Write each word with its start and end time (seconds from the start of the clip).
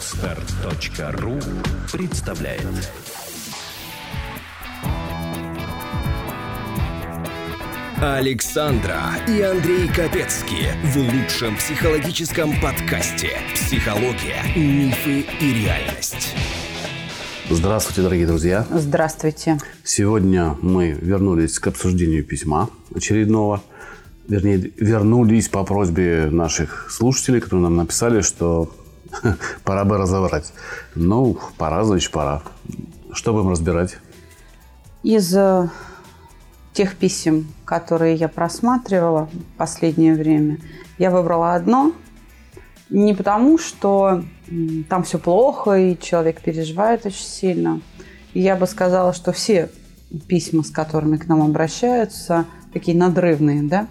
Отстар.ру 0.00 1.38
представляет 1.92 2.62
Александра 8.00 8.98
и 9.28 9.42
Андрей 9.42 9.88
Капецки 9.88 10.68
в 10.84 10.96
лучшем 10.96 11.54
психологическом 11.56 12.58
подкасте 12.62 13.32
«Психология, 13.52 14.42
мифы 14.56 15.26
и 15.38 15.64
реальность». 15.64 16.34
Здравствуйте, 17.50 18.00
дорогие 18.00 18.26
друзья. 18.26 18.66
Здравствуйте. 18.70 19.58
Сегодня 19.84 20.56
мы 20.62 20.92
вернулись 20.92 21.58
к 21.58 21.66
обсуждению 21.66 22.24
письма 22.24 22.70
очередного. 22.94 23.62
Вернее, 24.28 24.72
вернулись 24.78 25.50
по 25.50 25.62
просьбе 25.62 26.30
наших 26.30 26.90
слушателей, 26.90 27.42
которые 27.42 27.64
нам 27.64 27.76
написали, 27.76 28.22
что 28.22 28.72
пора 29.64 29.84
бы 29.84 29.98
разобрать. 29.98 30.52
Ну, 30.94 31.38
пора, 31.56 31.84
значит, 31.84 32.10
пора. 32.10 32.42
Что 33.12 33.32
будем 33.32 33.50
разбирать? 33.50 33.98
Из 35.02 35.34
э, 35.34 35.68
тех 36.72 36.96
писем, 36.96 37.48
которые 37.64 38.14
я 38.14 38.28
просматривала 38.28 39.28
в 39.32 39.58
последнее 39.58 40.14
время, 40.14 40.58
я 40.98 41.10
выбрала 41.10 41.54
одно. 41.54 41.92
Не 42.90 43.14
потому, 43.14 43.58
что 43.58 44.24
там 44.88 45.04
все 45.04 45.18
плохо, 45.18 45.74
и 45.74 45.98
человек 45.98 46.40
переживает 46.40 47.06
очень 47.06 47.24
сильно. 47.24 47.80
я 48.34 48.56
бы 48.56 48.66
сказала, 48.66 49.12
что 49.12 49.32
все 49.32 49.70
письма, 50.26 50.64
с 50.64 50.70
которыми 50.70 51.16
к 51.16 51.26
нам 51.28 51.42
обращаются, 51.42 52.46
такие 52.72 52.96
надрывные, 52.96 53.62
да. 53.62 53.86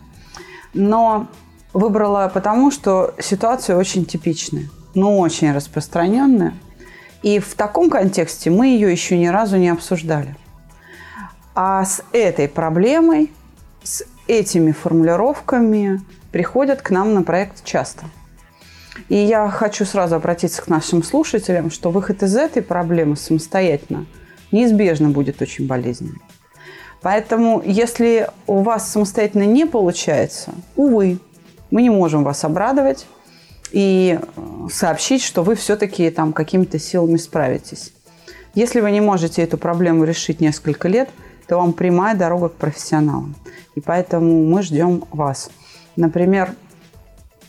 Но 0.74 1.28
выбрала 1.74 2.30
потому, 2.34 2.72
что 2.72 3.16
ситуация 3.20 3.78
очень 3.78 4.06
типичная, 4.06 4.70
но 4.96 5.18
очень 5.18 5.52
распространенная. 5.54 6.54
И 7.22 7.40
в 7.40 7.56
таком 7.56 7.90
контексте 7.90 8.50
мы 8.50 8.68
ее 8.68 8.92
еще 8.92 9.18
ни 9.18 9.28
разу 9.28 9.58
не 9.58 9.70
обсуждали. 9.70 10.36
А 11.54 11.84
с 11.84 12.02
этой 12.14 12.48
проблемой, 12.48 13.32
с 13.84 14.04
этими 14.28 14.72
формулировками 14.72 16.02
приходят 16.32 16.82
к 16.82 16.92
нам 16.92 17.14
на 17.14 17.24
проект 17.24 17.66
часто. 17.66 18.06
И 19.08 19.16
я 19.16 19.50
хочу 19.50 19.86
сразу 19.86 20.16
обратиться 20.16 20.62
к 20.62 20.68
нашим 20.68 21.04
слушателям, 21.04 21.72
что 21.72 21.90
выход 21.90 22.24
из 22.24 22.36
этой 22.36 22.62
проблемы 22.62 23.16
самостоятельно 23.16 24.06
неизбежно 24.52 25.10
будет 25.10 25.42
очень 25.42 25.68
болезненным. 25.68 26.22
Поэтому, 27.02 27.62
если 27.66 28.30
у 28.46 28.62
вас 28.62 28.92
самостоятельно 28.92 29.44
не 29.44 29.66
получается, 29.66 30.52
увы, 30.76 31.20
мы 31.72 31.82
не 31.82 31.90
можем 31.90 32.24
вас 32.24 32.44
обрадовать 32.44 33.06
и 33.72 34.20
сообщить, 34.72 35.24
что 35.24 35.44
вы 35.44 35.56
все-таки 35.56 36.10
там 36.10 36.34
какими-то 36.34 36.80
силами 36.80 37.18
справитесь. 37.18 37.94
Если 38.56 38.80
вы 38.80 38.92
не 38.92 39.02
можете 39.02 39.44
эту 39.44 39.58
проблему 39.58 40.04
решить 40.04 40.42
несколько 40.42 40.88
лет, 40.88 41.10
то 41.48 41.58
вам 41.58 41.74
прямая 41.74 42.16
дорога 42.16 42.50
к 42.50 42.56
профессионалам. 42.56 43.36
И 43.76 43.82
поэтому 43.82 44.46
мы 44.46 44.62
ждем 44.62 45.04
вас. 45.12 45.50
Например, 45.96 46.54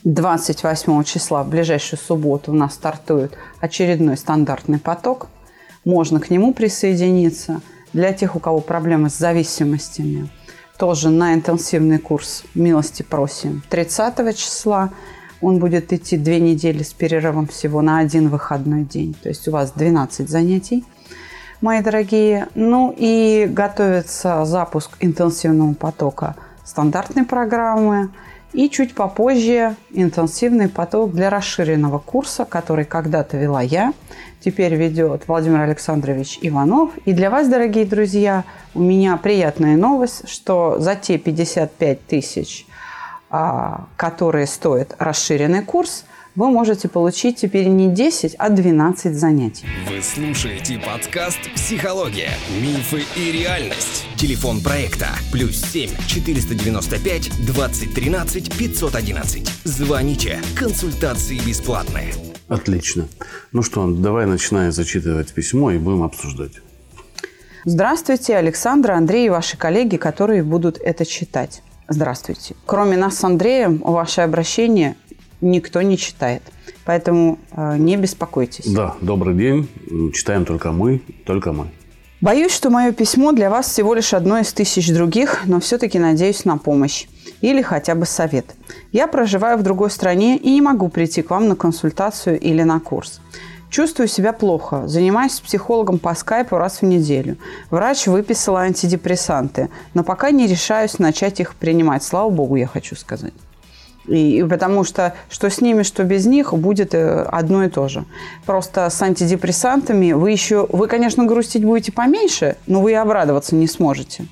28 0.03 1.03
числа, 1.03 1.43
в 1.43 1.49
ближайшую 1.49 1.99
субботу, 1.99 2.51
у 2.51 2.55
нас 2.55 2.73
стартует 2.73 3.33
очередной 3.59 4.17
стандартный 4.17 4.79
поток. 4.79 5.27
Можно 5.85 6.19
к 6.19 6.29
нему 6.29 6.53
присоединиться. 6.53 7.61
Для 7.93 8.13
тех, 8.13 8.35
у 8.35 8.39
кого 8.39 8.61
проблемы 8.61 9.09
с 9.09 9.17
зависимостями, 9.17 10.29
тоже 10.77 11.09
на 11.09 11.33
интенсивный 11.33 11.99
курс 11.99 12.43
«Милости 12.55 13.03
просим» 13.03 13.61
30 13.69 14.35
числа. 14.35 14.91
Он 15.41 15.59
будет 15.59 15.91
идти 15.91 16.17
две 16.17 16.39
недели 16.39 16.83
с 16.83 16.93
перерывом 16.93 17.47
всего 17.47 17.81
на 17.81 17.99
один 17.99 18.29
выходной 18.29 18.83
день. 18.83 19.15
То 19.21 19.29
есть 19.29 19.47
у 19.47 19.51
вас 19.51 19.71
12 19.75 20.29
занятий, 20.29 20.85
мои 21.61 21.81
дорогие. 21.81 22.47
Ну 22.55 22.93
и 22.95 23.47
готовится 23.49 24.45
запуск 24.45 24.91
интенсивного 24.99 25.73
потока 25.73 26.35
стандартной 26.63 27.25
программы– 27.25 28.09
и 28.53 28.69
чуть 28.69 28.93
попозже 28.93 29.75
интенсивный 29.91 30.67
поток 30.67 31.13
для 31.13 31.29
расширенного 31.29 31.99
курса, 31.99 32.45
который 32.45 32.85
когда-то 32.85 33.37
вела 33.37 33.61
я, 33.61 33.93
теперь 34.41 34.75
ведет 34.75 35.27
Владимир 35.27 35.61
Александрович 35.61 36.37
Иванов. 36.41 36.91
И 37.05 37.13
для 37.13 37.29
вас, 37.29 37.47
дорогие 37.47 37.85
друзья, 37.85 38.43
у 38.73 38.81
меня 38.81 39.15
приятная 39.17 39.77
новость, 39.77 40.27
что 40.27 40.79
за 40.79 40.95
те 40.95 41.17
55 41.17 42.05
тысяч, 42.05 42.65
которые 43.97 44.45
стоит 44.45 44.93
расширенный 44.99 45.63
курс, 45.63 46.05
вы 46.35 46.49
можете 46.49 46.87
получить 46.87 47.37
теперь 47.37 47.67
не 47.67 47.89
10, 47.89 48.35
а 48.37 48.49
12 48.49 49.13
занятий. 49.13 49.65
Вы 49.89 50.01
слушаете 50.01 50.79
подкаст 50.79 51.39
«Психология. 51.55 52.29
Мифы 52.61 53.03
и 53.17 53.31
реальность». 53.33 54.05
Телефон 54.15 54.61
проекта 54.61 55.07
плюс 55.33 55.61
7 55.61 55.89
495 56.07 57.45
2013 57.45 58.57
511. 58.57 59.49
Звоните. 59.65 60.39
Консультации 60.57 61.37
бесплатные. 61.45 62.13
Отлично. 62.47 63.07
Ну 63.51 63.61
что, 63.61 63.89
давай 63.91 64.25
начинай 64.25 64.71
зачитывать 64.71 65.33
письмо 65.33 65.71
и 65.71 65.77
будем 65.77 66.03
обсуждать. 66.03 66.53
Здравствуйте, 67.65 68.37
Александра, 68.37 68.93
Андрей 68.93 69.27
и 69.27 69.29
ваши 69.29 69.57
коллеги, 69.57 69.97
которые 69.97 70.43
будут 70.43 70.77
это 70.77 71.05
читать. 71.05 71.61
Здравствуйте. 71.91 72.55
Кроме 72.65 72.95
нас 72.95 73.17
с 73.17 73.23
Андреем, 73.25 73.81
ваше 73.83 74.21
обращение 74.21 74.95
никто 75.41 75.81
не 75.81 75.97
читает. 75.97 76.41
Поэтому 76.85 77.37
э, 77.51 77.75
не 77.77 77.97
беспокойтесь. 77.97 78.65
Да, 78.65 78.95
добрый 79.01 79.35
день. 79.35 79.67
Читаем 80.13 80.45
только 80.45 80.71
мы, 80.71 81.01
только 81.25 81.51
мы. 81.51 81.67
Боюсь, 82.21 82.53
что 82.53 82.69
мое 82.69 82.93
письмо 82.93 83.33
для 83.33 83.49
вас 83.49 83.67
всего 83.67 83.93
лишь 83.93 84.13
одно 84.13 84.39
из 84.39 84.53
тысяч 84.53 84.93
других, 84.93 85.41
но 85.45 85.59
все-таки 85.59 85.99
надеюсь 85.99 86.45
на 86.45 86.57
помощь 86.57 87.07
или 87.41 87.61
хотя 87.61 87.93
бы 87.93 88.05
совет. 88.05 88.45
Я 88.91 89.07
проживаю 89.07 89.57
в 89.57 89.63
другой 89.63 89.91
стране 89.91 90.37
и 90.37 90.51
не 90.51 90.61
могу 90.61 90.87
прийти 90.87 91.23
к 91.23 91.31
вам 91.31 91.49
на 91.49 91.55
консультацию 91.55 92.39
или 92.39 92.63
на 92.63 92.79
курс. 92.79 93.19
Чувствую 93.71 94.09
себя 94.09 94.33
плохо. 94.33 94.85
Занимаюсь 94.85 95.35
с 95.35 95.39
психологом 95.39 95.97
по 95.97 96.13
скайпу 96.13 96.57
раз 96.57 96.81
в 96.81 96.85
неделю. 96.85 97.37
Врач 97.69 98.05
выписала 98.05 98.59
антидепрессанты, 98.59 99.69
но 99.93 100.03
пока 100.03 100.29
не 100.31 100.45
решаюсь 100.45 100.99
начать 100.99 101.39
их 101.39 101.55
принимать. 101.55 102.03
Слава 102.03 102.29
богу, 102.29 102.57
я 102.57 102.67
хочу 102.67 102.97
сказать. 102.97 103.31
И, 104.07 104.45
потому 104.49 104.83
что 104.83 105.13
что 105.29 105.49
с 105.49 105.61
ними, 105.61 105.83
что 105.83 106.03
без 106.03 106.25
них 106.25 106.53
будет 106.53 106.93
э, 106.93 107.21
одно 107.21 107.63
и 107.63 107.69
то 107.69 107.87
же. 107.87 108.03
Просто 108.45 108.89
с 108.89 109.01
антидепрессантами 109.01 110.11
вы 110.11 110.31
еще, 110.31 110.67
вы, 110.69 110.87
конечно, 110.87 111.23
грустить 111.23 111.63
будете 111.63 111.93
поменьше, 111.93 112.57
но 112.67 112.81
вы 112.81 112.91
и 112.91 112.95
обрадоваться 112.95 113.55
не 113.55 113.67
сможете. 113.67 114.27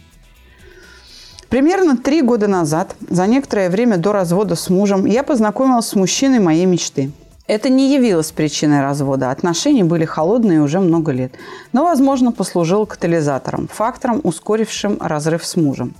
Примерно 1.47 1.95
три 1.95 2.21
года 2.21 2.47
назад, 2.47 2.93
за 3.09 3.25
некоторое 3.25 3.69
время 3.69 3.95
до 3.95 4.11
развода 4.11 4.55
с 4.55 4.69
мужем, 4.69 5.05
я 5.05 5.23
познакомилась 5.23 5.85
с 5.85 5.95
мужчиной 5.95 6.39
моей 6.39 6.65
мечты. 6.65 7.11
Это 7.49 7.69
не 7.69 7.91
явилось 7.95 8.31
причиной 8.31 8.81
развода. 8.81 9.31
Отношения 9.31 9.83
были 9.83 10.05
холодные 10.05 10.61
уже 10.61 10.79
много 10.79 11.11
лет. 11.11 11.33
Но, 11.73 11.83
возможно, 11.83 12.31
послужило 12.31 12.85
катализатором, 12.85 13.67
фактором, 13.67 14.21
ускорившим 14.23 14.99
разрыв 15.01 15.43
с 15.43 15.55
мужем. 15.55 15.95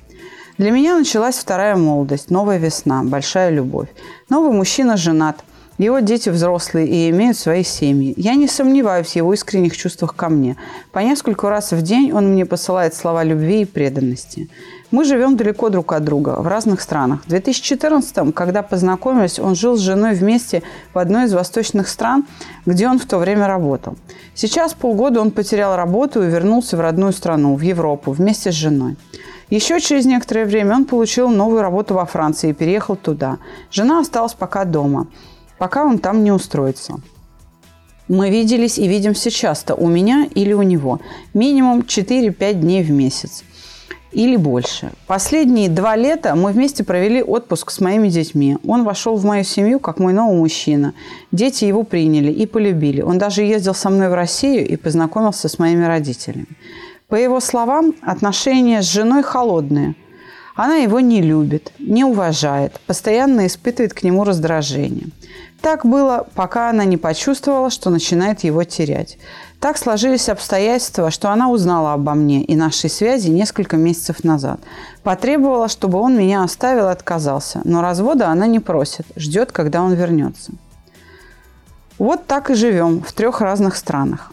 Для 0.60 0.70
меня 0.70 0.96
началась 0.96 1.40
вторая 1.40 1.76
молодость, 1.76 2.30
новая 2.30 2.60
весна, 2.60 3.02
большая 3.04 3.50
любовь. 3.50 3.88
Новый 4.30 4.52
мужчина 4.56 4.96
женат, 4.96 5.44
его 5.86 6.00
дети 6.00 6.30
взрослые 6.30 6.88
и 6.88 7.10
имеют 7.10 7.38
свои 7.38 7.64
семьи. 7.64 8.14
Я 8.18 8.36
не 8.36 8.48
сомневаюсь 8.48 9.08
в 9.08 9.16
его 9.16 9.34
искренних 9.34 9.78
чувствах 9.78 10.14
ко 10.14 10.28
мне. 10.28 10.58
По 10.92 11.00
несколько 11.00 11.50
раз 11.50 11.72
в 11.72 11.82
день 11.82 12.12
он 12.12 12.34
мне 12.34 12.46
посылает 12.46 12.94
слова 12.94 13.24
любви 13.24 13.62
и 13.62 13.66
преданности. 13.66 14.50
Мы 14.92 15.06
живем 15.06 15.38
далеко 15.38 15.70
друг 15.70 15.94
от 15.94 16.04
друга, 16.04 16.36
в 16.42 16.48
разных 16.48 16.82
странах. 16.82 17.24
В 17.26 17.30
2014 17.30 18.34
когда 18.34 18.62
познакомились, 18.62 19.40
он 19.40 19.56
жил 19.56 19.78
с 19.78 19.82
женой 19.82 20.16
вместе 20.16 20.64
в 20.94 20.98
одной 21.00 21.26
из 21.26 21.34
восточных 21.34 21.88
стран, 21.88 22.26
где 22.66 22.88
он 22.90 23.00
в 23.00 23.06
то 23.06 23.18
время 23.18 23.48
работал. 23.48 23.96
Сейчас 24.36 24.74
полгода 24.74 25.22
он 25.22 25.32
потерял 25.32 25.76
работу 25.76 26.24
и 26.24 26.28
вернулся 26.30 26.76
в 26.76 26.82
родную 26.82 27.14
страну, 27.14 27.56
в 27.56 27.62
Европу, 27.62 28.12
вместе 28.12 28.52
с 28.52 28.56
женой. 28.56 28.98
Еще 29.50 29.80
через 29.80 30.06
некоторое 30.06 30.46
время 30.46 30.76
он 30.76 30.86
получил 30.86 31.30
новую 31.30 31.62
работу 31.62 31.94
во 31.94 32.06
Франции 32.06 32.50
и 32.50 32.54
переехал 32.54 32.96
туда. 32.96 33.38
Жена 33.72 34.00
осталась 34.00 34.34
пока 34.34 34.66
дома, 34.66 35.08
пока 35.60 35.86
он 35.86 36.00
там 36.00 36.24
не 36.24 36.32
устроится. 36.32 36.96
Мы 38.08 38.32
виделись 38.32 38.80
и 38.80 38.88
видимся 38.88 39.30
часто, 39.30 39.76
у 39.76 39.88
меня 39.88 40.28
или 40.34 40.54
у 40.54 40.64
него. 40.64 41.00
Минимум 41.36 41.82
4-5 41.82 42.54
дней 42.54 42.82
в 42.82 42.90
месяц 42.90 43.44
или 44.12 44.36
больше. 44.36 44.92
Последние 45.06 45.70
два 45.70 45.96
лета 45.96 46.36
мы 46.36 46.52
вместе 46.52 46.84
провели 46.84 47.22
отпуск 47.22 47.70
с 47.70 47.80
моими 47.80 48.10
детьми. 48.10 48.58
Он 48.66 48.84
вошел 48.84 49.16
в 49.16 49.26
мою 49.26 49.44
семью 49.44 49.80
как 49.80 50.00
мой 50.00 50.14
новый 50.14 50.38
мужчина. 50.38 50.94
Дети 51.32 51.66
его 51.66 51.84
приняли 51.84 52.32
и 52.32 52.48
полюбили. 52.48 53.02
Он 53.02 53.18
даже 53.18 53.44
ездил 53.44 53.76
со 53.76 53.90
мной 53.90 54.10
в 54.10 54.16
Россию 54.16 54.68
и 54.68 54.76
познакомился 54.76 55.48
с 55.48 55.60
моими 55.60 55.86
родителями. 55.86 56.48
По 57.08 57.16
его 57.16 57.40
словам, 57.40 57.94
отношения 58.02 58.82
с 58.82 58.92
женой 58.92 59.24
холодные. 59.24 59.96
Она 60.56 60.78
его 60.78 61.00
не 61.00 61.22
любит, 61.22 61.72
не 61.80 62.04
уважает, 62.04 62.80
постоянно 62.86 63.48
испытывает 63.48 63.94
к 63.94 64.04
нему 64.04 64.26
раздражение. 64.26 65.08
Так 65.62 65.86
было, 65.86 66.26
пока 66.36 66.70
она 66.70 66.86
не 66.86 66.96
почувствовала, 66.96 67.70
что 67.70 67.90
начинает 67.90 68.46
его 68.46 68.64
терять. 68.64 69.18
Так 69.60 69.78
сложились 69.78 70.30
обстоятельства, 70.30 71.12
что 71.12 71.32
она 71.32 71.50
узнала 71.50 71.94
обо 71.94 72.14
мне 72.14 72.44
и 72.44 72.56
нашей 72.56 72.90
связи 72.90 73.30
несколько 73.30 73.76
месяцев 73.76 74.24
назад. 74.24 74.62
Потребовала, 75.04 75.68
чтобы 75.68 76.00
он 76.00 76.18
меня 76.18 76.44
оставил 76.44 76.88
и 76.88 76.92
отказался. 76.92 77.60
Но 77.66 77.82
развода 77.82 78.30
она 78.30 78.48
не 78.48 78.60
просит, 78.60 79.06
ждет, 79.18 79.52
когда 79.52 79.84
он 79.84 79.94
вернется. 79.94 80.54
Вот 81.98 82.26
так 82.26 82.50
и 82.50 82.54
живем 82.54 83.02
в 83.02 83.12
трех 83.12 83.42
разных 83.42 83.76
странах. 83.76 84.32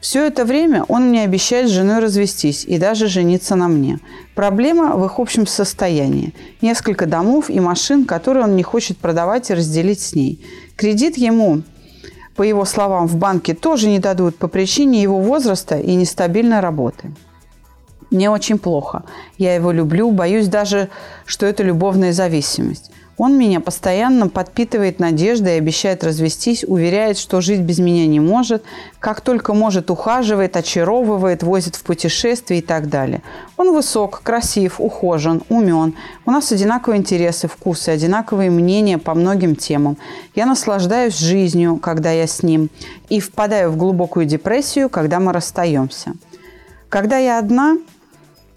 Все 0.00 0.26
это 0.26 0.44
время 0.44 0.84
он 0.88 1.08
мне 1.08 1.24
обещает 1.24 1.68
с 1.68 1.72
женой 1.72 1.98
развестись 1.98 2.64
и 2.64 2.78
даже 2.78 3.08
жениться 3.08 3.56
на 3.56 3.66
мне. 3.66 3.98
Проблема 4.34 4.96
в 4.96 5.04
их 5.04 5.18
общем 5.18 5.46
состоянии. 5.46 6.34
Несколько 6.62 7.06
домов 7.06 7.50
и 7.50 7.58
машин, 7.58 8.04
которые 8.04 8.44
он 8.44 8.54
не 8.54 8.62
хочет 8.62 8.98
продавать 8.98 9.50
и 9.50 9.54
разделить 9.54 10.00
с 10.00 10.14
ней. 10.14 10.44
Кредит 10.76 11.18
ему, 11.18 11.62
по 12.36 12.42
его 12.42 12.64
словам, 12.64 13.08
в 13.08 13.16
банке 13.16 13.54
тоже 13.54 13.88
не 13.88 13.98
дадут 13.98 14.36
по 14.36 14.46
причине 14.46 15.02
его 15.02 15.20
возраста 15.20 15.76
и 15.76 15.92
нестабильной 15.96 16.60
работы. 16.60 17.10
Мне 18.12 18.30
очень 18.30 18.58
плохо. 18.58 19.02
Я 19.36 19.56
его 19.56 19.72
люблю, 19.72 20.12
боюсь 20.12 20.46
даже, 20.46 20.88
что 21.26 21.44
это 21.44 21.64
любовная 21.64 22.12
зависимость. 22.12 22.92
Он 23.18 23.36
меня 23.36 23.58
постоянно 23.58 24.28
подпитывает 24.28 25.00
надеждой 25.00 25.56
и 25.56 25.58
обещает 25.58 26.04
развестись, 26.04 26.64
уверяет, 26.64 27.18
что 27.18 27.40
жить 27.40 27.60
без 27.60 27.80
меня 27.80 28.06
не 28.06 28.20
может, 28.20 28.62
как 29.00 29.20
только 29.22 29.54
может 29.54 29.90
ухаживает, 29.90 30.56
очаровывает, 30.56 31.42
возит 31.42 31.74
в 31.74 31.82
путешествия 31.82 32.58
и 32.58 32.62
так 32.62 32.88
далее. 32.88 33.22
Он 33.56 33.74
высок, 33.74 34.22
красив, 34.22 34.80
ухожен, 34.80 35.42
умен. 35.48 35.94
У 36.26 36.30
нас 36.30 36.52
одинаковые 36.52 37.00
интересы, 37.00 37.48
вкусы, 37.48 37.88
одинаковые 37.88 38.50
мнения 38.50 38.98
по 38.98 39.14
многим 39.14 39.56
темам. 39.56 39.96
Я 40.36 40.46
наслаждаюсь 40.46 41.18
жизнью, 41.18 41.76
когда 41.76 42.12
я 42.12 42.28
с 42.28 42.44
ним, 42.44 42.70
и 43.08 43.18
впадаю 43.18 43.72
в 43.72 43.76
глубокую 43.76 44.26
депрессию, 44.26 44.88
когда 44.88 45.18
мы 45.18 45.32
расстаемся. 45.32 46.12
Когда 46.88 47.18
я 47.18 47.40
одна, 47.40 47.78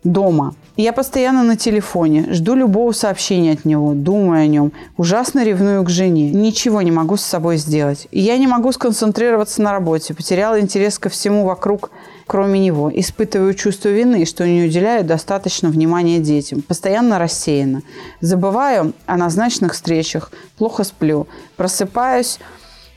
дома– 0.04 0.54
я 0.77 0.94
постоянно 0.94 1.44
на 1.44 1.57
телефоне, 1.57 2.27
жду 2.31 2.56
любого 2.56 2.94
сообщения 2.94 3.51
от 3.51 3.65
него, 3.65 3.94
думаю 3.94 4.44
о 4.44 4.47
нем, 4.47 4.71
ужасно 4.97 5.44
ревную 5.44 5.83
к 5.83 5.89
жене. 5.89 6.31
Ничего 6.31 6.81
не 6.81 6.91
могу 6.91 7.18
с 7.18 7.21
собой 7.21 7.57
сделать. 7.57 8.07
Я 8.12 8.38
не 8.38 8.47
могу 8.47 8.71
сконцентрироваться 8.71 9.62
на 9.62 9.73
работе, 9.73 10.13
потеряла 10.13 10.59
интерес 10.59 10.97
ко 10.97 11.09
всему 11.09 11.45
вокруг, 11.45 11.91
кроме 12.25 12.59
него. 12.59 12.89
Испытываю 12.94 13.53
чувство 13.53 13.89
вины, 13.89 14.25
что 14.25 14.47
не 14.47 14.63
уделяю 14.63 15.03
достаточно 15.03 15.69
внимания 15.69 16.19
детям. 16.19 16.62
Постоянно 16.62 17.19
рассеяна. 17.19 17.81
Забываю 18.21 18.94
о 19.06 19.17
назначенных 19.17 19.74
встречах, 19.74 20.31
плохо 20.57 20.85
сплю. 20.85 21.27
Просыпаюсь 21.57 22.39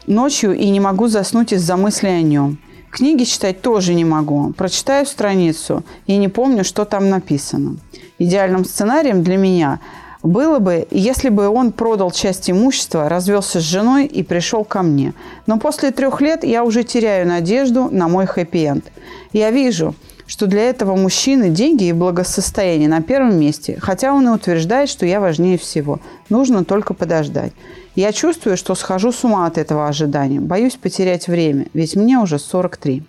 ночью 0.07 0.55
и 0.55 0.69
не 0.71 0.81
могу 0.81 1.09
заснуть 1.09 1.53
из-за 1.53 1.77
мысли 1.77 2.09
о 2.09 2.23
нем. 2.23 2.59
Книги 2.95 3.25
читать 3.25 3.61
тоже 3.61 3.93
не 3.93 4.05
могу. 4.05 4.53
Прочитаю 4.53 5.05
страницу 5.05 5.83
и 6.07 6.17
не 6.17 6.29
помню, 6.29 6.63
что 6.63 6.85
там 6.85 7.11
написано. 7.11 7.75
Идеальным 8.21 8.65
сценарием 8.65 9.25
для 9.25 9.37
меня 9.37 9.81
было 10.23 10.61
бы, 10.61 10.87
если 10.93 11.29
бы 11.29 11.49
он 11.49 11.73
продал 11.73 12.13
часть 12.13 12.49
имущества, 12.49 13.09
развелся 13.09 13.59
с 13.59 13.65
женой 13.65 14.07
и 14.07 14.23
пришел 14.23 14.63
ко 14.63 14.83
мне. 14.83 15.13
Но 15.49 15.59
после 15.59 15.91
трех 15.91 16.21
лет 16.21 16.45
я 16.45 16.63
уже 16.63 16.85
теряю 16.85 17.27
надежду 17.27 17.89
на 17.91 18.07
мой 18.07 18.27
хэппи-энд. 18.27 18.85
Я 19.33 19.51
вижу, 19.51 19.97
что 20.27 20.47
для 20.47 20.69
этого 20.69 20.97
мужчины 20.97 21.51
деньги 21.51 21.85
и 21.85 21.93
благосостояние 21.93 22.89
на 22.89 23.03
первом 23.03 23.39
месте, 23.39 23.79
хотя 23.81 24.13
он 24.13 24.27
и 24.27 24.31
утверждает, 24.31 24.89
что 24.89 25.07
я 25.07 25.21
важнее 25.21 25.59
всего. 25.59 26.01
Нужно 26.29 26.65
только 26.65 26.95
подождать. 26.95 27.53
Я 27.95 28.13
чувствую, 28.13 28.57
что 28.57 28.75
схожу 28.75 29.13
с 29.13 29.23
ума 29.25 29.47
от 29.47 29.59
этого 29.59 29.87
ожидания. 29.87 30.41
Боюсь 30.41 30.77
потерять 30.77 31.29
время, 31.29 31.67
ведь 31.75 31.97
мне 31.97 32.19
уже 32.19 32.39
43. 32.39 33.05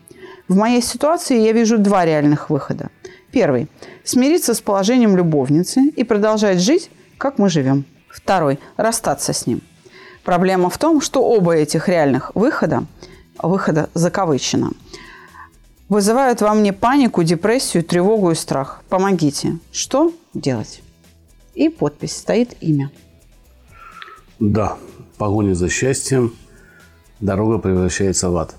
В 0.47 0.55
моей 0.55 0.81
ситуации 0.81 1.39
я 1.39 1.53
вижу 1.53 1.77
два 1.77 2.05
реальных 2.05 2.49
выхода. 2.49 2.89
Первый– 3.31 3.67
смириться 4.03 4.53
с 4.53 4.61
положением 4.61 5.17
любовницы 5.17 5.81
и 5.95 6.03
продолжать 6.03 6.59
жить, 6.59 6.89
как 7.17 7.39
мы 7.39 7.49
живем. 7.49 7.85
Второй– 8.09 8.59
расстаться 8.77 9.33
с 9.33 9.47
ним. 9.47 9.61
Проблема 10.23 10.69
в 10.69 10.77
том, 10.77 11.01
что 11.01 11.23
оба 11.23 11.55
этих 11.55 11.89
реальных 11.89 12.31
выхода, 12.35 12.85
выхода 13.41 13.89
закавычено, 13.93 14.71
вызывают 15.89 16.41
во 16.41 16.53
мне 16.53 16.73
панику, 16.73 17.23
депрессию, 17.23 17.83
тревогу 17.83 18.31
и 18.31 18.35
страх. 18.35 18.83
Помогите. 18.89 19.59
Что 19.71 20.13
делать? 20.33 20.81
И 21.53 21.69
подпись 21.69 22.17
стоит 22.17 22.55
имя. 22.61 22.91
Да, 24.39 24.77
погоня 25.17 25.53
за 25.53 25.69
счастьем, 25.69 26.33
дорога 27.19 27.59
превращается 27.59 28.29
в 28.29 28.37
ад. 28.37 28.55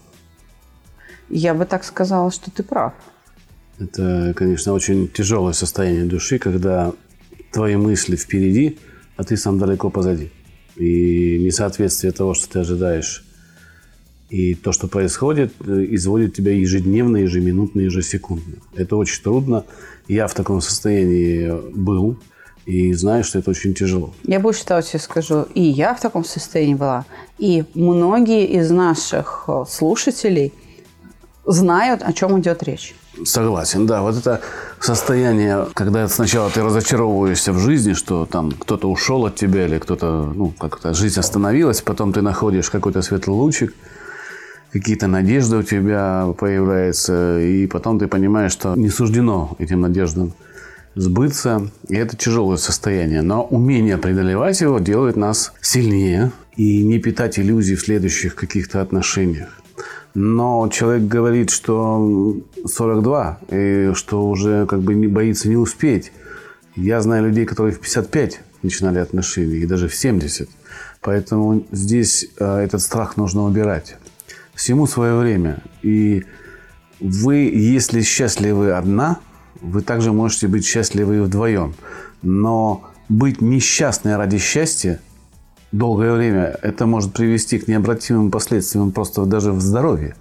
Я 1.28 1.54
бы 1.54 1.66
так 1.66 1.84
сказала, 1.84 2.30
что 2.30 2.50
ты 2.50 2.62
прав. 2.62 2.94
Это, 3.78 4.32
конечно, 4.34 4.72
очень 4.72 5.08
тяжелое 5.08 5.52
состояние 5.52 6.04
души, 6.04 6.38
когда 6.38 6.92
твои 7.52 7.76
мысли 7.76 8.16
впереди, 8.16 8.78
а 9.16 9.24
ты 9.24 9.36
сам 9.36 9.58
далеко 9.58 9.90
позади. 9.90 10.30
И 10.76 11.38
несоответствие 11.38 12.12
того, 12.12 12.32
что 12.32 12.48
ты 12.48 12.58
ожидаешь, 12.60 13.25
и 14.28 14.54
то, 14.54 14.72
что 14.72 14.88
происходит, 14.88 15.52
изводит 15.60 16.34
тебя 16.34 16.52
ежедневно, 16.52 17.18
ежеминутно, 17.18 17.80
ежесекундно. 17.80 18.56
Это 18.74 18.96
очень 18.96 19.22
трудно. 19.22 19.64
Я 20.08 20.26
в 20.26 20.34
таком 20.34 20.60
состоянии 20.60 21.52
был 21.72 22.16
и 22.64 22.92
знаю, 22.94 23.22
что 23.22 23.38
это 23.38 23.50
очень 23.50 23.74
тяжело. 23.74 24.12
Я 24.24 24.40
больше 24.40 24.64
того 24.64 24.80
тебе 24.80 24.98
скажу. 24.98 25.46
И 25.54 25.62
я 25.62 25.94
в 25.94 26.00
таком 26.00 26.24
состоянии 26.24 26.74
была. 26.74 27.04
И 27.38 27.64
многие 27.74 28.46
из 28.46 28.70
наших 28.70 29.44
э, 29.46 29.64
слушателей 29.68 30.52
знают, 31.44 32.02
о 32.02 32.12
чем 32.12 32.40
идет 32.40 32.64
речь. 32.64 32.96
Согласен, 33.24 33.86
да. 33.86 34.02
Вот 34.02 34.16
это 34.16 34.40
состояние, 34.80 35.68
когда 35.74 36.08
сначала 36.08 36.50
ты 36.50 36.62
разочаровываешься 36.62 37.52
в 37.52 37.58
жизни, 37.58 37.92
что 37.92 38.26
там 38.26 38.50
кто-то 38.50 38.90
ушел 38.90 39.24
от 39.26 39.36
тебя 39.36 39.66
или 39.66 39.78
кто-то, 39.78 40.32
ну, 40.34 40.50
как-то 40.50 40.92
жизнь 40.92 41.20
остановилась, 41.20 41.80
потом 41.82 42.12
ты 42.12 42.20
находишь 42.20 42.68
какой-то 42.68 43.00
светлый 43.00 43.36
лучик, 43.36 43.74
какие-то 44.72 45.06
надежды 45.06 45.56
у 45.56 45.62
тебя 45.62 46.34
появляются, 46.38 47.40
и 47.40 47.66
потом 47.66 47.98
ты 47.98 48.06
понимаешь, 48.08 48.52
что 48.52 48.74
не 48.74 48.88
суждено 48.88 49.56
этим 49.58 49.80
надеждам 49.80 50.32
сбыться. 50.96 51.70
И 51.88 51.94
это 51.94 52.16
тяжелое 52.16 52.56
состояние. 52.56 53.22
Но 53.22 53.44
умение 53.44 53.98
преодолевать 53.98 54.60
его 54.60 54.78
делает 54.78 55.16
нас 55.16 55.52
сильнее 55.60 56.32
и 56.56 56.82
не 56.84 56.98
питать 56.98 57.38
иллюзий 57.38 57.76
в 57.76 57.80
следующих 57.82 58.34
каких-то 58.34 58.80
отношениях. 58.80 59.48
Но 60.14 60.68
человек 60.72 61.06
говорит, 61.06 61.50
что 61.50 62.40
42, 62.64 63.38
и 63.50 63.90
что 63.94 64.26
уже 64.26 64.66
как 64.66 64.80
бы 64.80 64.94
не 64.94 65.06
боится 65.06 65.48
не 65.48 65.56
успеть. 65.56 66.10
Я 66.74 67.02
знаю 67.02 67.26
людей, 67.26 67.44
которые 67.44 67.74
в 67.74 67.80
55 67.80 68.40
начинали 68.62 68.98
отношения, 68.98 69.56
и 69.56 69.66
даже 69.66 69.88
в 69.88 69.94
70. 69.94 70.48
Поэтому 71.02 71.66
здесь 71.70 72.28
э, 72.38 72.58
этот 72.60 72.80
страх 72.80 73.18
нужно 73.18 73.44
убирать. 73.44 73.96
Всему 74.56 74.86
свое 74.86 75.16
время. 75.16 75.58
И 75.82 76.24
вы, 76.98 77.36
если 77.36 78.00
счастливы 78.00 78.72
одна, 78.72 79.18
вы 79.60 79.82
также 79.82 80.12
можете 80.12 80.48
быть 80.48 80.64
счастливы 80.64 81.22
вдвоем. 81.22 81.74
Но 82.22 82.90
быть 83.10 83.42
несчастной 83.42 84.16
ради 84.16 84.38
счастья 84.38 84.98
долгое 85.72 86.12
время, 86.14 86.58
это 86.62 86.86
может 86.86 87.12
привести 87.12 87.58
к 87.58 87.68
необратимым 87.68 88.30
последствиям 88.30 88.92
просто 88.92 89.26
даже 89.26 89.52
в 89.52 89.60
здоровье. 89.60 90.16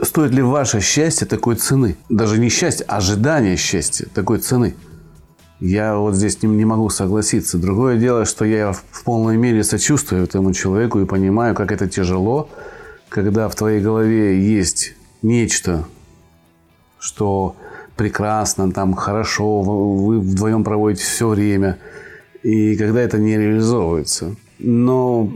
Стоит 0.00 0.30
ли 0.30 0.42
ваше 0.42 0.80
счастье 0.80 1.26
такой 1.26 1.56
цены? 1.56 1.96
Даже 2.08 2.38
не 2.38 2.48
счастье, 2.48 2.86
а 2.88 2.98
ожидание 2.98 3.56
счастья 3.56 4.06
такой 4.14 4.38
цены. 4.38 4.74
Я 5.58 5.96
вот 5.96 6.14
здесь 6.14 6.40
не, 6.42 6.48
не 6.48 6.64
могу 6.64 6.88
согласиться. 6.88 7.58
Другое 7.58 7.96
дело, 7.96 8.24
что 8.26 8.44
я 8.44 8.72
в 8.72 9.04
полной 9.04 9.36
мере 9.36 9.64
сочувствую 9.64 10.24
этому 10.24 10.52
человеку 10.52 11.00
и 11.00 11.04
понимаю, 11.04 11.54
как 11.54 11.72
это 11.72 11.88
тяжело, 11.88 12.48
когда 13.12 13.48
в 13.50 13.54
твоей 13.54 13.80
голове 13.80 14.40
есть 14.40 14.94
нечто, 15.20 15.84
что 16.98 17.56
прекрасно, 17.94 18.72
там 18.72 18.94
хорошо, 18.94 19.60
вы 19.60 20.18
вдвоем 20.18 20.64
проводите 20.64 21.04
все 21.04 21.28
время, 21.28 21.78
и 22.42 22.74
когда 22.76 23.02
это 23.02 23.18
не 23.18 23.36
реализовывается. 23.36 24.34
Но 24.58 25.30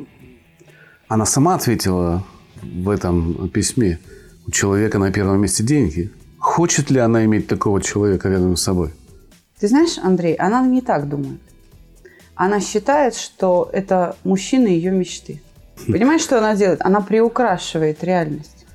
она 1.07 1.27
сама 1.27 1.55
ответила 1.55 2.25
в 2.63 2.89
этом 2.89 3.51
письме, 3.51 3.99
у 4.47 4.51
человека 4.51 4.99
на 4.99 5.13
первом 5.13 5.43
месте 5.43 5.63
деньги. 5.63 6.11
Хочет 6.39 6.91
ли 6.91 6.99
она 6.99 7.27
иметь 7.27 7.47
такого 7.47 7.83
человека 7.83 8.31
рядом 8.31 8.57
с 8.57 8.63
собой? 8.63 8.93
Ты 9.61 9.69
знаешь, 9.69 9.99
Андрей, 9.99 10.35
она 10.35 10.65
не 10.67 10.81
так 10.81 11.09
думает. 11.09 11.41
Она 12.37 12.61
считает, 12.61 13.15
что 13.17 13.69
это 13.73 14.17
мужчина 14.25 14.69
ее 14.69 14.93
мечты. 14.93 15.43
Понимаешь, 15.87 16.23
что 16.23 16.39
она 16.39 16.55
делает? 16.55 16.81
Она 16.83 17.01
приукрашивает 17.01 18.03
реальность. 18.03 18.67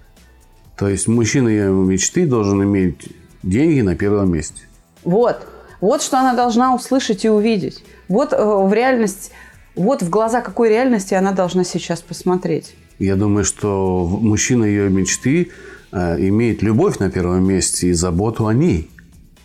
То 0.77 0.87
есть 0.87 1.07
мужчина 1.07 1.47
ее 1.47 1.71
мечты 1.71 2.25
должен 2.25 2.63
иметь 2.63 3.09
деньги 3.43 3.81
на 3.81 3.95
первом 3.95 4.31
месте. 4.31 4.63
Вот. 5.03 5.47
Вот 5.79 6.01
что 6.01 6.19
она 6.19 6.33
должна 6.35 6.75
услышать 6.75 7.25
и 7.25 7.29
увидеть. 7.29 7.83
Вот 8.07 8.33
э, 8.33 8.37
в 8.37 8.71
реальность, 8.71 9.31
вот 9.75 10.03
в 10.03 10.09
глаза 10.09 10.41
какой 10.41 10.69
реальности 10.69 11.13
она 11.13 11.31
должна 11.31 11.63
сейчас 11.63 12.01
посмотреть. 12.01 12.75
Я 12.99 13.15
думаю, 13.15 13.45
что 13.45 14.07
мужчина 14.07 14.63
ее 14.63 14.89
мечты 14.89 15.49
э, 15.91 16.27
имеет 16.27 16.61
любовь 16.61 16.99
на 16.99 17.09
первом 17.09 17.47
месте 17.47 17.87
и 17.87 17.93
заботу 17.93 18.45
о 18.45 18.53
ней. 18.53 18.91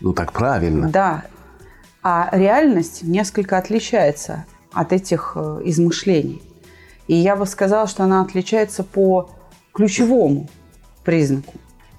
Ну 0.00 0.12
так 0.12 0.32
правильно. 0.32 0.88
Да. 0.90 1.24
А 2.02 2.28
реальность 2.32 3.02
несколько 3.02 3.56
отличается 3.56 4.44
от 4.72 4.92
этих 4.92 5.32
э, 5.36 5.62
измышлений. 5.64 6.42
И 7.06 7.14
я 7.14 7.36
бы 7.36 7.46
сказала, 7.46 7.86
что 7.86 8.04
она 8.04 8.20
отличается 8.22 8.82
по 8.82 9.30
ключевому 9.72 10.48
признаку. 11.04 11.54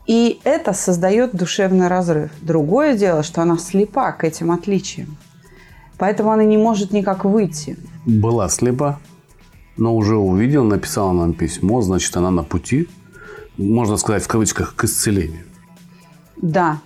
И 0.05 0.39
это 0.43 0.73
создает 0.73 1.35
душевный 1.35 1.87
разрыв. 1.87 2.31
Другое 2.41 2.97
дело, 2.97 3.23
что 3.23 3.41
она 3.41 3.57
слепа 3.57 4.11
к 4.13 4.23
этим 4.23 4.51
отличиям. 4.51 5.17
Поэтому 5.97 6.31
она 6.31 6.43
не 6.43 6.57
может 6.57 6.91
никак 6.91 7.25
выйти. 7.25 7.77
Была 8.05 8.47
слепа, 8.49 8.99
но 9.75 9.95
уже 9.95 10.15
увидела, 10.15 10.63
написала 10.63 11.11
нам 11.11 11.33
письмо, 11.33 11.81
значит, 11.81 12.15
она 12.15 12.31
на 12.31 12.43
пути, 12.43 12.87
можно 13.57 13.97
сказать, 13.97 14.23
в 14.23 14.27
кавычках, 14.27 14.75
к 14.75 14.83
исцелению. 14.85 15.43
Да, 16.37 16.79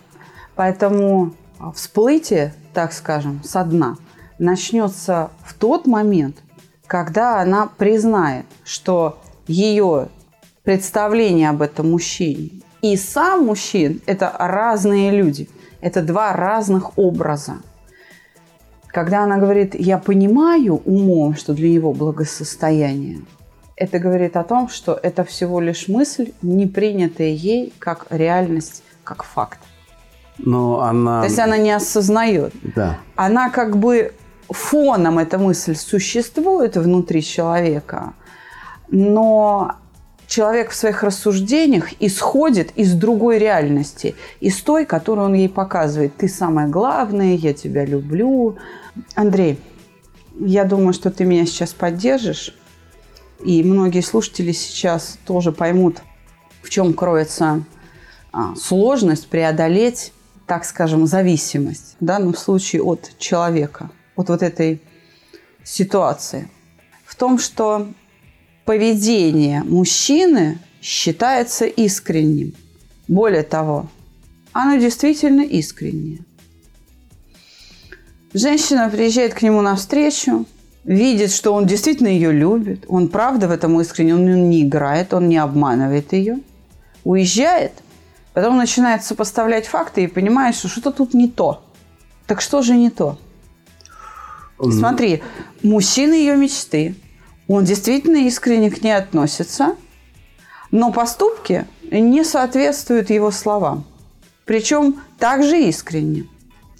поэтому 0.55 1.33
всплытие, 1.75 2.53
так 2.73 2.93
скажем, 2.93 3.41
со 3.43 3.63
дна 3.63 3.97
начнется 4.39 5.29
в 5.43 5.53
тот 5.53 5.85
момент, 5.85 6.37
когда 6.91 7.39
она 7.39 7.69
признает, 7.77 8.45
что 8.65 9.17
ее 9.47 10.09
представление 10.63 11.49
об 11.49 11.61
этом 11.61 11.89
мужчине 11.89 12.49
и 12.81 12.97
сам 12.97 13.45
мужчин– 13.45 14.01
это 14.07 14.29
разные 14.37 15.11
люди, 15.11 15.47
это 15.79 16.01
два 16.01 16.33
разных 16.33 16.97
образа. 16.97 17.59
Когда 18.87 19.23
она 19.23 19.37
говорит 19.37 19.73
«я 19.73 19.99
понимаю 19.99 20.81
умом, 20.83 21.37
что 21.37 21.53
для 21.53 21.69
него 21.69 21.93
благосостояние», 21.93 23.21
это 23.77 23.97
говорит 23.97 24.35
о 24.35 24.43
том, 24.43 24.67
что 24.67 24.99
это 25.01 25.23
всего 25.23 25.61
лишь 25.61 25.87
мысль, 25.87 26.33
не 26.41 26.67
принятая 26.67 27.29
ей 27.29 27.71
как 27.79 28.07
реальность, 28.09 28.83
как 29.05 29.23
факт. 29.23 29.59
Но 30.39 30.81
она... 30.81 31.21
То 31.21 31.27
есть 31.27 31.39
она 31.39 31.57
не 31.57 31.71
осознает. 31.71 32.53
Да. 32.75 32.97
Она 33.15 33.49
как 33.49 33.77
бы 33.77 34.13
фоном 34.53 35.19
эта 35.19 35.37
мысль 35.37 35.75
существует 35.75 36.77
внутри 36.77 37.23
человека, 37.23 38.13
но 38.89 39.75
человек 40.27 40.71
в 40.71 40.75
своих 40.75 41.03
рассуждениях 41.03 41.89
исходит 41.99 42.71
из 42.75 42.93
другой 42.93 43.37
реальности, 43.37 44.15
из 44.39 44.61
той, 44.61 44.85
которую 44.85 45.25
он 45.27 45.33
ей 45.33 45.49
показывает. 45.49 46.15
Ты 46.15 46.27
самое 46.29 46.67
главное, 46.67 47.35
я 47.35 47.53
тебя 47.53 47.85
люблю. 47.85 48.57
Андрей, 49.15 49.59
я 50.39 50.63
думаю, 50.63 50.93
что 50.93 51.11
ты 51.11 51.25
меня 51.25 51.45
сейчас 51.45 51.73
поддержишь. 51.73 52.55
И 53.43 53.63
многие 53.63 54.01
слушатели 54.01 54.51
сейчас 54.51 55.17
тоже 55.25 55.51
поймут, 55.51 56.01
в 56.61 56.69
чем 56.69 56.93
кроется 56.93 57.63
а, 58.31 58.55
сложность 58.55 59.27
преодолеть, 59.27 60.13
так 60.45 60.63
скажем, 60.63 61.07
зависимость 61.07 61.97
в 61.99 62.05
данном 62.05 62.35
случае 62.35 62.83
от 62.83 63.11
человека, 63.17 63.89
от 64.15 64.29
вот 64.29 64.41
этой 64.41 64.81
ситуации. 65.63 66.49
В 67.05 67.15
том, 67.15 67.39
что 67.39 67.87
поведение 68.65 69.63
мужчины 69.63 70.59
считается 70.81 71.65
искренним. 71.65 72.53
Более 73.07 73.43
того, 73.43 73.87
оно 74.53 74.77
действительно 74.77 75.41
искреннее. 75.41 76.19
Женщина 78.33 78.89
приезжает 78.89 79.33
к 79.33 79.41
нему 79.41 79.61
навстречу, 79.61 80.45
видит, 80.83 81.31
что 81.31 81.53
он 81.53 81.65
действительно 81.65 82.07
ее 82.07 82.31
любит, 82.31 82.85
он 82.87 83.09
правда 83.09 83.47
в 83.47 83.51
этом 83.51 83.79
искренне, 83.81 84.15
он 84.15 84.49
не 84.49 84.63
играет, 84.63 85.13
он 85.13 85.27
не 85.27 85.37
обманывает 85.37 86.13
ее, 86.13 86.39
уезжает, 87.03 87.73
потом 88.33 88.57
начинает 88.57 89.03
сопоставлять 89.03 89.67
факты 89.67 90.03
и 90.03 90.07
понимает, 90.07 90.55
что 90.55 90.69
что-то 90.69 90.91
тут 90.91 91.13
не 91.13 91.27
то. 91.27 91.63
Так 92.25 92.39
что 92.39 92.61
же 92.61 92.75
не 92.75 92.89
то? 92.89 93.17
Смотри, 94.69 95.23
мужчина 95.63 96.13
ее 96.13 96.35
мечты, 96.35 96.95
он 97.47 97.65
действительно 97.65 98.17
искренне 98.17 98.69
к 98.69 98.83
ней 98.83 98.95
относится, 98.95 99.75
но 100.69 100.91
поступки 100.91 101.65
не 101.89 102.23
соответствуют 102.23 103.09
его 103.09 103.31
словам. 103.31 103.83
Причем 104.45 105.01
также 105.17 105.61
искренне. 105.61 106.25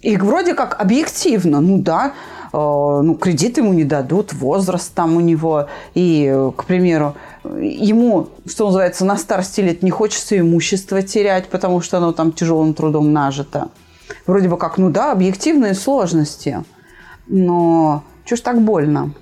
И 0.00 0.16
вроде 0.16 0.54
как 0.54 0.80
объективно, 0.80 1.60
ну 1.60 1.78
да, 1.78 2.14
э, 2.52 2.56
ну, 2.56 3.14
кредит 3.14 3.58
ему 3.58 3.72
не 3.72 3.84
дадут, 3.84 4.32
возраст 4.32 4.92
там 4.94 5.16
у 5.16 5.20
него, 5.20 5.68
и, 5.94 6.50
к 6.56 6.64
примеру, 6.64 7.14
ему, 7.44 8.28
что 8.46 8.66
называется, 8.66 9.04
на 9.04 9.16
старости 9.16 9.60
лет 9.60 9.82
не 9.82 9.90
хочется 9.90 10.38
имущество 10.38 11.02
терять, 11.02 11.48
потому 11.48 11.80
что 11.80 11.98
оно 11.98 12.12
там 12.12 12.32
тяжелым 12.32 12.74
трудом 12.74 13.12
нажито. 13.12 13.68
Вроде 14.26 14.48
бы 14.48 14.56
как, 14.56 14.76
ну 14.76 14.90
да, 14.90 15.12
объективные 15.12 15.74
сложности, 15.74 16.64
но 17.26 18.04
что 18.24 18.36
ж 18.36 18.40
так 18.40 18.62
больно? 18.62 19.12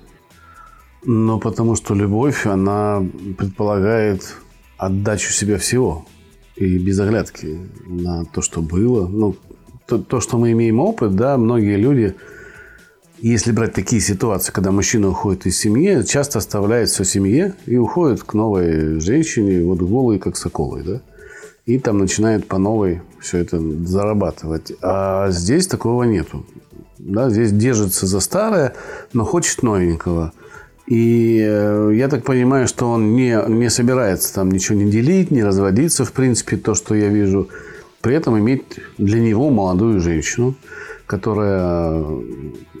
Ну, 1.03 1.39
потому 1.39 1.75
что 1.75 1.95
любовь, 1.95 2.45
она 2.45 3.03
предполагает 3.37 4.35
отдачу 4.77 5.31
себя 5.31 5.57
всего 5.57 6.05
и 6.55 6.77
без 6.77 6.99
оглядки 6.99 7.59
на 7.87 8.25
то, 8.25 8.41
что 8.41 8.61
было. 8.61 9.07
Ну, 9.07 9.35
то, 9.87 9.97
то, 9.97 10.21
что 10.21 10.37
мы 10.37 10.51
имеем 10.51 10.79
опыт, 10.79 11.15
да, 11.15 11.37
многие 11.37 11.75
люди, 11.75 12.15
если 13.19 13.51
брать 13.51 13.73
такие 13.73 14.01
ситуации, 14.01 14.51
когда 14.51 14.71
мужчина 14.71 15.09
уходит 15.09 15.45
из 15.45 15.57
семьи, 15.57 16.03
часто 16.03 16.39
оставляет 16.39 16.89
все 16.89 17.03
семье 17.03 17.55
и 17.65 17.77
уходит 17.77 18.23
к 18.23 18.33
новой 18.33 18.99
женщине, 18.99 19.63
вот 19.63 19.79
голой, 19.79 20.19
как 20.19 20.37
соколой, 20.37 20.83
да, 20.83 21.01
и 21.65 21.77
там 21.79 21.99
начинает 21.99 22.47
по 22.47 22.57
новой 22.57 23.01
все 23.19 23.39
это 23.39 23.59
зарабатывать. 23.59 24.73
А 24.81 25.29
здесь 25.29 25.67
такого 25.67 26.03
нету. 26.03 26.45
Да, 26.97 27.29
здесь 27.29 27.51
держится 27.51 28.05
за 28.05 28.19
старое, 28.19 28.73
но 29.13 29.25
хочет 29.25 29.63
новенького. 29.63 30.33
И 30.87 31.39
э, 31.41 31.91
я 31.95 32.07
так 32.09 32.23
понимаю, 32.23 32.67
что 32.67 32.89
он 32.89 33.15
не, 33.15 33.41
не 33.47 33.69
собирается 33.69 34.33
там 34.33 34.51
ничего 34.51 34.77
не 34.77 34.91
делить, 34.91 35.31
не 35.31 35.43
разводиться, 35.43 36.05
в 36.05 36.11
принципе, 36.11 36.57
то, 36.57 36.75
что 36.75 36.95
я 36.95 37.07
вижу. 37.07 37.49
При 38.01 38.15
этом 38.15 38.37
иметь 38.39 38.63
для 38.97 39.19
него 39.19 39.49
молодую 39.51 39.99
женщину, 39.99 40.55
которая 41.05 42.03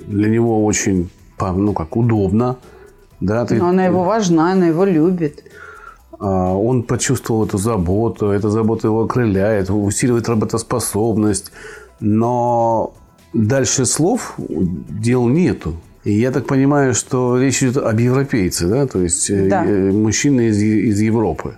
для 0.07 0.29
него 0.29 0.65
очень, 0.65 1.09
ну 1.39 1.73
как, 1.73 1.95
удобна. 1.95 2.57
Да, 3.19 3.45
ты, 3.45 3.55
Но 3.55 3.69
она 3.69 3.85
его 3.85 4.03
важна, 4.03 4.53
она 4.53 4.67
его 4.67 4.83
любит. 4.83 5.43
А, 6.21 6.53
он 6.53 6.83
почувствовал 6.83 7.45
эту 7.45 7.57
заботу, 7.57 8.27
эта 8.27 8.49
забота 8.49 8.87
его 8.87 9.03
окрыляет, 9.03 9.69
усиливает 9.69 10.29
работоспособность. 10.29 11.51
Но 11.99 12.93
дальше 13.33 13.85
слов 13.85 14.35
дел 14.37 15.27
нету. 15.27 15.75
И 16.03 16.13
я 16.13 16.31
так 16.31 16.45
понимаю, 16.45 16.93
что 16.93 17.39
речь 17.39 17.63
идет 17.63 17.77
об 17.77 17.99
европейце, 17.99 18.67
да, 18.67 18.87
то 18.87 19.01
есть 19.01 19.29
э, 19.29 19.49
да. 19.49 19.63
мужчины 19.63 20.47
из, 20.47 20.57
из 20.61 20.99
Европы. 20.99 21.57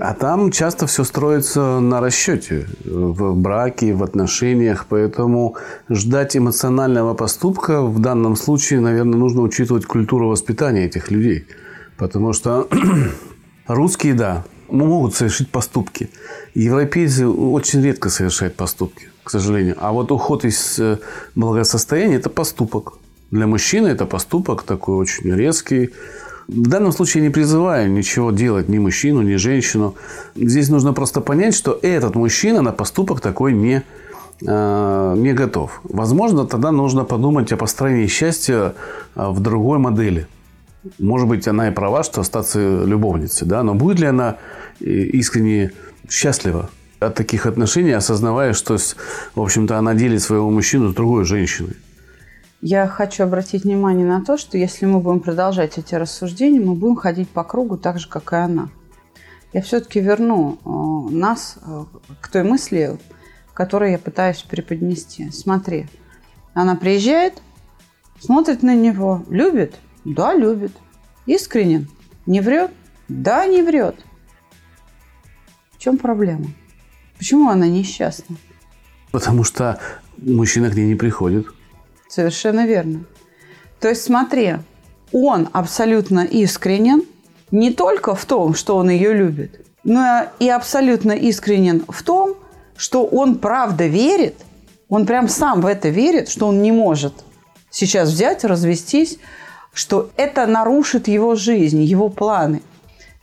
А 0.00 0.14
там 0.14 0.50
часто 0.50 0.86
все 0.86 1.04
строится 1.04 1.80
на 1.80 2.00
расчете 2.00 2.66
в 2.84 3.34
браке, 3.34 3.92
в 3.92 4.02
отношениях, 4.02 4.86
поэтому 4.88 5.56
ждать 5.90 6.36
эмоционального 6.36 7.14
поступка 7.14 7.82
в 7.82 7.98
данном 7.98 8.36
случае, 8.36 8.80
наверное, 8.80 9.18
нужно 9.18 9.42
учитывать 9.42 9.84
культуру 9.84 10.28
воспитания 10.28 10.86
этих 10.86 11.10
людей. 11.10 11.46
Потому 12.02 12.32
что 12.32 12.66
русские, 13.68 14.14
да, 14.14 14.44
могут 14.68 15.14
совершить 15.14 15.50
поступки. 15.50 16.10
Европейцы 16.52 17.28
очень 17.28 17.80
редко 17.80 18.10
совершают 18.10 18.56
поступки 18.56 19.06
к 19.22 19.30
сожалению. 19.30 19.76
А 19.78 19.92
вот 19.92 20.10
уход 20.10 20.44
из 20.44 20.80
э, 20.80 20.98
благосостояния– 21.36 22.16
это 22.16 22.28
поступок. 22.28 22.94
Для 23.30 23.46
мужчины 23.46 23.86
это 23.86 24.04
поступок 24.04 24.64
такой 24.64 24.96
очень 24.96 25.32
резкий. 25.32 25.90
В 26.48 26.68
данном 26.68 26.90
случае 26.90 27.22
не 27.22 27.30
призываю 27.30 27.88
ничего 27.88 28.32
делать 28.32 28.68
ни 28.68 28.78
мужчину, 28.78 29.22
ни 29.22 29.36
женщину. 29.36 29.94
Здесь 30.34 30.70
нужно 30.70 30.92
просто 30.92 31.20
понять, 31.20 31.54
что 31.54 31.78
этот 31.82 32.16
мужчина 32.16 32.62
на 32.62 32.72
поступок 32.72 33.20
такой 33.20 33.52
не, 33.52 33.84
э, 34.44 35.14
не 35.18 35.34
готов. 35.34 35.80
Возможно, 35.84 36.46
тогда 36.46 36.72
нужно 36.72 37.04
подумать 37.04 37.52
о 37.52 37.56
построении 37.56 38.08
счастья 38.08 38.74
э, 39.14 39.28
в 39.28 39.38
другой 39.38 39.78
модели. 39.78 40.26
Может 40.98 41.28
быть, 41.28 41.46
она 41.46 41.68
и 41.68 41.70
права, 41.70 42.02
что 42.02 42.20
остаться 42.20 42.84
любовницей, 42.84 43.46
да, 43.46 43.62
но 43.62 43.74
будет 43.74 44.00
ли 44.00 44.06
она 44.06 44.38
искренне 44.80 45.72
счастлива 46.08 46.70
от 46.98 47.14
таких 47.14 47.46
отношений, 47.46 47.92
осознавая, 47.92 48.52
что, 48.52 48.76
в 49.34 49.40
общем-то, 49.40 49.78
она 49.78 49.94
делит 49.94 50.22
своего 50.22 50.50
мужчину 50.50 50.90
с 50.90 50.94
другой 50.94 51.24
женщиной. 51.24 51.76
Я 52.60 52.86
хочу 52.86 53.24
обратить 53.24 53.64
внимание 53.64 54.06
на 54.06 54.24
то, 54.24 54.36
что 54.36 54.56
если 54.56 54.86
мы 54.86 55.00
будем 55.00 55.18
продолжать 55.18 55.78
эти 55.78 55.96
рассуждения, 55.96 56.60
мы 56.60 56.74
будем 56.74 56.94
ходить 56.94 57.28
по 57.28 57.42
кругу 57.42 57.76
так 57.76 57.98
же, 57.98 58.08
как 58.08 58.32
и 58.32 58.36
она. 58.36 58.68
Я 59.52 59.62
все-таки 59.62 60.00
верну 60.00 60.58
э, 60.64 61.14
нас 61.14 61.58
э, 61.60 61.84
к 62.20 62.28
той 62.28 62.44
мысли, 62.44 62.98
который 63.52 63.92
я 63.92 63.98
пытаюсь 63.98 64.42
преподнести. 64.42 65.30
Смотри, 65.30 65.86
она 66.54 66.76
приезжает, 66.76 67.34
смотрит 68.20 68.62
на 68.62 68.76
него, 68.76 69.24
любит? 69.28 69.74
Да, 70.04 70.34
любит. 70.34 70.72
Искренен? 71.26 71.88
Не 72.26 72.40
врет? 72.40 72.70
Да, 73.08 73.46
не 73.46 73.62
врет. 73.62 73.96
В 75.72 75.78
чем 75.78 75.98
проблема? 75.98 76.46
Почему 77.18 77.48
она 77.48 77.66
несчастна? 77.66 78.36
Потому 79.10 79.44
что 79.44 79.80
мужчина 80.16 80.70
к 80.70 80.74
ней 80.74 80.86
не 80.86 80.94
приходит. 80.94 81.46
Совершенно 82.08 82.66
верно. 82.66 83.04
То 83.80 83.88
есть 83.88 84.02
смотри, 84.04 84.56
он 85.12 85.48
абсолютно 85.52 86.20
искренен 86.20 87.02
не 87.50 87.72
только 87.72 88.14
в 88.14 88.24
том, 88.24 88.54
что 88.54 88.76
он 88.76 88.90
ее 88.90 89.12
любит, 89.12 89.64
но 89.84 90.26
и 90.38 90.48
абсолютно 90.48 91.12
искренен 91.12 91.84
в 91.88 92.02
том, 92.02 92.36
что 92.76 93.04
он 93.04 93.38
правда 93.38 93.86
верит, 93.86 94.36
он 94.88 95.06
прям 95.06 95.28
сам 95.28 95.60
в 95.60 95.66
это 95.66 95.88
верит, 95.88 96.28
что 96.28 96.48
он 96.48 96.62
не 96.62 96.72
может 96.72 97.14
сейчас 97.70 98.10
взять, 98.10 98.44
развестись, 98.44 99.18
что 99.72 100.10
это 100.16 100.46
нарушит 100.46 101.08
его 101.08 101.34
жизнь, 101.34 101.82
его 101.82 102.08
планы. 102.08 102.62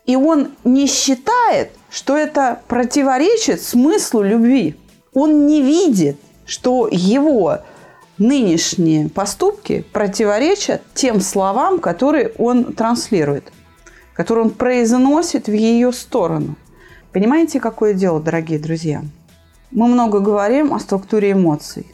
И 0.05 0.15
он 0.15 0.49
не 0.63 0.87
считает, 0.87 1.71
что 1.89 2.17
это 2.17 2.61
противоречит 2.67 3.61
смыслу 3.61 4.23
любви. 4.23 4.75
Он 5.13 5.45
не 5.45 5.61
видит, 5.61 6.17
что 6.45 6.87
его 6.91 7.59
нынешние 8.17 9.09
поступки 9.09 9.85
противоречат 9.93 10.81
тем 10.93 11.21
словам, 11.21 11.79
которые 11.79 12.33
он 12.37 12.73
транслирует, 12.73 13.51
которые 14.13 14.45
он 14.45 14.51
произносит 14.51 15.47
в 15.47 15.53
ее 15.53 15.91
сторону. 15.91 16.55
Понимаете, 17.13 17.59
какое 17.59 17.93
дело, 17.93 18.19
дорогие 18.19 18.59
друзья? 18.59 19.03
Мы 19.71 19.87
много 19.87 20.19
говорим 20.19 20.73
о 20.73 20.79
структуре 20.79 21.31
эмоций. 21.31 21.87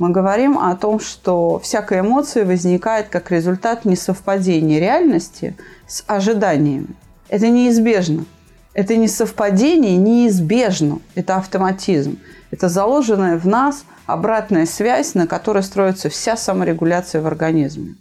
Мы 0.00 0.08
говорим 0.08 0.58
о 0.58 0.74
том, 0.76 0.98
что 0.98 1.58
всякая 1.58 2.00
эмоция 2.00 2.46
возникает 2.46 3.10
как 3.10 3.30
результат 3.30 3.84
несовпадения 3.84 4.80
реальности 4.80 5.54
с 5.86 6.02
ожиданиями. 6.06 6.96
Это 7.28 7.50
неизбежно. 7.50 8.24
Это 8.72 8.96
не 8.96 9.08
совпадение, 9.08 9.98
неизбежно. 9.98 11.00
Это 11.14 11.36
автоматизм. 11.36 12.18
Это 12.50 12.70
заложенная 12.70 13.38
в 13.38 13.46
нас 13.46 13.84
обратная 14.06 14.64
связь, 14.64 15.12
на 15.12 15.26
которой 15.26 15.62
строится 15.62 16.08
вся 16.08 16.34
саморегуляция 16.34 17.20
в 17.20 17.26
организме. 17.26 17.96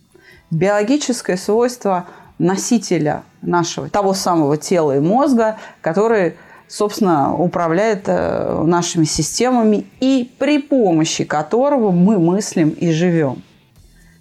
Биологическое 0.52 1.36
свойство 1.36 2.06
носителя 2.38 3.24
нашего, 3.42 3.90
того 3.90 4.14
самого 4.14 4.56
тела 4.56 4.96
и 4.96 5.02
мозга, 5.02 5.58
который, 5.82 6.38
собственно, 6.70 7.36
управляет 7.36 8.04
э, 8.06 8.64
нашими 8.64 9.04
системами 9.04 9.88
и 10.00 10.32
при 10.38 10.60
помощи 10.60 11.24
которого 11.26 11.92
мы 11.92 12.20
мыслим 12.20 12.70
и 12.70 12.92
живем. 12.92 13.42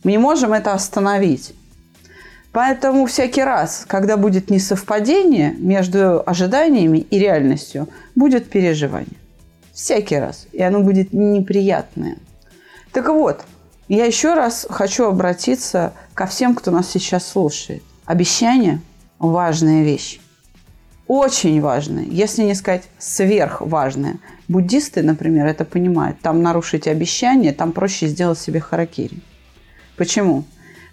Мы 0.03 0.13
не 0.13 0.19
можем 0.19 0.55
это 0.55 0.73
остановить. 0.73 1.53
Поэтому 2.53 3.07
всякий 3.07 3.43
раз, 3.43 3.85
когда 3.87 4.17
будет 4.17 4.49
несовпадение 4.49 5.55
между 5.59 6.23
ожиданиями 6.25 6.99
и 6.99 7.19
реальностью, 7.19 7.89
будет 8.17 8.49
переживание. 8.49 9.19
Всякий 9.75 10.17
раз. 10.17 10.47
И 10.53 10.63
оно 10.63 10.81
будет 10.81 11.13
неприятное. 11.13 12.17
Так 12.93 13.09
вот, 13.11 13.43
я 13.89 14.07
еще 14.07 14.33
раз 14.35 14.67
хочу 14.71 15.05
обратиться 15.05 15.93
ко 16.15 16.27
всем, 16.27 16.55
кто 16.55 16.71
нас 16.71 16.91
сейчас 16.91 17.29
слушает. 17.29 17.83
Обещание– 18.07 18.81
важная 19.19 19.83
вещь. 19.83 20.21
Очень 21.09 21.63
важная, 21.63 22.05
если 22.05 22.43
не 22.43 22.55
сказать 22.55 22.85
сверхважная. 22.99 24.19
Буддисты, 24.47 25.03
например, 25.03 25.47
это 25.47 25.65
понимают. 25.65 26.21
Там 26.21 26.43
нарушить 26.43 26.87
обещание, 26.87 27.55
там 27.55 27.73
проще 27.73 28.09
сделать 28.09 28.39
себе 28.39 28.61
харакири. 28.61 29.23
Почему? 29.97 30.45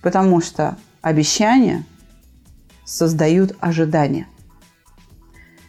Потому 0.02 0.40
что 0.40 0.78
обещания 1.02 1.84
создают 2.86 3.58
ожидания. 3.60 4.26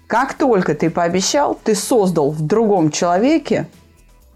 Как 0.06 0.34
только 0.34 0.76
ты 0.76 0.90
пообещал, 0.90 1.58
ты 1.64 1.74
создал 1.74 2.30
в 2.30 2.40
другом 2.40 2.92
человеке 2.92 3.66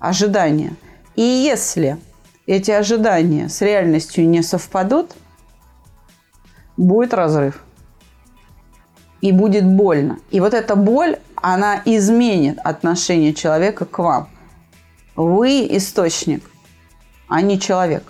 ожидания. 0.01 0.73
И 1.15 1.23
если 1.23 1.99
эти 2.47 2.73
ожидания 2.73 3.49
с 3.49 3.61
реальностью 3.61 4.29
не 4.29 4.43
совпадут, 4.43 5.13
будет 6.77 7.15
разрыв. 7.15 7.63
И 9.21 9.33
будет 9.33 9.65
больно. 9.65 10.19
И 10.31 10.41
вот 10.41 10.55
эта 10.55 10.77
боль, 10.77 11.17
она 11.37 11.83
изменит 11.85 12.59
отношение 12.65 13.35
человека 13.35 13.85
к 13.85 13.99
вам. 13.99 14.29
Вы 15.17 15.67
источник, 15.71 16.43
а 17.29 17.43
не 17.43 17.59
человек. 17.61 18.05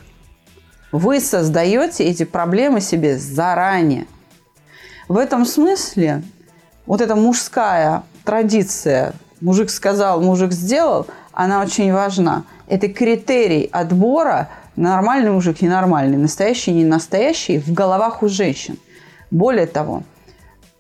Вы 0.93 1.21
создаете 1.21 2.05
эти 2.05 2.25
проблемы 2.25 2.81
себе 2.81 3.19
заранее. 3.19 4.07
В 5.09 5.17
этом 5.17 5.45
смысле 5.45 6.23
вот 6.87 7.01
эта 7.01 7.17
мужская 7.17 8.03
традиция 8.25 9.13
«мужик 9.41 9.71
сказал, 9.71 10.21
мужик 10.21 10.53
сделал», 10.53 11.07
она 11.33 11.63
очень 11.63 11.93
важна. 11.93 12.45
Это 12.67 12.89
критерий 12.89 13.69
отбора 13.73 14.49
нормальный 14.77 15.31
мужик, 15.31 15.61
ненормальный, 15.63 16.17
настоящий, 16.17 16.73
не 16.73 16.85
настоящий 16.85 17.59
в 17.59 17.73
головах 17.73 18.23
у 18.23 18.29
женщин. 18.29 18.79
Более 19.31 19.67
того, 19.67 20.03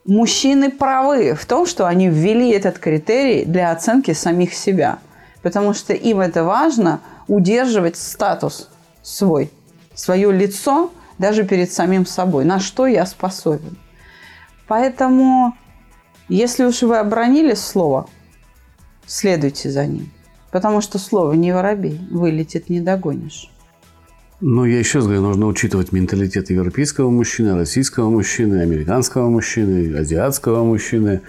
мужчины 0.05 0.71
правы 0.71 1.35
в 1.35 1.47
том, 1.47 1.67
что 1.67 1.87
они 1.87 2.09
ввели 2.09 2.51
этот 2.51 2.79
критерий 2.79 3.45
для 3.45 3.71
оценки 3.71 4.13
самих 4.13 4.55
себя. 4.55 4.99
Потому 5.43 5.73
что 5.75 5.93
им 5.95 6.21
это 6.21 6.45
важно 6.45 7.01
удерживать 7.29 7.97
статус 7.97 8.69
свой, 9.03 9.51
свое 9.95 10.33
лицо 10.33 10.91
даже 11.19 11.45
перед 11.45 11.73
самим 11.73 12.07
собой. 12.07 12.45
На 12.45 12.61
что 12.61 12.87
я 12.87 13.07
способен. 13.07 13.79
Поэтому 14.67 15.55
если 16.29 16.65
уж 16.65 16.83
вы 16.83 16.99
обронили 16.99 17.55
слово, 17.55 18.09
следуйте 19.05 19.69
за 19.69 19.87
ним. 19.87 20.13
Потому 20.53 20.81
что 20.81 20.99
слово 20.99 21.33
не 21.33 21.53
воробей, 21.53 22.01
вылетит 22.11 22.71
не 22.71 22.81
догонишь. 22.81 23.51
Ну, 24.43 24.65
я 24.65 24.79
еще 24.79 24.99
раз 24.99 25.07
говорю, 25.07 25.21
нужно 25.21 25.47
учитывать 25.47 25.93
менталитет 25.93 26.49
европейского 26.49 27.11
мужчины, 27.11 27.55
российского 27.57 28.09
мужчины, 28.09 28.63
американского 28.63 29.29
мужчины, 29.29 29.95
азиатского 29.95 30.65
мужчины, 30.65 31.21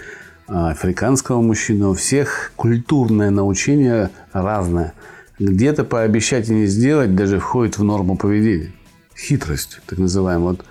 африканского 0.47 1.41
мужчины. 1.41 1.89
У 1.89 1.93
всех 1.93 2.53
культурное 2.55 3.29
научение 3.29 4.11
разное. 4.31 4.93
Где-то 5.39 5.83
пообещать 5.83 6.47
и 6.47 6.53
не 6.53 6.67
сделать 6.67 7.13
даже 7.13 7.39
входит 7.39 7.77
в 7.77 7.83
норму 7.83 8.15
поведения. 8.15 8.71
Хитрость, 9.17 9.81
так 9.87 9.99
называемая. 9.99 10.51
Вот 10.51 10.65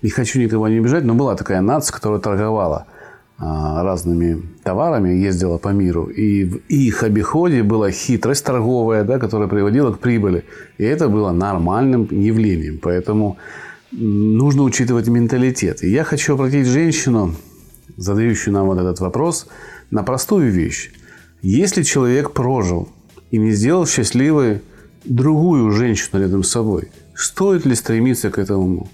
не 0.00 0.10
хочу 0.10 0.38
никого 0.38 0.68
не 0.68 0.78
обижать, 0.78 1.02
но 1.02 1.14
была 1.14 1.34
такая 1.34 1.60
нация, 1.60 1.92
которая 1.92 2.20
торговала– 2.20 2.86
а, 2.96 2.99
разными 3.40 4.42
товарами, 4.62 5.10
ездила 5.10 5.56
по 5.56 5.68
миру. 5.68 6.06
И 6.06 6.44
в 6.44 6.56
их 6.68 7.02
обиходе 7.02 7.62
была 7.62 7.90
хитрость 7.90 8.44
торговая, 8.44 9.04
да, 9.04 9.18
которая 9.18 9.48
приводила 9.48 9.92
к 9.92 9.98
прибыли. 9.98 10.44
И 10.76 10.84
это 10.84 11.08
было 11.08 11.32
нормальным 11.32 12.06
явлением. 12.10 12.78
Поэтому 12.82 13.38
нужно 13.92 14.62
учитывать 14.62 15.08
менталитет. 15.08 15.82
И 15.82 15.90
я 15.90 16.04
хочу 16.04 16.34
обратить 16.34 16.66
женщину, 16.66 17.34
задающую 17.96 18.52
нам 18.52 18.66
вот 18.66 18.78
этот 18.78 19.00
вопрос, 19.00 19.46
на 19.90 20.02
простую 20.02 20.50
вещь. 20.50 20.92
Если 21.40 21.82
человек 21.82 22.32
прожил 22.32 22.90
и 23.30 23.38
не 23.38 23.52
сделал 23.52 23.86
счастливой 23.86 24.60
другую 25.04 25.70
женщину 25.70 26.20
рядом 26.20 26.42
с 26.42 26.50
собой, 26.50 26.90
стоит 27.14 27.64
ли 27.64 27.74
стремиться 27.74 28.30
к 28.30 28.38
этому 28.38 28.90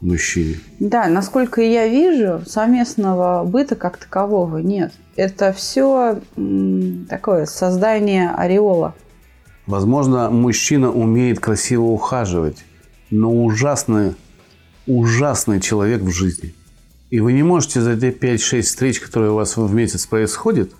мужчине. 0.00 0.56
Да, 0.78 1.08
насколько 1.08 1.60
я 1.60 1.88
вижу, 1.88 2.42
совместного 2.46 3.44
быта 3.44 3.74
как 3.74 3.96
такового 3.96 4.58
нет. 4.58 4.92
Это 5.16 5.52
все 5.52 6.20
такое 7.08 7.46
создание 7.46 8.30
ореола. 8.30 8.94
Возможно, 9.66 10.30
мужчина 10.30 10.90
умеет 10.90 11.40
красиво 11.40 11.82
ухаживать, 11.82 12.64
но 13.10 13.44
ужасный, 13.44 14.14
ужасный 14.86 15.60
человек 15.60 16.02
в 16.02 16.10
жизни. 16.10 16.54
И 17.10 17.20
вы 17.20 17.32
не 17.32 17.42
можете 17.42 17.80
за 17.80 17.98
те 17.98 18.10
5-6 18.10 18.62
встреч, 18.62 19.00
которые 19.00 19.32
у 19.32 19.34
вас 19.34 19.56
в 19.56 19.74
месяц 19.74 20.06
происходят, 20.06 20.70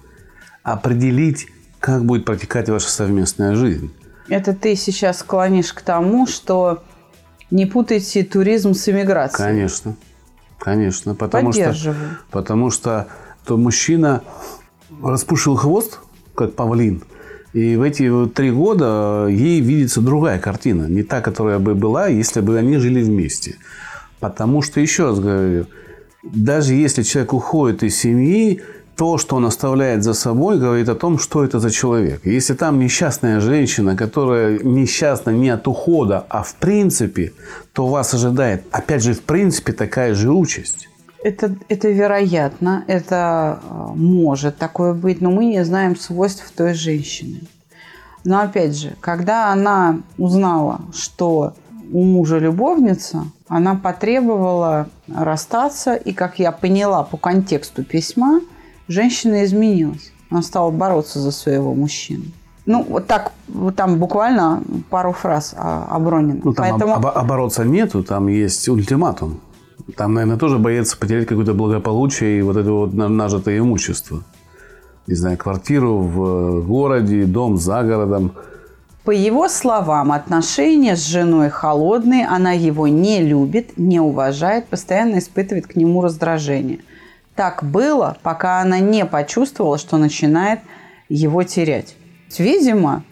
определить, 0.63 1.49
как 1.81 2.05
будет 2.05 2.25
протекать 2.25 2.69
ваша 2.69 2.89
совместная 2.89 3.55
жизнь. 3.55 3.91
Это 4.29 4.55
ты 4.55 4.77
сейчас 4.77 5.21
склонишь 5.21 5.73
к 5.73 5.81
тому, 5.81 6.27
что 6.27 6.83
не 7.51 7.67
путайте 7.67 8.25
туризм 8.25 8.75
с 8.75 8.89
иммиграцией. 8.89 9.49
Конечно. 9.49 9.97
Конечно. 10.59 11.15
Потому 11.15 11.53
что, 11.53 11.75
потому 12.31 12.71
что 12.71 13.09
то 13.45 13.57
мужчина 13.57 14.23
распушил 15.03 15.57
хвост, 15.57 16.01
как 16.35 16.55
павлин, 16.55 17.03
и 17.53 17.77
в 17.77 17.83
эти 17.83 18.27
три 18.35 18.51
года 18.51 19.27
ей 19.29 19.61
видится 19.61 20.01
другая 20.01 20.39
картина, 20.39 20.87
не 20.87 21.03
та, 21.03 21.21
которая 21.21 21.59
бы 21.59 21.75
была, 21.75 22.09
если 22.09 22.41
бы 22.41 22.59
они 22.59 22.77
жили 22.77 23.03
вместе. 23.03 23.57
Потому 24.21 24.63
что, 24.63 24.81
еще 24.81 25.07
раз 25.07 25.21
говорю, 25.21 25.67
даже 26.23 26.75
если 26.75 27.03
человек 27.03 27.33
уходит 27.33 27.83
из 27.83 27.97
семьи, 27.97 28.63
то, 28.99 29.17
что 29.17 29.37
он 29.37 29.45
оставляет 29.47 30.03
за 30.03 30.13
собой, 30.13 30.59
говорит 30.59 30.89
о 30.89 30.97
том, 30.97 31.21
что 31.21 31.45
это 31.45 31.61
за 31.61 31.71
человек. 31.71 32.27
Если 32.27 32.55
там 32.55 32.81
несчастная 32.81 33.39
женщина, 33.39 33.97
которая 33.97 34.59
несчастна 34.59 35.31
не 35.31 35.51
от 35.51 35.69
ухода, 35.69 36.27
а 36.29 36.43
в 36.43 36.57
принципе, 36.57 37.33
то 37.73 37.87
вас 37.87 38.13
ожидает, 38.13 38.65
опять 38.73 39.05
же, 39.05 39.13
в 39.15 39.23
принципе, 39.23 39.73
такая 39.73 40.15
же 40.15 40.33
участь. 40.33 40.89
Это, 41.23 41.55
это 41.69 41.89
вероятно, 41.91 42.85
это 42.89 43.61
э, 43.63 43.95
может 43.95 44.59
такое 44.59 44.95
быть, 44.95 45.21
но 45.21 45.31
мы 45.31 45.45
не 45.45 45.65
знаем 45.65 45.95
свойств 45.95 46.51
той 46.57 46.75
женщины. 46.75 47.43
Но 48.25 48.41
опять 48.41 48.77
же, 48.77 48.97
когда 49.01 49.53
она 49.53 50.01
узнала, 50.17 50.81
что 50.93 51.55
у 51.93 52.03
мужа 52.03 52.39
любовница, 52.39 53.27
она 53.47 53.77
потребовала 53.77 54.89
расстаться, 55.07 55.95
и, 55.95 56.13
как 56.13 56.41
я 56.41 56.51
поняла 56.51 57.05
по 57.05 57.17
контексту 57.17 57.85
письма, 57.85 58.41
женщина 58.89 59.45
изменилась. 59.45 60.13
Она 60.31 60.43
стала 60.43 60.71
бороться 60.71 61.21
за 61.21 61.31
своего 61.31 61.75
мужчину. 61.75 62.25
Ну, 62.67 62.85
вот 62.87 63.07
так, 63.07 63.33
вот 63.49 63.77
там 63.77 63.99
буквально 63.99 64.63
пару 64.91 65.13
фраз 65.13 65.55
обронено. 65.57 66.41
Ну, 66.45 66.53
там 66.53 66.69
Поэтому... 66.69 66.95
об, 66.95 67.07
обороться 67.07 67.65
нету, 67.65 68.03
там 68.03 68.29
есть 68.29 68.69
ультиматум. 68.69 69.41
Там, 69.97 70.13
наверное, 70.13 70.39
тоже 70.39 70.59
боится 70.59 70.99
потерять 70.99 71.27
какое-то 71.27 71.55
благополучие 71.55 72.41
и 72.41 72.43
вот 72.43 72.57
это 72.57 72.71
вот 72.71 72.93
нажитое 72.93 73.59
имущество. 73.59 74.23
Не 75.07 75.15
знаю, 75.15 75.39
квартиру 75.39 75.99
в 76.01 76.67
городе, 76.67 77.25
дом 77.25 77.57
за 77.57 77.83
городом– 77.83 78.33
по 79.09 79.11
его 79.11 79.49
словам, 79.49 80.13
отношения 80.13 80.95
с 80.95 81.07
женой 81.07 81.49
холодные, 81.49 82.27
она 82.27 82.53
его 82.53 82.89
не 82.89 83.23
любит, 83.23 83.79
не 83.79 84.01
уважает, 84.01 84.67
постоянно 84.67 85.19
испытывает 85.19 85.67
к 85.67 85.77
нему 85.77 86.03
раздражение. 86.03 86.81
Так 87.39 87.63
было, 87.63 88.17
пока 88.25 88.63
она 88.63 88.81
не 88.81 89.07
почувствовала, 89.07 89.79
что 89.79 89.97
начинает 89.97 90.59
его 91.09 91.45
терять. 91.45 91.95
Видимо, 92.37 93.05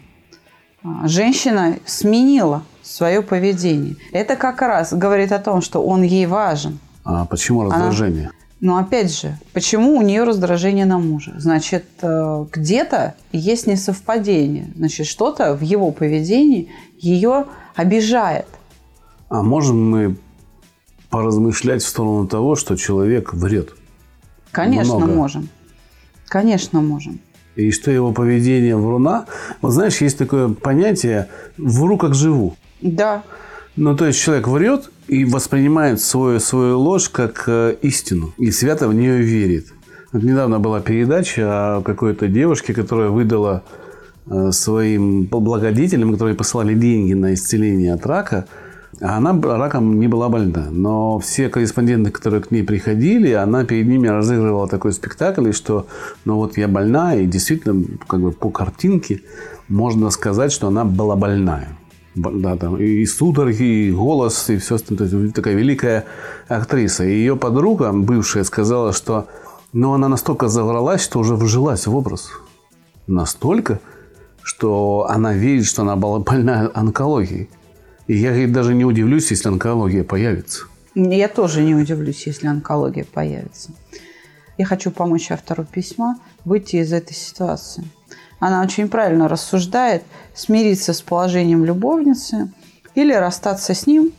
а, 0.82 1.06
женщина 1.06 1.76
сменила 1.86 2.64
свое 2.82 3.22
поведение. 3.22 3.94
Это 4.10 4.34
как 4.34 4.62
раз 4.62 4.92
говорит 4.92 5.30
о 5.30 5.38
том, 5.38 5.62
что 5.62 5.80
он 5.80 6.02
ей 6.02 6.26
важен. 6.26 6.80
А 7.04 7.24
почему 7.24 7.62
раздражение? 7.62 8.24
Она... 8.24 8.32
Но 8.60 8.78
опять 8.78 9.16
же, 9.16 9.38
почему 9.52 9.96
у 9.96 10.02
нее 10.02 10.24
раздражение 10.24 10.86
на 10.86 10.98
мужа? 10.98 11.34
Значит, 11.38 11.84
э, 12.02 12.46
где-то 12.52 13.14
есть 13.30 13.68
несовпадение. 13.68 14.72
Значит, 14.74 15.06
что-то 15.06 15.54
в 15.54 15.60
его 15.60 15.92
поведении 15.92 16.72
ее 16.98 17.44
обижает. 17.76 18.48
А 19.28 19.44
можем 19.44 19.88
мы 19.88 20.16
поразмышлять 21.10 21.84
в 21.84 21.86
сторону 21.86 22.26
того, 22.26 22.56
что 22.56 22.74
человек 22.74 23.32
врет? 23.32 23.76
Конечно, 24.56 24.96
Много. 24.96 25.12
можем. 25.12 25.48
Конечно, 26.28 26.80
можем. 26.80 27.20
И 27.56 27.70
что 27.72 27.90
его 27.90 28.12
поведение 28.12 28.74
вруна... 28.74 29.26
Вот 29.60 29.72
знаешь, 29.72 30.00
есть 30.00 30.16
такое 30.16 30.48
понятие 30.48 31.28
«вру, 31.58 31.98
как 31.98 32.14
живу». 32.14 32.56
Да. 32.80 33.22
Ну, 33.76 33.94
то 33.94 34.06
есть 34.06 34.18
человек 34.18 34.48
врет 34.48 34.90
и 35.08 35.26
воспринимает 35.26 36.00
свою, 36.00 36.40
свою 36.40 36.78
ложь 36.78 37.10
как 37.10 37.44
э, 37.46 37.76
истину. 37.82 38.32
И 38.38 38.50
свято 38.50 38.88
в 38.88 38.94
нее 38.94 39.18
верит. 39.18 39.66
Вот 40.12 40.22
недавно 40.22 40.58
была 40.58 40.80
передача 40.80 41.76
о 41.76 41.82
какой-то 41.82 42.26
девушке, 42.26 42.72
которая 42.72 43.10
выдала 43.10 43.62
э, 44.26 44.52
своим 44.52 45.24
благодетелям, 45.24 46.12
которые 46.12 46.34
посылали 46.34 46.72
деньги 46.72 47.12
на 47.12 47.34
исцеление 47.34 47.92
от 47.92 48.06
рака, 48.06 48.46
а 49.00 49.16
она 49.18 49.38
раком 49.40 49.98
не 50.00 50.08
была 50.08 50.28
больна. 50.28 50.68
Но 50.70 51.18
все 51.18 51.48
корреспонденты, 51.48 52.10
которые 52.10 52.42
к 52.42 52.50
ней 52.50 52.62
приходили, 52.62 53.32
она 53.32 53.64
перед 53.64 53.86
ними 53.86 54.08
разыгрывала 54.08 54.68
такой 54.68 54.92
спектакль, 54.92 55.52
что 55.52 55.86
ну 56.24 56.36
вот 56.36 56.56
я 56.56 56.68
больна, 56.68 57.14
и 57.14 57.26
действительно, 57.26 57.84
как 58.06 58.20
бы 58.20 58.32
по 58.32 58.50
картинке 58.50 59.22
можно 59.68 60.10
сказать, 60.10 60.52
что 60.52 60.68
она 60.68 60.84
была 60.84 61.16
больная 61.16 61.76
да, 62.16 62.56
там, 62.56 62.76
и 62.76 63.04
судороги, 63.06 63.88
и 63.88 63.92
голос, 63.92 64.48
и 64.48 64.56
все 64.56 64.76
остальное. 64.76 65.30
Такая 65.30 65.54
великая 65.54 66.06
актриса. 66.48 67.04
И 67.04 67.10
ее 67.10 67.36
подруга, 67.36 67.92
бывшая, 67.92 68.44
сказала, 68.44 68.92
что 68.92 69.26
ну, 69.72 69.92
она 69.92 70.08
настолько 70.08 70.48
завралась, 70.48 71.02
что 71.02 71.18
уже 71.18 71.34
вжилась 71.34 71.86
в 71.86 71.94
образ. 71.94 72.30
Настолько, 73.06 73.80
что 74.42 75.06
она 75.08 75.34
верит, 75.34 75.66
что 75.66 75.82
она 75.82 75.96
была 75.96 76.18
больна 76.20 76.70
онкологией. 76.74 77.50
И 78.06 78.16
я 78.16 78.46
даже 78.46 78.74
не 78.74 78.84
удивлюсь, 78.84 79.30
если 79.30 79.48
онкология 79.48 80.04
появится. 80.04 80.64
Я 80.94 81.28
тоже 81.28 81.62
не 81.62 81.74
удивлюсь, 81.74 82.26
если 82.26 82.46
онкология 82.46 83.04
появится. 83.04 83.70
Я 84.58 84.64
хочу 84.64 84.90
помочь 84.90 85.30
автору 85.30 85.64
письма 85.64 86.18
выйти 86.44 86.76
из 86.76 86.92
этой 86.92 87.14
ситуации 87.14 87.84
она 88.38 88.62
очень 88.62 88.88
правильно 88.88 89.28
рассуждает, 89.28 90.02
смириться 90.34 90.92
с 90.92 91.00
положением 91.00 91.64
любовницы 91.64 92.52
или 92.94 93.12
расстаться 93.12 93.74
с 93.74 93.86
ним, 93.86 94.12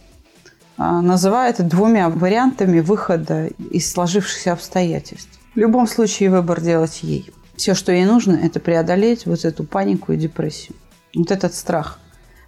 а, 0.77 1.01
называя 1.01 1.49
это 1.49 1.63
двумя 1.63 2.09
вариантами 2.09 2.79
выхода 2.79 3.47
из 3.71 3.91
сложившихся 3.91 4.53
обстоятельств. 4.53 5.39
В 5.55 5.59
любом 5.59 5.87
случае 5.87 6.29
выбор 6.29 6.61
делать 6.61 6.99
ей. 7.03 7.31
Все, 7.55 7.73
что 7.73 7.91
ей 7.91 8.05
нужно, 8.05 8.33
это 8.33 8.59
преодолеть 8.59 9.25
вот 9.25 9.43
эту 9.45 9.63
панику 9.63 10.11
и 10.11 10.17
депрессию. 10.17 10.75
Вот 11.15 11.31
этот 11.31 11.55
страх. 11.55 11.99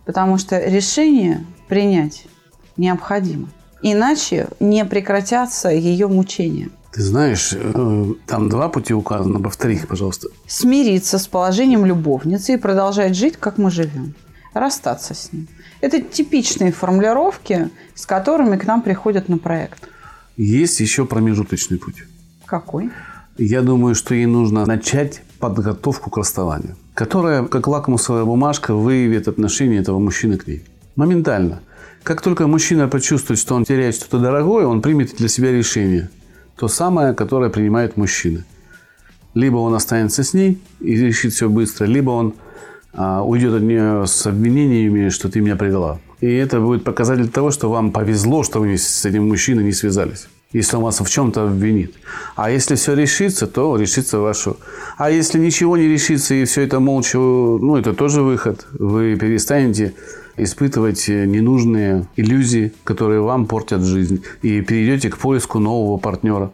Потому 0.09 0.39
что 0.39 0.57
решение 0.57 1.45
принять 1.67 2.25
необходимо. 2.77 3.47
Иначе 3.83 4.47
не 4.59 4.83
прекратятся 4.83 5.69
ее 5.69 6.07
мучения. 6.07 6.69
Ты 6.91 7.03
знаешь, 7.03 7.53
э, 7.53 8.05
там 8.25 8.49
два 8.49 8.69
пути 8.69 8.95
указаны, 8.95 9.39
повтори 9.39 9.75
их, 9.75 9.87
пожалуйста. 9.87 10.29
Смириться 10.47 11.19
с 11.19 11.27
положением 11.27 11.85
любовницы 11.85 12.53
и 12.53 12.57
продолжать 12.57 13.15
жить, 13.15 13.37
как 13.37 13.59
мы 13.59 13.69
живем. 13.69 14.15
Расстаться 14.55 15.13
с 15.13 15.31
ним. 15.31 15.47
Это 15.79 16.01
типичные 16.01 16.71
формулировки, 16.71 17.69
с 17.93 18.07
которыми 18.07 18.57
к 18.57 18.65
нам 18.65 18.81
приходят 18.81 19.29
на 19.29 19.37
проект. 19.37 19.89
Есть 20.37 20.79
еще 20.79 21.05
промежуточный 21.05 21.77
путь. 21.77 21.97
Какой? 22.47 22.89
Я 23.37 23.61
думаю, 23.61 23.93
что 23.93 24.15
ей 24.15 24.25
нужно 24.25 24.65
начать 24.65 25.21
подготовку 25.39 26.09
к 26.09 26.17
расставанию, 26.17 26.75
которая, 26.93 27.43
как 27.45 27.67
лакмусовая 27.67 28.25
бумажка, 28.25 28.73
выявит 28.73 29.27
отношение 29.27 29.81
этого 29.81 29.99
мужчины 29.99 30.37
к 30.37 30.47
ней. 30.47 30.63
Моментально. 30.95 31.61
Как 32.03 32.21
только 32.21 32.47
мужчина 32.47 32.87
почувствует, 32.87 33.39
что 33.39 33.55
он 33.55 33.65
теряет 33.65 33.95
что-то 33.95 34.19
дорогое, 34.19 34.65
он 34.65 34.81
примет 34.81 35.15
для 35.17 35.27
себя 35.27 35.51
решение– 35.51 36.09
то 36.59 36.67
самое, 36.67 37.13
которое 37.13 37.49
принимает 37.49 37.95
мужчина. 37.95 38.43
Либо 39.33 39.57
он 39.57 39.73
останется 39.73 40.23
с 40.23 40.33
ней 40.33 40.59
и 40.81 40.95
решит 40.95 41.33
все 41.33 41.47
быстро, 41.47 41.85
либо 41.85 42.09
он 42.09 42.33
а, 42.91 43.23
уйдет 43.23 43.53
от 43.53 43.61
нее 43.61 44.05
с 44.05 44.27
обвинениями, 44.27 45.07
что 45.07 45.29
ты 45.29 45.39
меня 45.39 45.55
предала. 45.55 46.01
И 46.19 46.27
это 46.27 46.59
будет 46.59 46.83
показатель 46.83 47.29
того, 47.29 47.51
что 47.51 47.69
вам 47.69 47.93
повезло, 47.93 48.43
что 48.43 48.59
вы 48.59 48.77
с 48.77 49.05
этим 49.05 49.29
мужчиной 49.29 49.63
не 49.63 49.71
связались. 49.71 50.27
Если 50.51 50.77
он 50.77 50.83
вас 50.83 50.99
в 50.99 51.07
чем-то 51.07 51.43
обвинит. 51.43 51.93
А 52.35 52.49
если 52.49 52.73
все 52.73 52.95
решится, 52.95 53.45
то 53.45 53.75
решится 53.75 54.17
вашу. 54.17 54.57
А 54.97 55.11
если 55.11 55.37
ничего 55.37 55.77
не 55.77 55.87
решится 55.87 56.33
и 56.33 56.45
все 56.45 56.63
это 56.63 56.79
молча, 56.79 57.19
ну, 57.19 57.77
это 57.77 57.93
тоже 57.93 58.23
выход. 58.23 58.65
Вы 58.71 59.15
перестанете 59.15 59.93
испытывать 60.37 61.07
ненужные 61.07 62.07
иллюзии, 62.15 62.73
которые 62.83 63.21
вам 63.21 63.45
портят 63.45 63.81
жизнь, 63.81 64.23
и 64.41 64.61
перейдете 64.61 65.09
к 65.09 65.17
поиску 65.17 65.59
нового 65.59 65.97
партнера. 65.97 66.51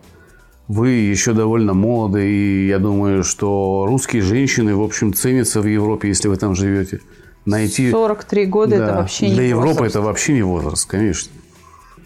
Вы 0.67 0.89
еще 0.89 1.33
довольно 1.33 1.73
молоды, 1.73 2.27
и 2.27 2.67
я 2.67 2.79
думаю, 2.79 3.23
что 3.23 3.85
русские 3.87 4.23
женщины, 4.23 4.75
в 4.75 4.81
общем, 4.81 5.13
ценятся 5.13 5.61
в 5.61 5.67
Европе, 5.67 6.09
если 6.09 6.27
вы 6.27 6.35
там 6.35 6.55
живете. 6.55 6.99
Найти... 7.45 7.91
43 7.91 8.45
года 8.47 8.77
да, 8.77 8.83
это 8.83 8.95
вообще 8.95 9.29
не 9.29 9.35
Для 9.35 9.43
Европы 9.43 9.67
возраст. 9.67 9.95
это 9.95 10.01
вообще 10.01 10.33
не 10.33 10.41
возраст, 10.41 10.89
конечно. 10.89 11.31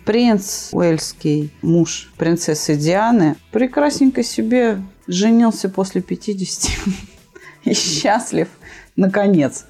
Принц 0.09 0.69
Уэльский, 0.71 1.53
муж 1.61 2.11
принцессы 2.17 2.75
Дианы, 2.75 3.35
прекрасненько 3.51 4.23
себе 4.23 4.81
женился 5.05 5.69
после 5.69 6.01
50 6.01 6.71
и 7.65 7.73
счастлив, 7.75 8.47
наконец. 8.95 9.65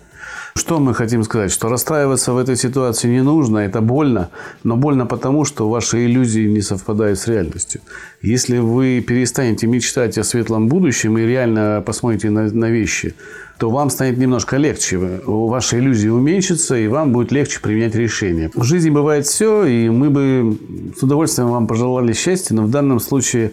Что 0.55 0.79
мы 0.79 0.93
хотим 0.93 1.23
сказать? 1.23 1.51
Что 1.51 1.67
расстраиваться 1.67 2.31
в 2.31 2.37
этой 2.37 2.55
ситуации 2.55 3.09
не 3.09 3.21
нужно, 3.21 3.57
это 3.57 3.81
больно, 3.81 4.29
но 4.63 4.77
больно 4.77 5.05
потому, 5.05 5.43
что 5.43 5.69
ваши 5.69 6.05
иллюзии 6.05 6.47
не 6.47 6.61
совпадают 6.61 7.19
с 7.19 7.27
реальностью. 7.27 7.81
Если 8.21 8.59
вы 8.59 9.03
перестанете 9.05 9.67
мечтать 9.67 10.17
о 10.17 10.23
светлом 10.23 10.69
будущем 10.69 11.17
и 11.17 11.25
реально 11.25 11.83
посмотрите 11.85 12.29
на, 12.29 12.43
на 12.43 12.69
вещи, 12.69 13.13
то 13.59 13.69
вам 13.69 13.89
станет 13.89 14.17
немножко 14.17 14.55
легче. 14.55 14.97
Ваши 14.97 15.79
иллюзии 15.79 16.07
уменьшатся, 16.07 16.77
и 16.77 16.87
вам 16.87 17.11
будет 17.11 17.33
легче 17.33 17.59
применять 17.59 17.93
решения. 17.93 18.49
В 18.53 18.63
жизни 18.63 18.89
бывает 18.89 19.25
все, 19.25 19.65
и 19.65 19.89
мы 19.89 20.09
бы 20.09 20.57
с 20.97 21.03
удовольствием 21.03 21.49
вам 21.49 21.67
пожелали 21.67 22.13
счастья, 22.13 22.55
но 22.55 22.63
в 22.63 22.71
данном 22.71 23.01
случае 23.01 23.51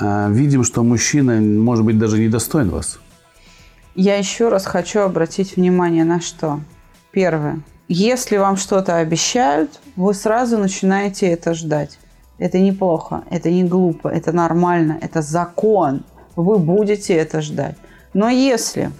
э, 0.00 0.32
видим, 0.32 0.64
что 0.64 0.82
мужчина, 0.82 1.40
может 1.40 1.84
быть, 1.84 1.96
даже 1.96 2.18
недостоин 2.18 2.70
вас. 2.70 2.98
Я 3.94 4.16
еще 4.16 4.48
раз 4.48 4.66
хочу 4.66 5.00
обратить 5.00 5.56
внимание 5.56 6.04
на 6.04 6.20
что. 6.20 6.58
Первое. 7.12 7.60
Если 7.86 8.38
вам 8.38 8.56
что-то 8.56 8.96
обещают, 8.96 9.78
вы 9.94 10.12
сразу 10.12 10.58
начинаете 10.58 11.28
это 11.28 11.54
ждать. 11.54 12.00
Это 12.38 12.58
неплохо, 12.58 13.22
это 13.30 13.48
не 13.48 13.62
глупо, 13.62 14.08
это 14.08 14.32
нормально, 14.32 14.98
это 15.00 15.22
закон. 15.22 16.02
вы 16.34 16.58
будете 16.58 17.14
это 17.14 17.40
ждать. 17.40 17.76
Но 18.12 18.28
если 18.28 18.90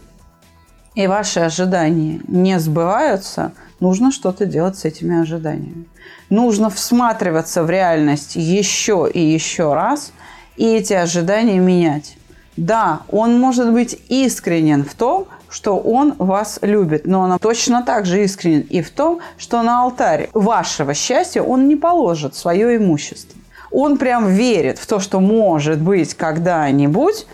и 0.96 1.06
ваши 1.06 1.40
ожидания 1.40 2.20
не 2.26 2.58
сбываются, 2.58 3.52
нужно 3.78 4.10
что-то 4.10 4.46
делать 4.46 4.78
с 4.78 4.84
этими 4.84 5.20
ожиданиями. 5.20 5.84
Нужно 6.30 6.70
всматриваться 6.70 7.62
в 7.62 7.70
реальность 7.70 8.34
еще 8.34 9.08
и 9.12 9.20
еще 9.20 9.74
раз 9.74 10.12
и 10.56 10.64
эти 10.64 10.94
ожидания 10.94 11.58
менять. 11.58 12.16
Да, 12.56 13.02
он 13.10 13.38
может 13.38 13.70
быть 13.70 14.00
искренен 14.08 14.84
в 14.84 14.94
том, 14.94 15.26
что 15.50 15.76
он 15.76 16.14
вас 16.18 16.58
любит, 16.62 17.06
но 17.06 17.20
он 17.20 17.38
точно 17.38 17.82
так 17.82 18.06
же 18.06 18.24
искренен 18.24 18.62
и 18.62 18.80
в 18.80 18.90
том, 18.90 19.20
что 19.36 19.62
на 19.62 19.82
алтарь 19.82 20.30
вашего 20.32 20.94
счастья 20.94 21.42
он 21.42 21.68
не 21.68 21.76
положит 21.76 22.34
свое 22.34 22.76
имущество. 22.76 23.38
Он 23.70 23.98
прям 23.98 24.28
верит 24.28 24.78
в 24.78 24.86
то, 24.86 24.98
что 24.98 25.20
может 25.20 25.78
быть 25.78 26.14
когда-нибудь, 26.14 27.26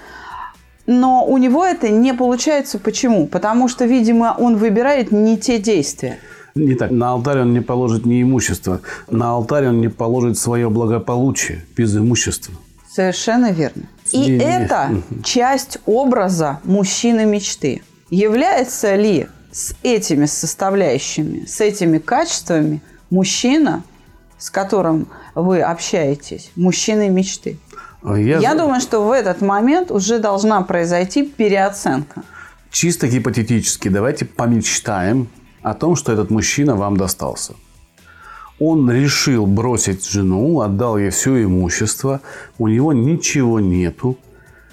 но 1.00 1.24
у 1.26 1.38
него 1.38 1.64
это 1.64 1.88
не 1.88 2.12
получается. 2.14 2.78
Почему? 2.78 3.26
Потому 3.26 3.68
что, 3.68 3.84
видимо, 3.84 4.34
он 4.38 4.56
выбирает 4.56 5.12
не 5.12 5.36
те 5.38 5.58
действия. 5.58 6.18
Не 6.54 6.74
так. 6.74 6.90
На 6.90 7.10
алтарь 7.12 7.40
он 7.40 7.52
не 7.54 7.60
положит 7.60 8.04
не 8.06 8.20
имущество. 8.22 8.80
На 9.10 9.30
алтарь 9.30 9.68
он 9.68 9.80
не 9.80 9.88
положит 9.88 10.36
свое 10.38 10.68
благополучие 10.68 11.64
без 11.76 11.96
имущества. 11.96 12.54
Совершенно 12.90 13.50
верно. 13.52 13.84
И 14.12 14.18
Не- 14.18 14.28
не- 14.32 14.44
это 14.44 14.88
Мгм. 14.90 15.22
часть 15.22 15.78
образа 15.86 16.60
мужчины 16.64 17.24
мечты. 17.24 17.82
Является 18.10 18.94
ли 18.96 19.28
с 19.50 19.74
этими 19.82 20.26
составляющими, 20.26 21.46
с 21.46 21.60
этими 21.62 21.96
качествами 21.98 22.82
мужчина, 23.08 23.82
с 24.38 24.50
которым 24.50 25.08
вы 25.34 25.62
общаетесь, 25.62 26.50
мужчиной 26.56 27.08
мечты? 27.08 27.56
Я, 28.04 28.38
Я 28.38 28.54
думаю, 28.54 28.80
что 28.80 29.00
в 29.06 29.12
этот 29.12 29.40
момент 29.42 29.90
уже 29.90 30.18
должна 30.18 30.62
произойти 30.62 31.22
переоценка. 31.24 32.22
чисто 32.70 33.06
гипотетически 33.06 33.88
давайте 33.88 34.24
помечтаем 34.24 35.28
о 35.62 35.74
том, 35.74 35.94
что 35.96 36.12
этот 36.12 36.30
мужчина 36.30 36.74
вам 36.76 36.96
достался. 36.96 37.54
Он 38.58 38.90
решил 38.90 39.46
бросить 39.46 40.08
жену, 40.08 40.60
отдал 40.60 40.98
ей 40.98 41.10
все 41.10 41.44
имущество, 41.44 42.20
у 42.58 42.68
него 42.68 42.92
ничего 42.92 43.60
нету, 43.60 44.16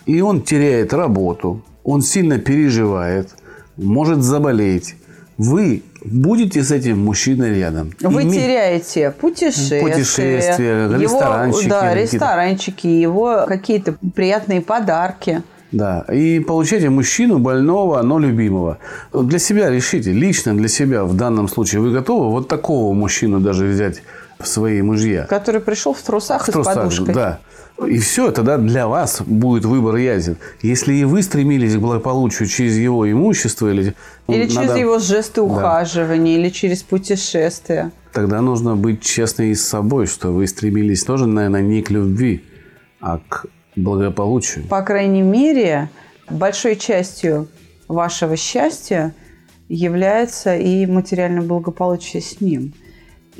и 0.05 0.21
он 0.21 0.41
теряет 0.41 0.93
работу, 0.93 1.61
он 1.83 2.01
сильно 2.01 2.39
переживает, 2.39 3.29
может 3.77 4.21
заболеть. 4.21 4.95
Вы 5.37 5.83
будете 6.03 6.63
с 6.63 6.71
этим 6.71 7.03
мужчиной 7.03 7.57
рядом. 7.57 7.91
Вы 8.01 8.23
Име- 8.23 8.33
теряете 8.33 9.11
путешествия, 9.11 9.81
Путешествия, 9.81 10.83
его, 10.83 10.95
ресторанчики 10.95 11.69
да, 11.69 11.93
ресторанчики, 11.93 12.87
его 12.87 13.45
какие-то 13.47 13.95
приятные 14.15 14.61
подарки. 14.61 15.43
Да, 15.71 16.03
и 16.11 16.39
получаете 16.39 16.89
мужчину 16.89 17.37
больного, 17.37 18.01
но 18.01 18.17
любимого. 18.17 18.79
Для 19.13 19.37
себя 19.37 19.69
решите, 19.69 20.11
лично 20.11 20.55
для 20.55 20.67
себя 20.67 21.03
в 21.03 21.15
данном 21.15 21.47
случае 21.47 21.81
вы 21.81 21.91
готовы 21.91 22.31
вот 22.31 22.47
такого 22.47 22.93
мужчину 22.93 23.39
даже 23.39 23.67
взять 23.67 24.01
в 24.39 24.47
свои 24.47 24.81
мужья? 24.81 25.25
Который 25.25 25.61
пришел 25.61 25.93
в 25.93 26.01
трусах 26.01 26.45
В 26.45 26.49
и 26.49 26.51
с 26.51 26.53
трусах, 26.53 26.75
подушкой. 26.75 27.13
Да. 27.13 27.39
И 27.87 27.97
все, 27.99 28.31
тогда 28.31 28.57
для 28.57 28.87
вас 28.87 29.21
будет 29.25 29.65
выбор 29.65 29.95
ясен. 29.95 30.37
Если 30.61 30.93
и 30.93 31.03
вы 31.05 31.21
стремились 31.23 31.75
к 31.75 31.79
благополучию 31.79 32.47
через 32.47 32.77
его 32.77 33.09
имущество 33.09 33.71
или... 33.71 33.95
ну, 34.27 34.33
Или 34.33 34.47
через 34.47 34.69
надо- 34.69 34.79
его 34.79 34.99
жесты 34.99 35.41
ухаживания, 35.41 36.37
или 36.37 36.49
через 36.49 36.83
путешествия. 36.83 37.91
Тогда 38.11 38.41
нужно 38.41 38.75
быть 38.75 39.01
честной 39.01 39.51
и 39.51 39.55
с 39.55 39.65
собой, 39.65 40.07
что 40.07 40.31
вы 40.31 40.47
стремились 40.47 41.03
тоже, 41.03 41.25
наверное, 41.27 41.61
не 41.61 41.81
к 41.81 41.91
любви, 41.91 42.43
а 42.99 43.19
к 43.19 43.45
благополучию. 43.75 44.65
По 44.67 44.81
крайней 44.81 45.21
мере, 45.21 45.89
большой 46.29 46.75
частью 46.75 47.47
вашего 47.87 48.35
счастья 48.35 49.13
является 49.67 50.55
и 50.55 50.85
материальное 50.85 51.43
благополучие 51.43 52.21
с 52.21 52.41
ним. 52.41 52.73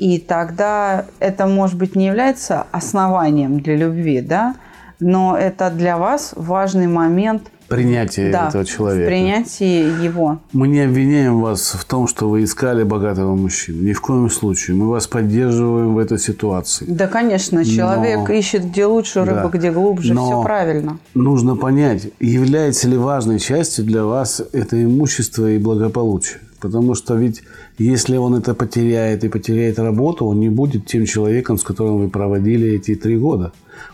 И 0.00 0.18
тогда 0.18 1.04
это, 1.18 1.46
может 1.46 1.76
быть, 1.76 1.94
не 1.94 2.06
является 2.06 2.66
основанием 2.72 3.60
для 3.60 3.76
любви, 3.76 4.22
да, 4.22 4.54
но 4.98 5.36
это 5.36 5.70
для 5.70 5.98
вас 5.98 6.32
важный 6.36 6.86
момент 6.86 7.42
Принятие 7.68 8.32
да, 8.32 8.48
этого 8.48 8.64
человека. 8.64 9.06
принятии 9.06 10.02
его. 10.02 10.38
Мы 10.54 10.68
не 10.68 10.80
обвиняем 10.80 11.42
вас 11.42 11.72
в 11.78 11.84
том, 11.84 12.08
что 12.08 12.30
вы 12.30 12.44
искали 12.44 12.82
богатого 12.82 13.36
мужчину. 13.36 13.82
Ни 13.82 13.92
в 13.92 14.00
коем 14.00 14.30
случае. 14.30 14.74
Мы 14.78 14.88
вас 14.88 15.06
поддерживаем 15.06 15.94
в 15.94 15.98
этой 15.98 16.18
ситуации. 16.18 16.86
Да, 16.88 17.06
конечно, 17.06 17.62
человек 17.62 18.26
Но- 18.26 18.34
ищет 18.34 18.64
где 18.70 18.86
лучше, 18.86 19.20
рыба 19.26 19.50
Да. 19.52 19.58
где 19.58 19.70
глубже, 19.70 20.14
Но- 20.14 20.24
все 20.26 20.42
правильно. 20.42 20.96
Нужно 21.14 21.56
понять, 21.56 22.08
является 22.20 22.88
ли 22.88 22.96
важной 22.96 23.38
частью 23.38 23.84
для 23.84 24.04
вас 24.04 24.42
это 24.54 24.82
имущество 24.82 25.50
и 25.50 25.58
благополучие. 25.58 26.40
Потому 26.60 26.94
что 26.94 27.14
ведь 27.14 27.42
если 27.78 28.16
он 28.16 28.34
это 28.34 28.54
потеряет 28.54 29.24
и 29.24 29.28
потеряет 29.28 29.78
работу, 29.78 30.26
он 30.26 30.40
не 30.40 30.50
будет 30.50 30.86
тем 30.86 31.06
человеком, 31.06 31.56
с 31.58 31.62
которым 31.62 31.98
вы 31.98 32.08
проводили 32.10 32.68
эти 32.72 32.94
три 32.94 33.16
года. 33.16 33.52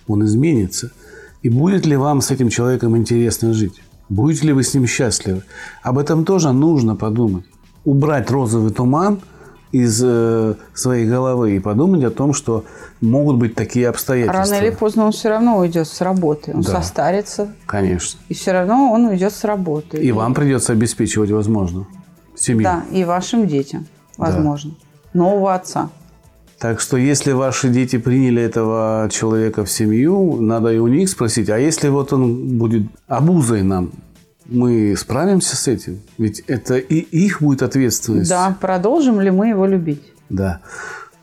Он 0.08 0.24
изменится. 0.24 0.90
И 1.42 1.48
будет 1.48 1.86
ли 1.86 1.96
вам 1.96 2.20
с 2.20 2.30
этим 2.30 2.48
человеком 2.48 2.96
интересно 2.96 3.52
жить? 3.52 3.80
Будете 4.08 4.46
ли 4.48 4.52
вы 4.52 4.62
с 4.62 4.74
ним 4.74 4.86
счастливы? 4.86 5.42
Об 5.82 5.98
этом 5.98 6.24
тоже 6.24 6.52
нужно 6.52 6.96
подумать. 6.96 7.44
Убрать 7.84 8.30
розовый 8.30 8.72
туман 8.72 9.20
из 9.72 10.00
э, 10.04 10.54
своей 10.74 11.06
головы 11.06 11.56
и 11.56 11.60
подумать 11.60 12.02
о 12.04 12.10
том, 12.10 12.32
что 12.32 12.64
могут 13.00 13.36
быть 13.36 13.54
такие 13.54 13.88
обстоятельства. 13.88 14.44
Рано 14.44 14.64
или 14.64 14.74
поздно 14.74 15.04
он 15.06 15.12
все 15.12 15.28
равно 15.28 15.58
уйдет 15.58 15.86
с 15.86 16.00
работы. 16.00 16.52
Он 16.54 16.62
Да. 16.62 16.80
состарится, 16.80 17.52
Конечно. 17.66 18.18
и 18.28 18.34
все 18.34 18.52
равно 18.52 18.92
он 18.92 19.06
уйдет 19.06 19.32
с 19.32 19.44
работы. 19.44 19.98
И 19.98 20.12
вам 20.12 20.34
придется 20.34 20.72
обеспечивать, 20.72 21.30
возможно, 21.30 21.86
семью. 22.36 22.64
Да, 22.64 22.84
и 22.92 23.04
вашим 23.04 23.46
детям, 23.46 23.86
возможно. 24.16 24.72
Нового 25.12 25.54
отца. 25.54 25.90
Так 26.58 26.80
что, 26.80 26.96
если 26.96 27.32
ваши 27.32 27.68
дети 27.68 27.98
приняли 27.98 28.42
этого 28.42 29.08
человека 29.12 29.64
в 29.64 29.70
семью, 29.70 30.40
надо 30.40 30.72
и 30.72 30.78
у 30.78 30.86
них 30.86 31.08
спросить, 31.10 31.50
а 31.50 31.58
если 31.58 31.88
вот 31.88 32.12
он 32.12 32.56
будет 32.58 32.84
обузой 33.08 33.62
нам, 33.62 33.90
мы 34.46 34.94
справимся 34.96 35.56
с 35.56 35.68
этим? 35.68 36.00
Ведь 36.18 36.40
это 36.46 36.76
и 36.78 36.94
их 36.96 37.42
будет 37.42 37.62
ответственность. 37.62 38.30
Да, 38.30 38.56
продолжим 38.60 39.20
ли 39.20 39.30
мы 39.30 39.48
его 39.48 39.66
любить? 39.66 40.02
Да. 40.30 40.60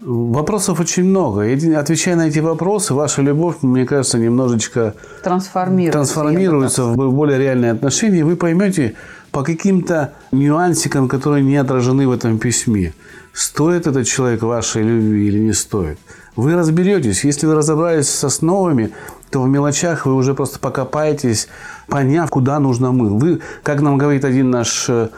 Вопросов 0.01 0.79
очень 0.81 1.05
много. 1.05 1.47
И 1.47 1.73
Отвечая 1.73 2.15
на 2.15 2.27
эти 2.27 2.39
вопросы, 2.39 2.93
ваша 2.93 3.21
любовь, 3.21 3.57
мне 3.61 3.85
кажется, 3.85 4.19
немножечко 4.19 4.95
Трансформируется. 5.23 5.93
трансформируется 5.93 6.83
в 6.83 7.11
более 7.11 7.39
реальные 7.39 7.71
отношения, 7.71 8.19
и 8.19 8.23
вы 8.23 8.35
поймете 8.35 8.95
по 9.33 9.41
каким-то 9.43 10.13
нюансикам, 10.31 11.09
которые 11.09 11.43
не 11.43 11.57
отражены 11.57 12.07
в 12.07 12.11
этом 12.11 12.37
письме, 12.37 12.93
стоит 13.33 13.87
этот 13.87 14.05
человек 14.05 14.43
вашей 14.43 14.83
любви 14.83 15.27
или 15.27 15.39
не 15.39 15.53
стоит. 15.53 15.97
Вы 16.35 16.53
разберетесь. 16.53 17.23
Если 17.23 17.47
вы 17.47 17.55
разобрались 17.55 18.09
с 18.09 18.23
основами, 18.23 18.91
то 19.31 19.41
в 19.41 19.49
мелочах 19.49 20.05
вы 20.05 20.13
уже 20.13 20.35
просто 20.35 20.59
покопаетесь, 20.59 21.47
поняв, 21.87 22.29
куда 22.29 22.59
нужно 22.59 22.91
мы. 22.91 23.17
Вы, 23.17 23.41
как 23.63 23.81
нам 23.81 23.97
говорит 23.97 24.23
один 24.23 24.51
наш 24.51 24.85
э, 24.87 25.09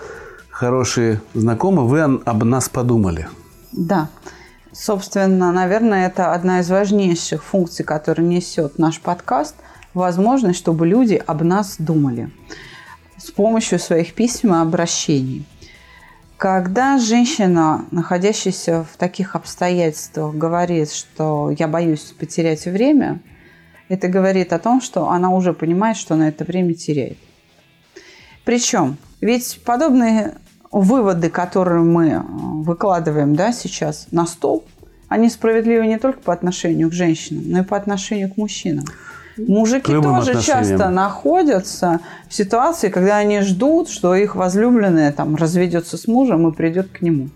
хороший 0.50 1.20
знакомый, 1.34 1.86
вы 1.86 2.00
об- 2.00 2.44
нас 2.46 2.70
подумали. 2.70 3.28
Да. 3.74 4.08
Собственно, 4.72 5.52
наверное, 5.52 6.08
это 6.08 6.32
одна 6.32 6.62
из 6.62 6.70
важнейших 6.70 7.44
функций, 7.44 7.84
которую 7.84 8.30
несет 8.30 8.80
наш 8.80 9.02
подкаст. 9.02 9.56
Возможность, 9.94 10.60
чтобы 10.60 10.88
люди 10.88 11.22
об 11.28 11.44
нас 11.44 11.76
думали 11.80 12.32
с 13.26 13.32
помощью 13.32 13.80
своих 13.80 14.14
писем 14.14 14.54
и 14.54 14.58
обращений. 14.58 15.46
Когда 16.38 17.00
женщина, 17.00 17.86
находящаяся 17.92 18.84
в 18.84 18.98
таких 18.98 19.36
обстоятельствах, 19.36 20.36
говорит, 20.36 20.92
что 20.92 21.50
я 21.58 21.68
боюсь 21.68 22.14
потерять 22.18 22.66
время, 22.66 23.22
это 23.88 24.08
говорит 24.08 24.54
о 24.54 24.60
том, 24.60 24.82
что 24.82 25.10
она 25.10 25.30
уже 25.32 25.54
понимает, 25.54 25.98
что 25.98 26.14
она 26.14 26.28
это 26.28 26.44
время 26.44 26.74
теряет. 26.74 27.18
Причем, 28.44 28.98
ведь 29.22 29.62
подобные 29.66 30.36
выводы, 30.72 31.30
которые 31.30 31.82
мы 31.82 32.10
э, 32.10 32.20
выкладываем 32.20 33.36
да, 33.36 33.54
сейчас 33.54 34.08
на 34.12 34.28
стол, 34.28 34.66
они 35.08 35.30
справедливы 35.30 35.88
не 35.88 35.98
только 35.98 36.20
по 36.20 36.34
отношению 36.34 36.90
к 36.90 36.94
женщинам, 36.94 37.44
но 37.48 37.60
и 37.60 37.64
по 37.64 37.78
отношению 37.78 38.32
к 38.32 38.38
мужчинам. 38.38 38.86
Мужики 39.38 39.92
тоже 39.92 40.32
отношениям. 40.32 40.44
часто 40.44 40.90
находятся 40.90 42.00
в 42.30 42.34
ситуации, 42.34 42.90
когда 42.90 43.18
они 43.18 43.42
ждут, 43.42 43.90
что 43.90 44.16
их 44.16 44.36
возлюбленная 44.36 45.12
там 45.12 45.36
разведется 45.36 45.98
с 45.98 46.08
мужем 46.08 46.48
и 46.48 46.52
придет 46.54 46.90
к 46.90 47.02
нему. 47.02 47.30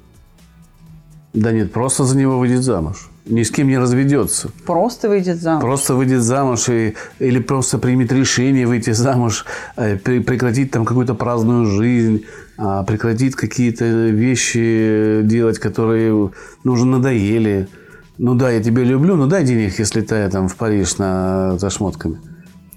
Да 1.33 1.51
нет, 1.51 1.71
просто 1.71 2.03
за 2.05 2.17
него 2.17 2.39
выйдет 2.39 2.63
замуж. 2.63 3.09
Ни 3.25 3.43
с 3.43 3.51
кем 3.51 3.67
не 3.67 3.77
разведется. 3.77 4.49
Просто 4.65 5.07
выйдет 5.07 5.39
замуж. 5.39 5.61
Просто 5.61 5.93
выйдет 5.93 6.23
замуж 6.23 6.69
и, 6.69 6.95
или 7.19 7.39
просто 7.39 7.77
примет 7.77 8.11
решение 8.11 8.65
выйти 8.65 8.91
замуж, 8.91 9.45
э, 9.75 9.97
пре- 9.97 10.21
прекратить 10.21 10.71
там 10.71 10.85
какую-то 10.85 11.13
праздную 11.13 11.65
жизнь, 11.67 12.25
а, 12.57 12.83
прекратит 12.83 13.35
какие-то 13.35 13.85
вещи 13.85 15.21
делать, 15.23 15.59
которые 15.59 16.31
ну, 16.63 16.71
уже 16.71 16.85
надоели. 16.85 17.67
Ну 18.21 18.35
да, 18.35 18.51
я 18.51 18.61
тебя 18.61 18.83
люблю, 18.83 19.15
ну 19.15 19.27
дай 19.27 19.45
денег, 19.45 19.79
я 19.79 19.85
слетаю 19.85 20.29
там 20.29 20.49
в 20.49 20.55
Париж 20.57 20.97
на, 20.97 21.57
за 21.57 21.69
шмотками. 21.69 22.19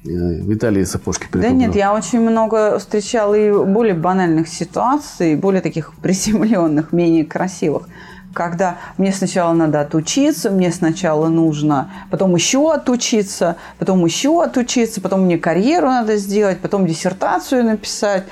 в 0.05 0.55
Италии 0.55 0.85
сапожки 0.85 1.25
Да 1.25 1.41
прикупил. 1.41 1.57
нет, 1.57 1.75
я 1.75 1.93
очень 1.93 2.21
много 2.21 2.79
встречала 2.79 3.35
и 3.35 3.51
более 3.51 3.95
банальных 3.95 4.47
ситуаций, 4.47 5.35
более 5.35 5.61
таких 5.61 5.95
приземленных, 6.03 6.93
менее 6.93 7.25
красивых. 7.25 7.89
Когда 8.33 8.79
мне 8.99 9.13
сначала 9.13 9.53
надо 9.53 9.81
отучиться, 9.81 10.49
мне 10.49 10.71
сначала 10.71 11.29
нужно 11.29 11.91
потом 12.09 12.37
еще 12.37 12.73
отучиться, 12.73 13.57
потом 13.81 14.05
еще 14.05 14.45
отучиться, 14.45 15.01
потом 15.01 15.23
мне 15.23 15.39
карьеру 15.39 15.89
надо 15.89 16.19
сделать, 16.19 16.61
потом 16.61 16.87
диссертацию 16.87 17.65
написать. 17.65 18.25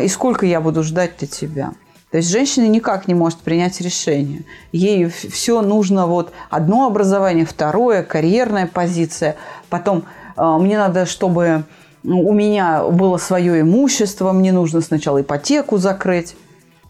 И 0.00 0.08
сколько 0.08 0.46
я 0.46 0.62
буду 0.62 0.82
ждать-то 0.82 1.26
тебя? 1.26 1.72
То 2.16 2.20
есть 2.20 2.30
женщина 2.30 2.66
никак 2.66 3.08
не 3.08 3.14
может 3.14 3.40
принять 3.40 3.78
решение. 3.82 4.44
Ей 4.72 5.04
все 5.04 5.60
нужно 5.60 6.06
вот 6.06 6.32
одно 6.48 6.86
образование, 6.86 7.44
второе, 7.44 8.02
карьерная 8.02 8.66
позиция. 8.66 9.36
Потом 9.68 10.04
э, 10.34 10.56
мне 10.58 10.78
надо, 10.78 11.04
чтобы 11.04 11.64
ну, 12.02 12.26
у 12.26 12.32
меня 12.32 12.84
было 12.84 13.18
свое 13.18 13.60
имущество, 13.60 14.32
мне 14.32 14.50
нужно 14.50 14.80
сначала 14.80 15.20
ипотеку 15.20 15.76
закрыть 15.76 16.36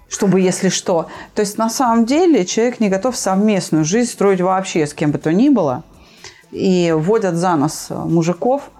чтобы 0.08 0.40
если 0.40 0.68
что. 0.68 1.08
То 1.34 1.40
есть 1.40 1.58
на 1.58 1.70
самом 1.70 2.04
деле 2.04 2.46
человек 2.46 2.78
не 2.78 2.88
готов 2.88 3.16
совместную 3.16 3.84
жизнь 3.84 4.12
строить 4.12 4.40
вообще 4.40 4.86
с 4.86 4.94
кем 4.94 5.10
бы 5.10 5.18
то 5.18 5.32
ни 5.32 5.48
было. 5.48 5.82
И 6.52 6.94
вводят 6.96 7.34
за 7.34 7.56
нос 7.56 7.88
мужиков, 7.90 8.70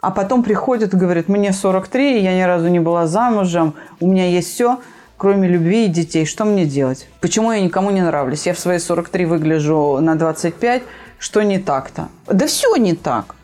а 0.00 0.12
потом 0.12 0.44
приходит 0.44 0.94
и 0.94 0.96
говорит, 0.96 1.26
мне 1.28 1.52
43, 1.52 2.22
я 2.22 2.38
ни 2.38 2.42
разу 2.42 2.68
не 2.68 2.78
была 2.78 3.08
замужем, 3.08 3.74
у 3.98 4.06
меня 4.06 4.28
есть 4.28 4.54
все, 4.54 4.78
кроме 5.18 5.48
любви 5.48 5.84
и 5.84 5.88
детей. 5.88 6.24
Что 6.24 6.44
мне 6.44 6.64
делать? 6.64 7.06
Почему 7.20 7.52
я 7.52 7.60
никому 7.60 7.90
не 7.90 8.00
нравлюсь? 8.00 8.46
Я 8.46 8.54
в 8.54 8.58
свои 8.58 8.78
43 8.78 9.26
выгляжу 9.26 9.98
на 10.00 10.14
25. 10.14 10.82
Что 11.18 11.42
не 11.42 11.58
так-то? 11.58 12.08
Да 12.26 12.46
все 12.46 12.74
не 12.76 12.94
так. 12.94 13.34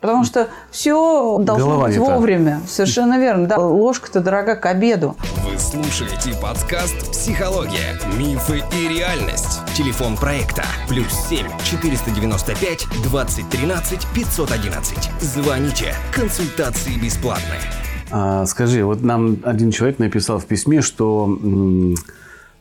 Потому 0.00 0.24
что 0.24 0.48
все 0.70 1.38
должно 1.40 1.66
Голова 1.66 1.88
быть 1.88 1.96
вовремя. 1.96 2.60
Совершенно 2.68 3.18
верно. 3.18 3.48
Да, 3.48 3.58
ложка-то 3.58 4.20
дорога 4.20 4.54
к 4.54 4.66
обеду. 4.66 5.16
Вы 5.44 5.58
слушаете 5.58 6.40
подкаст 6.40 7.10
«Психология. 7.10 7.98
Мифы 8.16 8.62
и 8.72 8.88
реальность». 8.88 9.58
Телефон 9.76 10.16
проекта 10.16 10.62
«Плюс 10.88 11.12
7 11.28 11.48
495 11.64 12.86
2013 13.02 14.06
511». 14.14 15.20
Звоните. 15.20 15.94
Консультации 16.12 16.94
бесплатные. 16.94 17.87
А, 18.10 18.46
скажи, 18.46 18.84
вот 18.84 19.02
нам 19.02 19.38
один 19.44 19.70
человек 19.70 19.98
написал 19.98 20.38
в 20.38 20.46
письме, 20.46 20.80
что 20.80 21.38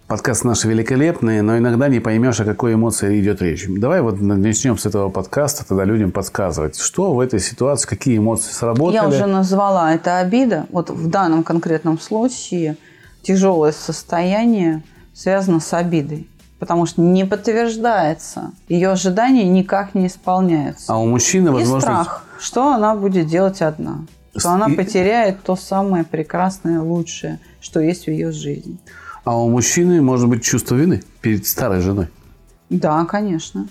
подкаст 0.07 0.43
наш 0.43 0.63
великолепный, 0.65 1.41
но 1.41 1.57
иногда 1.57 1.87
не 1.87 1.99
поймешь, 1.99 2.39
о 2.39 2.45
какой 2.45 2.73
эмоции 2.73 3.19
идет 3.19 3.41
речь. 3.41 3.65
Давай 3.67 4.01
вот 4.01 4.19
начнем 4.19 4.77
с 4.77 4.85
этого 4.85 5.09
подкаста, 5.09 5.65
тогда 5.67 5.85
людям 5.85 6.11
подсказывать, 6.11 6.77
что 6.77 7.13
в 7.13 7.19
этой 7.19 7.39
ситуации, 7.39 7.87
какие 7.87 8.17
эмоции 8.17 8.51
сработали. 8.51 8.95
Я 8.95 9.07
уже 9.07 9.25
назвала 9.25 9.93
это 9.93 10.19
обида. 10.19 10.65
Вот 10.71 10.89
в 10.89 11.09
данном 11.09 11.43
конкретном 11.43 11.99
случае 11.99 12.77
тяжелое 13.21 13.71
состояние 13.71 14.83
связано 15.13 15.59
с 15.59 15.73
обидой. 15.73 16.27
Потому 16.59 16.87
что 16.87 17.01
не 17.01 17.23
подтверждается. 17.23 18.51
Ее 18.67 18.89
ожидания 18.89 19.43
никак 19.43 19.93
не 19.93 20.07
исполняются. 20.07 20.91
А 20.91 20.97
у 20.97 21.05
мужчины, 21.05 21.49
И 21.49 21.51
возможно, 21.51 21.79
страх, 21.81 22.23
что 22.39 22.73
она 22.73 22.95
будет 22.95 23.27
делать 23.27 23.61
одна. 23.61 23.99
Что 24.37 24.49
она 24.51 24.67
И- 24.67 24.75
потеряет 24.75 25.41
то 25.43 25.55
самое 25.55 26.03
прекрасное, 26.03 26.79
лучшее, 26.81 27.39
что 27.61 27.79
есть 27.79 28.05
в 28.05 28.07
ее 28.09 28.31
жизни. 28.31 28.77
а 29.25 29.37
у 29.37 29.49
мужчины 29.49 30.01
может 30.01 30.29
быть 30.29 30.41
чувство 30.43 30.75
вины 30.75 31.03
перед 31.21 31.45
старой 31.45 31.81
женой. 31.81 32.07
Да, 32.69 33.03
конечно. 33.05 33.67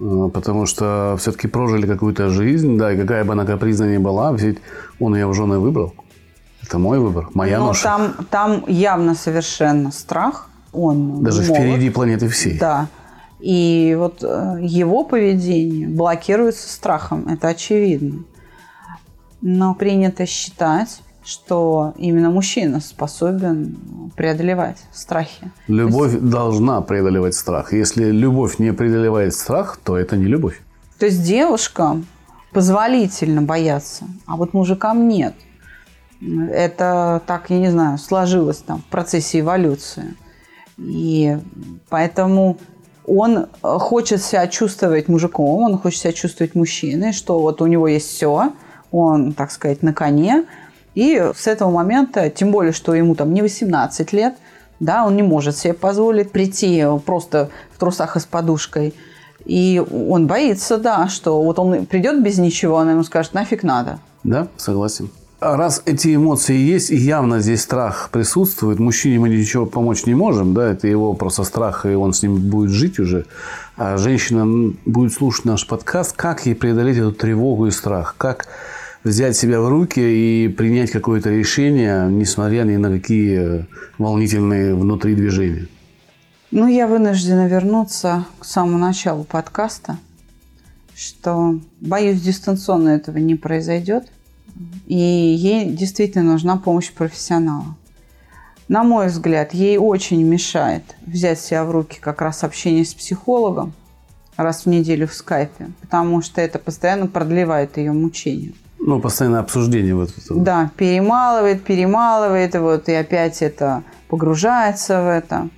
А, 0.00 0.28
Потому 0.28 0.66
что 0.66 1.16
все-таки 1.20 1.46
прожили 1.46 1.86
какую-то 1.86 2.30
жизнь, 2.30 2.76
да, 2.78 2.92
и 2.92 2.96
какая 2.96 3.24
бы 3.24 3.32
она 3.32 3.44
капризная 3.44 3.94
ни 3.96 3.98
была, 4.02 4.32
ведь 4.32 4.58
он 4.98 5.14
ее 5.14 5.26
в 5.28 5.34
жены 5.34 5.58
выбрал. 5.60 5.94
Это 6.62 6.78
мой 6.78 6.98
выбор, 6.98 7.28
моя 7.34 7.58
Но 7.60 7.66
ноша. 7.66 7.82
там, 7.84 8.14
там 8.30 8.64
явно 8.66 9.14
совершенно 9.14 9.92
страх. 9.92 10.48
Он 10.72 11.22
Даже 11.22 11.42
молод. 11.42 11.56
впереди 11.56 11.90
планеты 11.90 12.28
всей. 12.28 12.58
Да. 12.58 12.88
И 13.40 13.94
вот 13.98 14.22
э, 14.24 14.58
его 14.60 15.04
поведение 15.04 15.86
блокируется 15.88 16.68
страхом, 16.68 17.28
это 17.28 17.48
очевидно. 17.48 18.24
Но 19.40 19.74
принято 19.74 20.26
считать, 20.26 21.00
что 21.24 21.92
именно 21.98 22.30
мужчина 22.30 22.80
способен 22.80 23.76
преодолевать 24.16 24.78
страхи. 24.92 25.50
Любовь 25.66 26.18
должна 26.20 26.80
преодолевать 26.80 27.34
страх. 27.34 27.72
Если 27.72 28.10
любовь 28.10 28.58
не 28.58 28.72
преодолевает 28.72 29.34
страх, 29.34 29.78
то 29.84 29.96
это 29.96 30.16
не 30.16 30.24
любовь. 30.24 30.60
То 30.98 31.06
есть 31.06 31.22
девушкам 31.22 32.06
позволительно 32.52 33.42
бояться, 33.42 34.04
а 34.26 34.36
вот 34.36 34.54
мужикам 34.54 35.06
нет. 35.06 35.34
Это 36.50 37.22
так, 37.26 37.50
я 37.50 37.58
не 37.58 37.70
знаю, 37.70 37.98
сложилось 37.98 38.58
там 38.58 38.78
в 38.78 38.86
процессе 38.86 39.40
эволюции. 39.40 40.16
И 40.78 41.36
поэтому 41.88 42.56
он 43.06 43.38
э, 43.38 43.46
хочет 43.62 44.22
себя 44.22 44.46
чувствовать 44.46 45.08
мужиком, 45.08 45.62
он 45.62 45.78
хочет 45.78 46.00
себя 46.00 46.12
чувствовать 46.12 46.54
мужчиной, 46.54 47.12
что 47.12 47.38
вот 47.38 47.60
у 47.62 47.66
него 47.66 47.86
есть 47.88 48.08
все, 48.08 48.52
он, 48.90 49.32
так 49.32 49.50
сказать, 49.50 49.82
на 49.82 49.92
коне. 49.92 50.44
И 50.94 51.30
с 51.36 51.46
этого 51.46 51.70
момента, 51.70 52.28
тем 52.30 52.50
более, 52.50 52.72
что 52.72 52.94
ему 52.94 53.14
там 53.14 53.32
не 53.32 53.42
18 53.42 54.12
лет, 54.12 54.34
да, 54.80 55.04
он 55.04 55.16
не 55.16 55.22
может 55.22 55.56
себе 55.56 55.74
позволить 55.74 56.30
прийти 56.32 56.84
просто 57.04 57.50
в 57.74 57.78
трусах 57.78 58.16
и 58.16 58.20
с 58.20 58.24
подушкой. 58.24 58.94
И 59.44 59.82
он 60.10 60.26
боится, 60.26 60.78
да, 60.78 61.08
что 61.08 61.42
вот 61.42 61.58
он 61.58 61.86
придет 61.86 62.22
без 62.22 62.38
ничего, 62.38 62.78
она 62.78 62.92
ему 62.92 63.04
скажет, 63.04 63.34
нафиг 63.34 63.62
надо. 63.62 63.98
Да, 64.24 64.48
согласен. 64.56 65.10
А 65.40 65.56
раз 65.56 65.82
эти 65.84 66.16
эмоции 66.16 66.56
есть, 66.56 66.90
и 66.90 66.96
явно 66.96 67.38
здесь 67.38 67.62
страх 67.62 68.10
присутствует, 68.10 68.80
мужчине 68.80 69.20
мы 69.20 69.28
ничего 69.28 69.66
помочь 69.66 70.04
не 70.04 70.14
можем, 70.14 70.52
да, 70.52 70.72
это 70.72 70.88
его 70.88 71.14
просто 71.14 71.44
страх, 71.44 71.86
и 71.86 71.90
он 71.90 72.12
с 72.12 72.22
ним 72.24 72.36
будет 72.50 72.70
жить 72.70 72.98
уже. 72.98 73.24
А 73.76 73.96
женщина 73.98 74.72
будет 74.84 75.12
слушать 75.12 75.44
наш 75.44 75.64
подкаст, 75.64 76.16
как 76.16 76.44
ей 76.44 76.56
преодолеть 76.56 76.98
эту 76.98 77.12
тревогу 77.12 77.68
и 77.68 77.70
страх, 77.70 78.16
как 78.18 78.48
взять 79.04 79.36
себя 79.36 79.60
в 79.60 79.68
руки 79.68 80.00
и 80.00 80.48
принять 80.48 80.90
какое-то 80.90 81.30
решение, 81.30 82.08
несмотря 82.10 82.62
ни 82.62 82.76
на 82.76 82.90
какие 82.90 83.66
волнительные 83.98 84.74
внутри 84.74 85.14
движения. 85.14 85.66
Ну, 86.50 86.66
я 86.66 86.86
вынуждена 86.86 87.46
вернуться 87.46 88.24
к 88.38 88.44
самому 88.44 88.78
началу 88.78 89.24
подкаста, 89.24 89.98
что, 90.96 91.60
боюсь, 91.80 92.20
дистанционно 92.20 92.88
этого 92.90 93.18
не 93.18 93.34
произойдет. 93.34 94.10
И 94.86 94.96
ей 94.96 95.70
действительно 95.70 96.32
нужна 96.32 96.56
помощь 96.56 96.90
профессионала. 96.90 97.76
На 98.66 98.82
мой 98.82 99.06
взгляд, 99.06 99.54
ей 99.54 99.78
очень 99.78 100.22
мешает 100.22 100.82
взять 101.06 101.40
себя 101.40 101.64
в 101.64 101.70
руки 101.70 101.98
как 102.00 102.20
раз 102.20 102.42
общение 102.44 102.84
с 102.84 102.94
психологом 102.94 103.72
раз 104.36 104.64
в 104.64 104.68
неделю 104.68 105.06
в 105.06 105.14
скайпе, 105.14 105.70
потому 105.80 106.22
что 106.22 106.40
это 106.40 106.58
постоянно 106.58 107.06
продлевает 107.08 107.76
ее 107.76 107.92
мучения. 107.92 108.52
Ну, 108.80 109.00
постоянное 109.00 109.40
обсуждение 109.40 109.94
вот 109.94 110.10
этого. 110.16 110.40
Да, 110.40 110.70
перемалывает, 110.76 111.64
перемалывает, 111.64 112.54
вот 112.54 112.88
и 112.88 112.94
опять 112.94 113.42
это 113.42 113.82
погружается 114.08 115.02
в 115.02 115.08
это. 115.08 115.48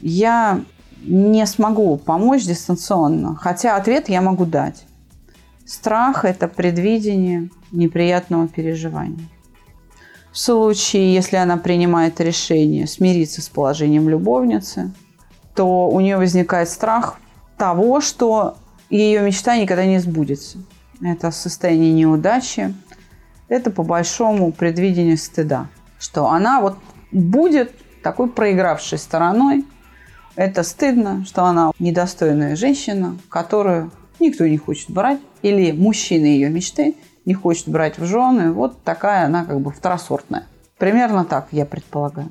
Я 0.00 0.60
не 1.04 1.46
смогу 1.46 1.96
помочь 1.96 2.44
дистанционно, 2.44 3.36
хотя 3.36 3.76
ответ 3.76 4.08
я 4.08 4.20
могу 4.20 4.44
дать. 4.44 4.84
Страх– 5.64 6.24
это 6.26 6.48
предвидение 6.48 7.48
неприятного 7.70 8.48
переживания. 8.48 9.28
В 10.32 10.38
случае, 10.38 11.14
если 11.14 11.36
она 11.36 11.56
принимает 11.56 12.20
решение 12.20 12.86
смириться 12.86 13.42
с 13.42 13.48
положением 13.48 14.08
любовницы, 14.08 14.92
то 15.54 15.88
у 15.88 16.00
нее 16.00 16.16
возникает 16.16 16.68
страх 16.68 17.18
того, 17.58 18.00
что 18.00 18.56
ее 18.88 19.20
мечта 19.20 19.56
никогда 19.56 19.84
не 19.84 19.98
сбудется. 19.98 20.58
Это 21.02 21.30
состояние 21.30 21.92
неудачи, 21.92 22.74
это 23.48 23.70
по 23.70 23.82
большому 23.82 24.52
предвидение 24.52 25.16
стыда, 25.16 25.66
что 25.98 26.28
она 26.28 26.60
вот 26.60 26.78
будет 27.10 27.72
такой 28.02 28.28
проигравшей 28.28 28.98
стороной. 28.98 29.64
Это 30.36 30.62
стыдно, 30.62 31.24
что 31.26 31.44
она 31.44 31.72
недостойная 31.78 32.56
женщина, 32.56 33.18
которую 33.28 33.90
никто 34.20 34.46
не 34.46 34.56
хочет 34.56 34.90
брать, 34.90 35.20
или 35.42 35.72
мужчина 35.72 36.24
ее 36.24 36.48
мечты 36.48 36.96
не 37.24 37.34
хочет 37.34 37.68
брать 37.68 37.98
в 37.98 38.06
жены. 38.06 38.52
Вот 38.52 38.82
такая 38.82 39.26
она 39.26 39.44
как 39.44 39.60
бы 39.60 39.70
второсортная. 39.70 40.46
Примерно 40.78 41.24
так, 41.24 41.48
я 41.50 41.66
предполагаю. 41.66 42.28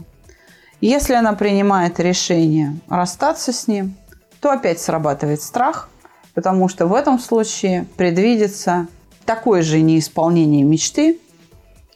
Если 0.82 1.14
она 1.14 1.34
принимает 1.34 2.00
решение 2.00 2.78
расстаться 2.90 3.54
с 3.54 3.68
ним, 3.68 3.96
то 4.40 4.50
опять 4.50 4.80
срабатывает 4.80 5.42
страх, 5.42 5.91
потому 6.34 6.68
что 6.70 6.88
в 6.88 6.94
этом 6.94 7.20
случае 7.20 7.86
предвидится 7.98 8.88
такое 9.26 9.62
же 9.62 9.82
неисполнение 9.82 10.64
мечты, 10.64 11.20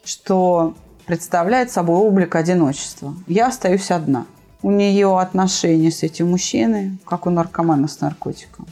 что 0.04 0.76
представляет 1.06 1.72
собой 1.72 1.98
облик 1.98 2.36
одиночества. 2.36 3.16
Я 3.28 3.48
остаюсь 3.48 3.92
одна. 3.92 4.26
У 4.62 4.72
нее 4.72 5.20
отношения 5.20 5.92
с 5.92 6.04
этим 6.04 6.32
мужчиной, 6.32 6.98
как 7.06 7.28
у 7.28 7.30
наркомана 7.30 7.88
с 7.88 8.02
наркотиком. 8.02 8.66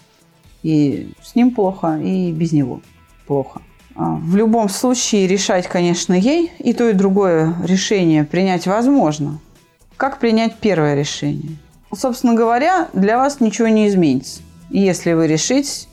И 0.64 1.14
с 1.22 1.36
ним 1.36 1.52
плохо, 1.52 2.00
и 2.02 2.32
без 2.32 2.52
него 2.52 2.82
плохо. 3.28 3.62
А, 3.96 4.16
в 4.16 4.36
любом 4.36 4.70
случае 4.70 5.28
решать, 5.28 5.68
конечно, 5.68 6.14
ей, 6.14 6.52
и 6.58 6.74
то, 6.74 6.90
и 6.90 6.94
другое 6.94 7.56
решение 7.64 8.24
принять 8.24 8.66
возможно. 8.66 9.40
Как 9.98 10.20
принять 10.20 10.58
первое 10.58 10.96
решение? 10.96 11.58
Собственно 11.96 12.34
говоря, 12.34 12.90
для 12.94 13.18
вас 13.18 13.40
ничего 13.40 13.68
не 13.68 13.88
изменится, 13.88 14.42
если 14.80 15.14
вы 15.14 15.28
решите 15.28 15.88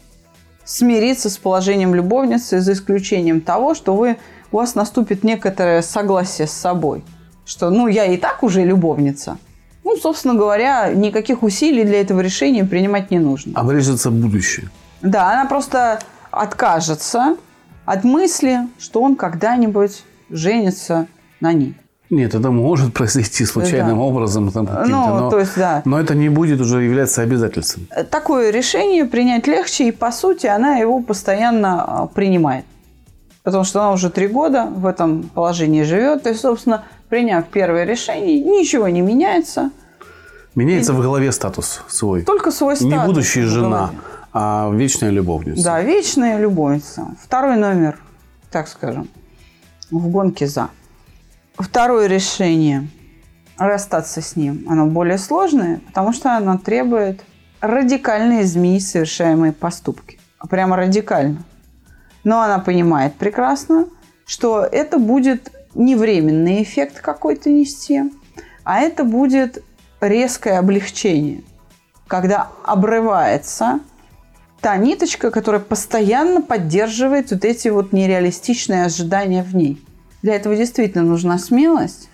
смириться 0.65 1.31
с 1.31 1.37
положением 1.37 1.95
любовницы, 1.95 2.61
за 2.61 2.73
исключением 2.73 3.41
того, 3.41 3.75
что 3.75 3.95
вы, 3.95 4.19
у 4.53 4.57
вас 4.57 4.75
наступит 4.75 5.25
некоторое 5.25 5.83
согласие 5.83 6.47
с 6.47 6.53
собой, 6.53 7.05
что, 7.45 7.71
ну, 7.71 7.89
я 7.89 8.05
и 8.05 8.17
так 8.17 8.43
уже 8.43 8.65
любовница. 8.65 9.39
Ну, 9.85 9.97
собственно 9.97 10.35
говоря, 10.35 10.93
никаких 10.95 11.43
усилий 11.43 11.85
для 11.85 12.01
этого 12.01 12.21
решения 12.21 12.65
принимать 12.65 13.11
не 13.11 13.19
нужно. 13.19 13.59
Обрежется 13.59 14.11
будущее. 14.11 14.71
Да, 15.03 15.33
она 15.33 15.47
просто 15.47 16.01
откажется 16.31 17.37
от 17.87 18.05
мысли, 18.05 18.61
что 18.79 19.03
он 19.03 19.17
когда-нибудь 19.17 20.05
женится 20.29 21.09
на 21.41 21.53
ней. 21.53 21.75
Нет, 22.11 22.35
это 22.35 22.51
может 22.51 22.93
произойти 22.99 23.45
случайным 23.47 23.97
Да. 23.99 24.03
образом. 24.03 24.51
Там, 24.51 24.69
Ну, 24.87 25.07
но, 25.21 25.31
то 25.31 25.39
есть, 25.39 25.57
да. 25.57 25.83
но 25.85 25.99
это 26.01 26.15
не 26.15 26.29
будет 26.29 26.61
уже 26.61 26.83
являться 26.83 27.23
обязательством. 27.23 27.87
Такое 28.11 28.51
решение 28.51 29.05
принять 29.05 29.47
легче, 29.47 29.89
и, 29.89 29.93
по 29.93 30.11
сути, 30.13 30.47
она 30.47 30.77
его 30.77 31.01
постоянно 31.01 31.85
а, 31.85 32.07
принимает. 32.07 32.65
Потому 33.43 33.65
что 33.65 33.81
она 33.81 33.93
уже 33.93 34.11
три 34.11 34.27
года 34.27 34.67
в 34.67 34.87
этом 34.87 35.23
положении 35.23 35.83
живет. 35.85 36.27
И, 36.27 36.35
собственно, 36.35 36.85
приняв 37.09 37.47
первое 37.47 37.85
решение, 37.85 38.41
ничего 38.41 38.89
не 38.89 39.01
меняется. 39.01 39.71
Меняется 40.57 40.93
в 40.93 41.01
голове 41.01 41.31
статус 41.33 41.81
свой. 41.89 42.23
Только 42.23 42.51
свой 42.51 42.75
статус. 42.77 42.93
Не 42.93 43.07
будущая 43.07 43.47
жена, 43.47 43.91
а 44.33 44.69
вечная 44.73 45.11
любовница. 45.11 45.63
Да, 45.65 45.81
вечная 45.81 46.39
любовница. 46.41 47.07
Второй 47.23 47.57
номер, 47.57 47.99
так 48.51 48.67
скажем, 48.69 49.09
в 49.93 50.09
гонке 50.09 50.47
за. 50.47 50.69
Второе 51.57 52.07
решение 52.07 52.89
расстаться 53.59 54.23
с 54.23 54.37
ним, 54.37 54.65
оно 54.69 54.87
более 54.87 55.19
сложное, 55.19 55.81
потому 55.87 56.13
что 56.13 56.37
оно 56.37 56.57
требует 56.59 57.23
радикально 57.61 58.43
изменить 58.43 58.87
совершаемые 58.87 59.53
поступки. 59.53 60.19
Прямо 60.49 60.77
радикально. 60.77 61.45
Но 62.25 62.41
она 62.41 62.59
понимает 62.59 63.15
прекрасно, 63.15 63.87
что 64.27 64.61
это 64.65 64.99
будет 64.99 65.53
не 65.75 65.97
временный 65.97 66.63
эффект 66.63 67.01
какой-то 67.01 67.51
нести, 67.51 68.11
а 68.65 68.81
это 68.81 69.05
будет 69.05 69.63
резкое 70.01 70.59
облегчение, 70.59 71.43
когда 72.07 72.49
обрывается 72.65 73.81
та 74.61 74.77
ниточка, 74.77 75.31
которая 75.31 75.61
постоянно 75.61 76.43
поддерживает 76.43 77.31
вот 77.31 77.45
эти 77.45 77.69
вот 77.69 77.93
нереалистичные 77.93 78.85
ожидания 78.85 79.43
в 79.43 79.55
ней. 79.55 79.83
Для 80.23 80.35
этого 80.35 80.55
действительно 80.57 81.05
нужна 81.05 81.39
смелость. 81.39 82.09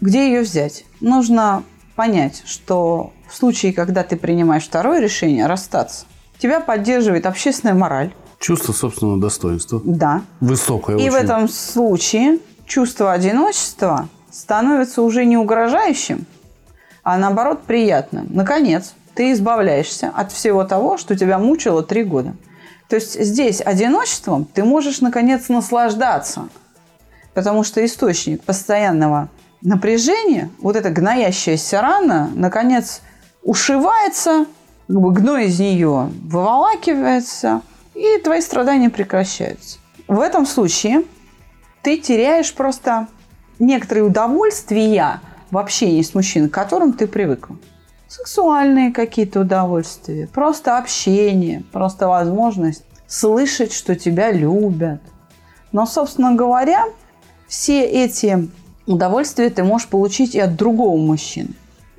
Где 0.00 0.26
ее 0.26 0.42
взять? 0.42 0.84
Нужно 1.00 1.62
понять, 1.94 2.42
что 2.44 3.12
в 3.28 3.34
случае, 3.34 3.72
когда 3.72 4.02
ты 4.02 4.16
принимаешь 4.16 4.64
второе 4.64 5.00
решение, 5.00 5.46
расстаться, 5.46 6.04
тебя 6.38 6.60
поддерживает 6.60 7.26
общественная 7.26 7.74
мораль. 7.74 8.12
Чувство 8.38 8.72
собственного 8.72 9.18
достоинства. 9.18 9.80
Да. 9.84 10.22
Высокое 10.40 10.96
И 10.96 11.00
очень. 11.00 11.10
в 11.10 11.14
этом 11.14 11.48
случае 11.48 12.38
чувство 12.66 13.12
одиночества 13.12 14.08
становится 14.30 15.00
уже 15.00 15.24
не 15.24 15.38
угрожающим, 15.38 16.26
а 17.02 17.16
наоборот 17.16 17.62
приятным. 17.62 18.26
Наконец, 18.28 18.92
ты 19.14 19.32
избавляешься 19.32 20.12
от 20.14 20.30
всего 20.32 20.64
того, 20.64 20.98
что 20.98 21.16
тебя 21.16 21.38
мучило 21.38 21.82
три 21.82 22.04
года. 22.04 22.34
То 22.88 22.96
есть 22.96 23.18
здесь 23.18 23.62
одиночеством 23.64 24.44
ты 24.44 24.62
можешь 24.62 25.00
наконец 25.00 25.48
наслаждаться, 25.48 26.48
потому 27.36 27.64
что 27.64 27.84
источник 27.84 28.42
постоянного 28.44 29.28
напряжения, 29.60 30.48
вот 30.58 30.74
эта 30.74 30.88
гноящаяся 30.88 31.82
рана, 31.82 32.30
наконец 32.34 33.02
ушивается, 33.42 34.46
как 34.88 34.96
бы 34.96 35.12
гной 35.12 35.48
из 35.48 35.60
нее 35.60 36.10
выволакивается, 36.22 37.60
и 37.94 38.16
твои 38.24 38.40
страдания 38.40 38.88
прекращаются. 38.88 39.78
В 40.08 40.18
этом 40.20 40.46
случае 40.46 41.02
ты 41.82 41.98
теряешь 41.98 42.54
просто 42.54 43.06
некоторые 43.58 44.04
удовольствия 44.04 45.20
в 45.50 45.58
общении 45.58 46.00
с 46.00 46.14
мужчиной, 46.14 46.48
к 46.48 46.54
которым 46.54 46.94
ты 46.94 47.06
привыкла. 47.06 47.58
Сексуальные 48.08 48.94
какие-то 48.94 49.40
удовольствия, 49.40 50.26
просто 50.26 50.78
общение, 50.78 51.64
просто 51.70 52.08
возможность 52.08 52.84
слышать, 53.06 53.74
что 53.74 53.94
тебя 53.94 54.32
любят. 54.32 55.02
Но, 55.70 55.84
собственно 55.84 56.34
говоря, 56.34 56.86
все 57.48 57.84
эти 57.84 58.48
удовольствия 58.86 59.50
ты 59.50 59.64
можешь 59.64 59.88
получить 59.88 60.34
и 60.34 60.40
от 60.40 60.56
другого 60.56 60.96
мужчины. 60.96 61.50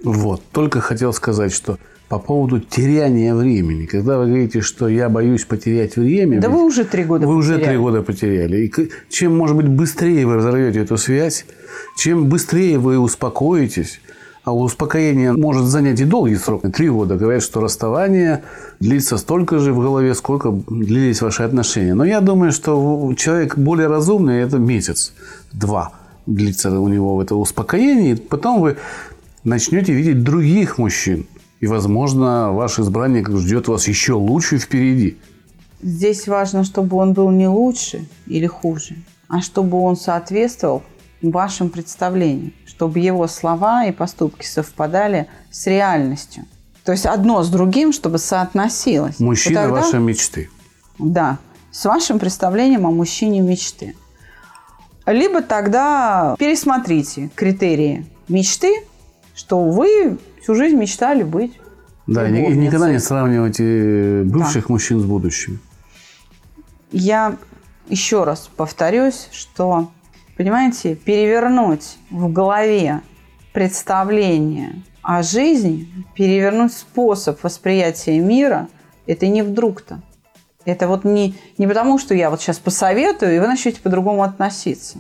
Вот. 0.04 0.41
Только 0.52 0.80
хотел 0.80 1.14
сказать, 1.14 1.52
что 1.54 1.78
по 2.08 2.20
поводу 2.20 2.60
теряния 2.60 3.36
времени. 3.36 3.86
Когда 3.86 4.18
вы 4.18 4.28
говорите, 4.28 4.62
что 4.62 4.88
я 4.88 5.10
боюсь 5.10 5.43
потерять 5.43 5.98
время, 5.98 6.39
Да 6.39 6.50
вы 6.50 6.64
уже 6.64 6.86
три 6.86 7.04
года 7.04 7.28
вы 7.28 7.36
уже 7.36 7.58
три 7.58 7.78
года 7.78 8.02
потеряли. 8.02 8.66
И 8.66 8.74
чем, 9.10 9.36
может 9.36 9.58
быть, 9.58 9.68
быстрее 9.68 10.26
вы 10.26 10.36
разорвете 10.36 10.80
эту 10.80 10.98
связь, 10.98 11.45
чем 11.98 12.30
быстрее 12.30 12.80
вы 12.80 12.98
успокоитесь, 12.98 14.00
а 14.48 14.54
успокоение 14.54 15.34
может 15.34 15.66
занять 15.66 16.00
и 16.00 16.06
долгий 16.06 16.38
срок. 16.38 16.62
Три 16.74 16.89
года. 16.89 17.18
Говорят, 17.18 17.43
что 17.43 17.60
расставание 17.60 18.43
длится 18.80 19.18
столько 19.18 19.60
же 19.60 19.74
в 19.74 19.82
голове, 19.82 20.16
сколько 20.16 20.52
длились 20.52 21.22
ваши 21.22 21.43
отношения. 21.43 21.93
Но 21.93 22.06
я 22.06 22.22
думаю, 22.22 22.54
что 22.54 23.14
человек 23.18 23.58
более 23.58 23.88
разумный– 23.88 24.41
это 24.41 24.58
месяц, 24.58 25.14
два 25.52 25.91
длится 26.26 26.80
у 26.80 26.88
него 26.88 27.22
это 27.22 27.36
успокоение. 27.36 28.16
Потом 28.16 28.62
вы 28.62 28.78
начнете 29.43 29.91
видеть 29.91 30.24
других 30.24 30.78
мужчин. 30.78 31.28
И, 31.60 31.68
возможно, 31.68 32.54
ваш 32.54 32.80
избранник 32.80 33.30
ждет 33.30 33.68
вас 33.68 33.89
еще 33.89 34.14
лучше 34.14 34.60
впереди. 34.60 35.18
Здесь 35.82 36.26
важно, 36.26 36.64
чтобы 36.64 36.95
он 36.95 37.12
был 37.12 37.32
не 37.32 37.50
лучше 37.50 38.08
или 38.28 38.48
хуже, 38.48 38.95
а 39.28 39.41
чтобы 39.41 39.78
он 39.82 39.98
соответствовал 39.98 40.84
вашим 41.22 41.70
представлениям, 41.70 42.54
чтобы 42.78 43.00
его 43.00 43.26
слова 43.28 43.86
и 43.86 43.92
поступки 43.92 44.46
совпадали 44.46 45.28
с 45.50 45.66
реальностью. 45.66 46.46
То 46.84 46.92
есть 46.92 47.08
одно 47.08 47.42
с 47.42 47.50
другим, 47.50 47.92
чтобы 47.92 48.20
соотносилось. 48.20 49.20
Мужчина 49.20 49.64
тогда- 49.64 49.82
вашей 49.82 50.00
мечты. 50.00 50.52
Да, 51.00 51.40
с 51.72 51.86
вашим 51.86 52.20
представлением 52.20 52.86
о 52.86 52.92
мужчине 52.92 53.42
мечты. 53.42 53.96
Либо 55.08 55.42
тогда 55.42 56.36
пересмотрите 56.38 57.32
критерии 57.34 58.06
мечты, 58.28 58.84
что 59.34 59.72
вы 59.72 60.20
всю 60.44 60.54
жизнь 60.54 60.76
мечтали 60.76 61.24
быть. 61.24 61.60
Да, 62.06 62.30
и 62.30 62.32
никогда 62.32 62.92
не 62.92 63.00
сравнивайте 63.00 64.22
бывших 64.24 64.70
мужчин 64.70 65.00
с 65.00 65.04
будущим. 65.04 65.60
Я 66.92 67.38
еще 67.90 68.24
раз 68.24 68.52
повторюсь, 68.56 69.30
что, 69.32 69.90
понимаете, 70.38 70.96
перевернуть 70.96 71.98
в 72.10 72.32
голове 72.32 73.02
представление 73.54 74.84
о 75.02 75.24
жизни, 75.24 75.88
перевернуть 76.16 76.74
способ 76.74 77.42
восприятия 77.44 78.20
мира, 78.20 78.68
это 79.08 79.28
не 79.28 79.42
вдруг-то. 79.42 80.02
Это 80.66 80.88
вот 80.88 81.06
не, 81.06 81.36
не 81.58 81.66
потому, 81.66 81.98
что 81.98 82.14
я 82.14 82.30
вот 82.30 82.42
сейчас 82.42 82.60
посоветую, 82.60 83.36
и 83.36 83.40
вы 83.40 83.48
начнете 83.48 83.82
по-другому 83.82 84.24
относиться. 84.24 85.00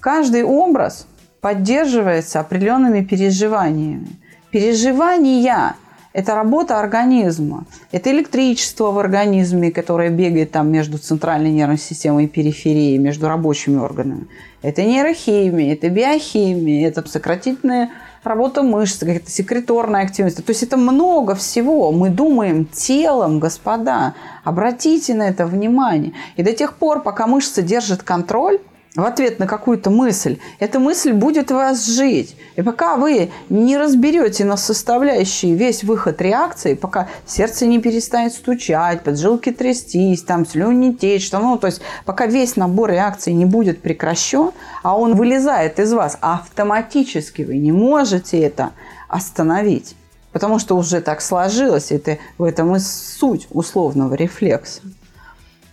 Каждый 0.00 0.44
образ 0.44 1.06
поддерживается 1.40 2.40
определенными 2.40 3.04
переживаниями. 3.04 4.08
Переживания– 4.50 5.76
это 6.12 6.34
работа 6.34 6.80
организма. 6.80 7.64
Это 7.92 8.10
электричество 8.10 8.90
в 8.90 8.98
организме, 8.98 9.70
которое 9.70 10.10
бегает 10.10 10.50
там 10.50 10.70
между 10.70 10.98
центральной 10.98 11.50
нервной 11.50 11.78
системой 11.78 12.24
и 12.24 12.28
периферией, 12.28 12.98
между 12.98 13.28
рабочими 13.28 13.78
органами. 13.78 14.26
Это 14.62 14.82
нейрохимия, 14.82 15.74
это 15.74 15.88
биохимия, 15.88 16.88
это 16.88 17.08
сократительная 17.08 17.90
работа 18.24 18.62
мышц, 18.62 18.98
какая-то 18.98 19.30
секреторная 19.30 20.02
активность. 20.02 20.44
То 20.44 20.50
есть 20.50 20.62
это 20.62 20.76
много 20.76 21.34
всего. 21.34 21.92
Мы 21.92 22.10
думаем 22.10 22.64
телом, 22.64 23.38
господа. 23.38 24.14
Обратите 24.44 25.14
на 25.14 25.28
это 25.28 25.46
внимание. 25.46 26.12
И 26.36 26.42
до 26.42 26.52
тех 26.52 26.74
пор, 26.74 27.02
пока 27.02 27.26
мышца 27.26 27.62
держит 27.62 28.02
контроль, 28.02 28.58
в 28.98 29.04
ответ 29.04 29.38
на 29.38 29.46
какую-то 29.46 29.90
мысль, 29.90 30.38
эта 30.58 30.80
мысль 30.80 31.12
будет 31.12 31.52
вас 31.52 31.86
жить. 31.86 32.36
И 32.56 32.62
пока 32.62 32.96
вы 32.96 33.30
не 33.48 33.78
разберете 33.78 34.44
на 34.44 34.56
составляющие 34.56 35.54
весь 35.54 35.84
выход 35.84 36.20
реакции, 36.20 36.74
пока 36.74 37.06
сердце 37.24 37.66
не 37.66 37.80
перестанет 37.80 38.32
стучать, 38.32 39.04
поджилки 39.04 39.52
трястись, 39.52 40.24
там 40.24 40.44
слюни 40.44 40.92
течь, 40.94 41.30
там, 41.30 41.44
ну, 41.44 41.58
то 41.58 41.68
есть 41.68 41.80
пока 42.04 42.26
весь 42.26 42.56
набор 42.56 42.90
реакций 42.90 43.34
не 43.34 43.44
будет 43.44 43.80
прекращен, 43.80 44.50
а 44.82 44.98
он 44.98 45.14
вылезает 45.14 45.78
из 45.78 45.92
вас, 45.92 46.18
автоматически 46.20 47.42
вы 47.42 47.58
не 47.58 47.70
можете 47.70 48.40
это 48.40 48.72
остановить. 49.08 49.94
Потому 50.32 50.58
что 50.58 50.76
уже 50.76 51.00
так 51.02 51.20
сложилось, 51.20 51.92
это, 51.92 52.18
в 52.36 52.42
этом 52.42 52.74
и 52.74 52.80
суть 52.80 53.46
условного 53.52 54.14
рефлекса. 54.14 54.80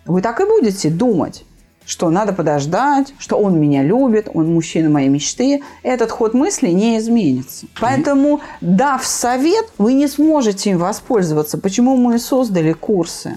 Вы 0.06 0.22
так 0.22 0.40
и 0.42 0.46
будете 0.46 0.92
думать. 0.92 1.44
Что 1.86 2.10
надо 2.10 2.34
подождать, 2.34 3.14
что 3.20 3.38
он 3.38 3.60
меня 3.60 3.84
любит, 3.84 4.30
он 4.34 4.54
мужчина 4.54 4.90
моей 4.90 5.10
мечты, 5.10 5.62
этот 5.84 6.12
ход 6.12 6.34
мысли 6.34 6.70
не 6.70 6.98
изменится. 6.98 7.68
Поэтому, 7.80 8.42
дав 8.62 9.06
совет, 9.06 9.68
вы 9.78 9.94
не 9.94 10.08
сможете 10.08 10.72
им 10.72 10.78
воспользоваться. 10.78 11.58
Почему 11.58 11.96
мы 11.96 12.20
создали 12.20 12.74
курсы? 12.74 13.36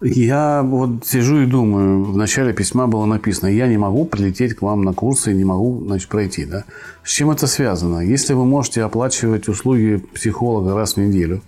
Я 0.00 0.62
вот 0.62 1.04
сижу 1.06 1.40
и 1.40 1.46
думаю, 1.46 2.04
в 2.04 2.16
начале 2.16 2.52
письма 2.52 2.86
было 2.86 3.04
написано, 3.04 3.48
я 3.48 3.66
не 3.66 3.76
могу 3.78 4.04
прилететь 4.04 4.54
к 4.54 4.62
вам 4.62 4.82
на 4.82 4.92
курсы, 4.92 5.34
не 5.34 5.44
могу 5.44 5.82
значит, 5.84 6.08
пройти. 6.08 6.44
Да? 6.44 6.64
С 7.02 7.10
чем 7.10 7.32
это 7.32 7.48
связано? 7.48 7.98
Если 7.98 8.32
вы 8.32 8.44
можете 8.44 8.84
оплачивать 8.84 9.48
услуги 9.48 9.96
психолога 10.14 10.76
раз 10.76 10.94
в 10.94 10.98
неделю, 10.98 11.42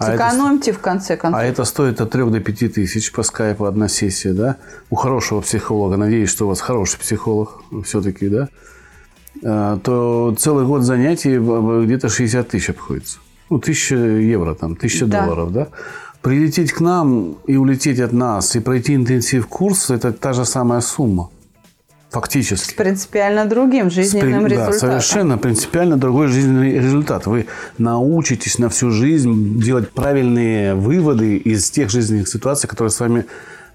а 0.00 0.06
Сэкономьте, 0.06 0.70
это, 0.70 0.78
в 0.78 0.82
конце 0.82 1.16
концов. 1.18 1.38
А 1.38 1.44
это 1.44 1.64
стоит 1.66 2.00
от 2.00 2.10
3 2.10 2.30
до 2.30 2.40
5 2.40 2.72
тысяч 2.72 3.12
по 3.12 3.22
скайпу 3.22 3.66
одна 3.66 3.86
сессия, 3.86 4.32
да? 4.32 4.56
У 4.88 4.96
хорошего 4.96 5.42
психолога, 5.42 5.98
надеюсь, 5.98 6.30
что 6.30 6.46
у 6.46 6.48
вас 6.48 6.62
хороший 6.62 6.98
психолог 6.98 7.62
все-таки, 7.84 8.28
да? 8.28 8.48
А, 9.44 9.78
то 9.78 10.34
целый 10.38 10.64
год 10.64 10.84
занятий 10.84 11.36
где-то 11.84 12.08
60 12.08 12.48
тысяч 12.48 12.70
обходится. 12.70 13.18
Ну, 13.50 13.58
1000 13.58 13.94
евро 14.22 14.54
там, 14.54 14.72
1000 14.72 15.04
да. 15.04 15.26
долларов, 15.26 15.52
да? 15.52 15.68
Прилететь 16.22 16.72
к 16.72 16.80
нам 16.80 17.36
и 17.46 17.56
улететь 17.56 18.00
от 18.00 18.12
нас, 18.12 18.56
и 18.56 18.60
пройти 18.60 18.94
интенсив 18.94 19.48
курс– 19.48 19.90
это 19.90 20.12
та 20.12 20.32
же 20.32 20.46
самая 20.46 20.80
сумма. 20.80 21.28
Фактически. 22.10 22.70
С 22.70 22.72
принципиально 22.72 23.46
другим 23.46 23.88
жизненным 23.88 24.42
Спри... 24.42 24.54
результатом. 24.54 24.72
Да, 24.72 24.78
совершенно 24.78 25.38
принципиально 25.38 25.96
другой 25.96 26.26
жизненный 26.26 26.72
результат. 26.72 27.26
Вы 27.26 27.46
научитесь 27.78 28.58
на 28.58 28.68
всю 28.68 28.90
жизнь 28.90 29.60
делать 29.60 29.90
правильные 29.90 30.74
выводы 30.74 31.36
из 31.36 31.70
тех 31.70 31.88
жизненных 31.88 32.28
ситуаций, 32.28 32.68
которые 32.68 32.90
с 32.90 32.98
вами 32.98 33.26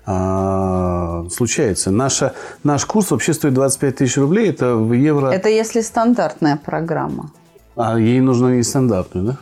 а, 0.05 1.25
случается. 1.31 1.91
Наша, 1.91 2.33
наш 2.63 2.85
курс 2.85 3.11
вообще 3.11 3.33
стоит 3.33 3.53
25 3.53 3.95
тысяч 3.95 4.17
рублей. 4.17 4.49
Это 4.49 4.75
в 4.75 4.91
евро... 4.91 5.29
Это 5.29 5.47
если 5.47 5.79
стандартная 5.79 6.57
программа. 6.57 7.31
А 7.77 7.97
ей 7.97 8.19
нужно 8.19 8.55
не 8.55 8.63
стандартную, 8.63 9.27
да? 9.27 9.37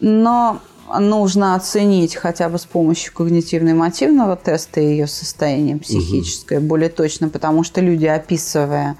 Но 0.00 0.60
нужно 0.98 1.54
оценить 1.54 2.16
хотя 2.16 2.48
бы 2.48 2.58
с 2.58 2.64
помощью 2.64 3.12
когнитивно-эмотивного 3.14 4.38
теста 4.42 4.80
ее 4.80 5.06
состояние 5.06 5.76
психическое 5.76 6.58
угу. 6.58 6.66
более 6.66 6.88
точно, 6.88 7.28
потому 7.28 7.62
что 7.62 7.80
люди, 7.80 8.06
описывая 8.06 8.96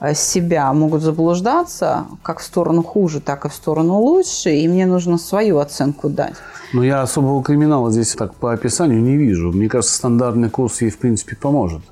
э, 0.00 0.14
себя, 0.14 0.72
могут 0.72 1.02
заблуждаться 1.02 2.06
как 2.22 2.40
в 2.40 2.42
сторону 2.42 2.82
хуже, 2.82 3.20
так 3.20 3.44
и 3.44 3.48
в 3.48 3.54
сторону 3.54 3.98
лучше, 3.98 4.50
и 4.50 4.68
мне 4.68 4.86
нужно 4.86 5.18
свою 5.18 5.58
оценку 5.58 6.08
дать. 6.08 6.34
Но 6.72 6.84
я 6.84 7.02
особого 7.02 7.42
криминала 7.42 7.90
здесь 7.90 8.14
так 8.14 8.34
по 8.34 8.52
описанию 8.52 9.00
не 9.00 9.16
вижу. 9.16 9.52
Мне 9.52 9.68
кажется, 9.68 9.96
стандартный 9.96 10.50
курс 10.50 10.82
ей, 10.82 10.90
в 10.90 10.98
принципе, 10.98 11.36
поможет. 11.36 11.82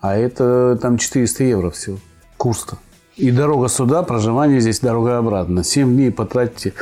А 0.00 0.16
это 0.16 0.78
там 0.80 0.98
400 0.98 1.44
евро 1.44 1.70
всего. 1.70 1.98
Курс-то. 2.36 2.78
И 3.16 3.30
дорога 3.30 3.68
сюда, 3.68 4.02
проживание 4.02 4.60
здесь, 4.60 4.80
дорога 4.80 5.18
обратно. 5.18 5.62
7 5.62 5.94
дней 5.94 6.10
потратите 6.10 6.74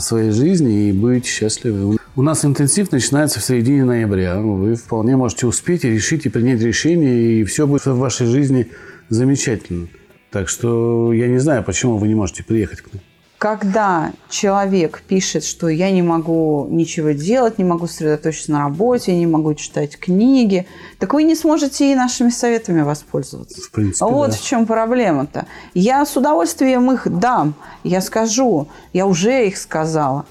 своей 0.00 0.30
жизни 0.30 0.88
и 0.88 0.92
быть 0.92 1.26
счастливы. 1.26 1.96
У 2.16 2.22
нас 2.22 2.44
интенсив 2.44 2.90
начинается 2.92 3.40
в 3.40 3.44
середине 3.44 3.84
ноября. 3.84 4.40
Вы 4.40 4.74
вполне 4.74 5.16
можете 5.16 5.46
успеть 5.46 5.84
и 5.84 5.90
решить, 5.90 6.26
и 6.26 6.28
принять 6.28 6.60
решение, 6.60 7.40
и 7.40 7.44
все 7.44 7.66
будет 7.66 7.86
в 7.86 7.96
вашей 7.96 8.26
жизни 8.26 8.68
замечательно. 9.08 9.88
Так 10.30 10.48
что 10.48 11.12
я 11.12 11.28
не 11.28 11.38
знаю, 11.38 11.64
почему 11.64 11.98
вы 11.98 12.08
не 12.08 12.14
можете 12.14 12.44
приехать 12.44 12.80
к 12.80 12.92
нам 12.92 13.02
когда 13.40 14.12
человек 14.28 15.00
пишет, 15.08 15.44
что 15.44 15.68
я 15.68 15.90
не 15.90 16.02
могу 16.02 16.66
ничего 16.68 17.12
делать, 17.12 17.56
не 17.56 17.64
могу 17.64 17.86
сосредоточиться 17.86 18.52
на 18.52 18.64
работе, 18.64 19.16
не 19.16 19.26
могу 19.26 19.54
читать 19.54 19.98
книги, 19.98 20.66
так 20.98 21.14
вы 21.14 21.22
не 21.22 21.34
сможете 21.34 21.90
и 21.90 21.94
нашими 21.94 22.28
советами 22.28 22.82
воспользоваться. 22.82 23.62
В 23.62 23.70
принципе, 23.70 24.04
вот 24.04 24.32
да. 24.32 24.36
в 24.36 24.42
чем 24.42 24.66
проблема-то. 24.66 25.46
Я 25.72 26.04
с 26.04 26.14
удовольствием 26.18 26.92
их 26.92 27.08
дам, 27.18 27.54
я 27.82 28.02
скажу, 28.02 28.68
я 28.92 29.06
уже 29.06 29.46
их 29.46 29.56
сказала. 29.56 30.26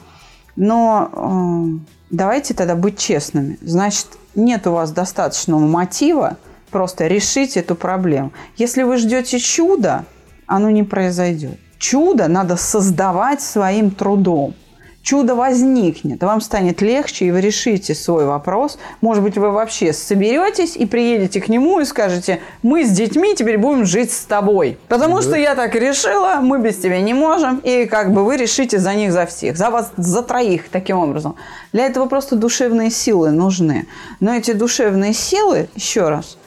Но 0.56 1.82
э, 1.82 1.92
давайте 2.12 2.54
тогда 2.54 2.76
быть 2.76 3.00
честными. 3.00 3.58
Значит, 3.62 4.06
нет 4.36 4.68
у 4.68 4.74
вас 4.74 4.92
достаточного 4.92 5.62
мотива 5.62 6.38
просто 6.70 7.08
решить 7.08 7.58
эту 7.58 7.74
проблему. 7.74 8.34
Если 8.56 8.84
вы 8.84 8.98
ждете 8.98 9.40
чуда, 9.40 10.06
оно 10.46 10.70
не 10.70 10.84
произойдет. 10.84 11.60
Чудо 11.80 12.28
надо 12.28 12.58
создавать 12.58 13.42
своим 13.42 13.90
трудом. 13.90 14.54
Чудо 15.02 15.34
возникнет, 15.34 16.22
вам 16.22 16.42
станет 16.42 16.82
легче, 16.82 17.26
и 17.26 17.32
вы 17.32 17.40
решите 17.40 17.96
свой 17.96 18.26
вопрос. 18.26 18.78
Может 19.00 19.24
быть, 19.24 19.38
вы 19.38 19.50
вообще 19.50 19.94
соберетесь 19.94 20.76
и 20.76 20.86
приедете 20.86 21.40
к 21.40 21.48
нему 21.48 21.80
и 21.80 21.86
скажете, 21.86 22.42
мы 22.64 22.84
с 22.84 22.92
детьми 22.92 23.34
теперь 23.34 23.58
будем 23.58 23.86
жить 23.86 24.12
с 24.12 24.26
тобой. 24.26 24.78
Потому 24.90 25.16
да. 25.16 25.22
что 25.22 25.36
я 25.38 25.56
так 25.56 25.74
решила, 25.74 26.40
мы 26.42 26.60
без 26.60 26.78
тебя 26.78 27.00
не 27.00 27.14
можем, 27.14 27.60
и 27.64 27.86
как 27.86 28.14
бы 28.14 28.26
вы 28.26 28.36
решите 28.36 28.78
за 28.78 28.94
них, 28.94 29.14
за 29.14 29.26
всех, 29.26 29.58
за 29.58 29.70
вас, 29.70 29.94
за 29.96 30.22
троих 30.22 30.68
таким 30.70 30.98
образом. 30.98 31.38
Для 31.72 31.86
этого 31.86 32.08
просто 32.08 32.36
душевные 32.36 32.92
силы 32.92 33.32
нужны. 33.32 33.88
Но 34.20 34.36
эти 34.36 34.52
душевные 34.52 35.14
силы, 35.14 35.70
еще 35.76 36.10
раз, 36.10 36.38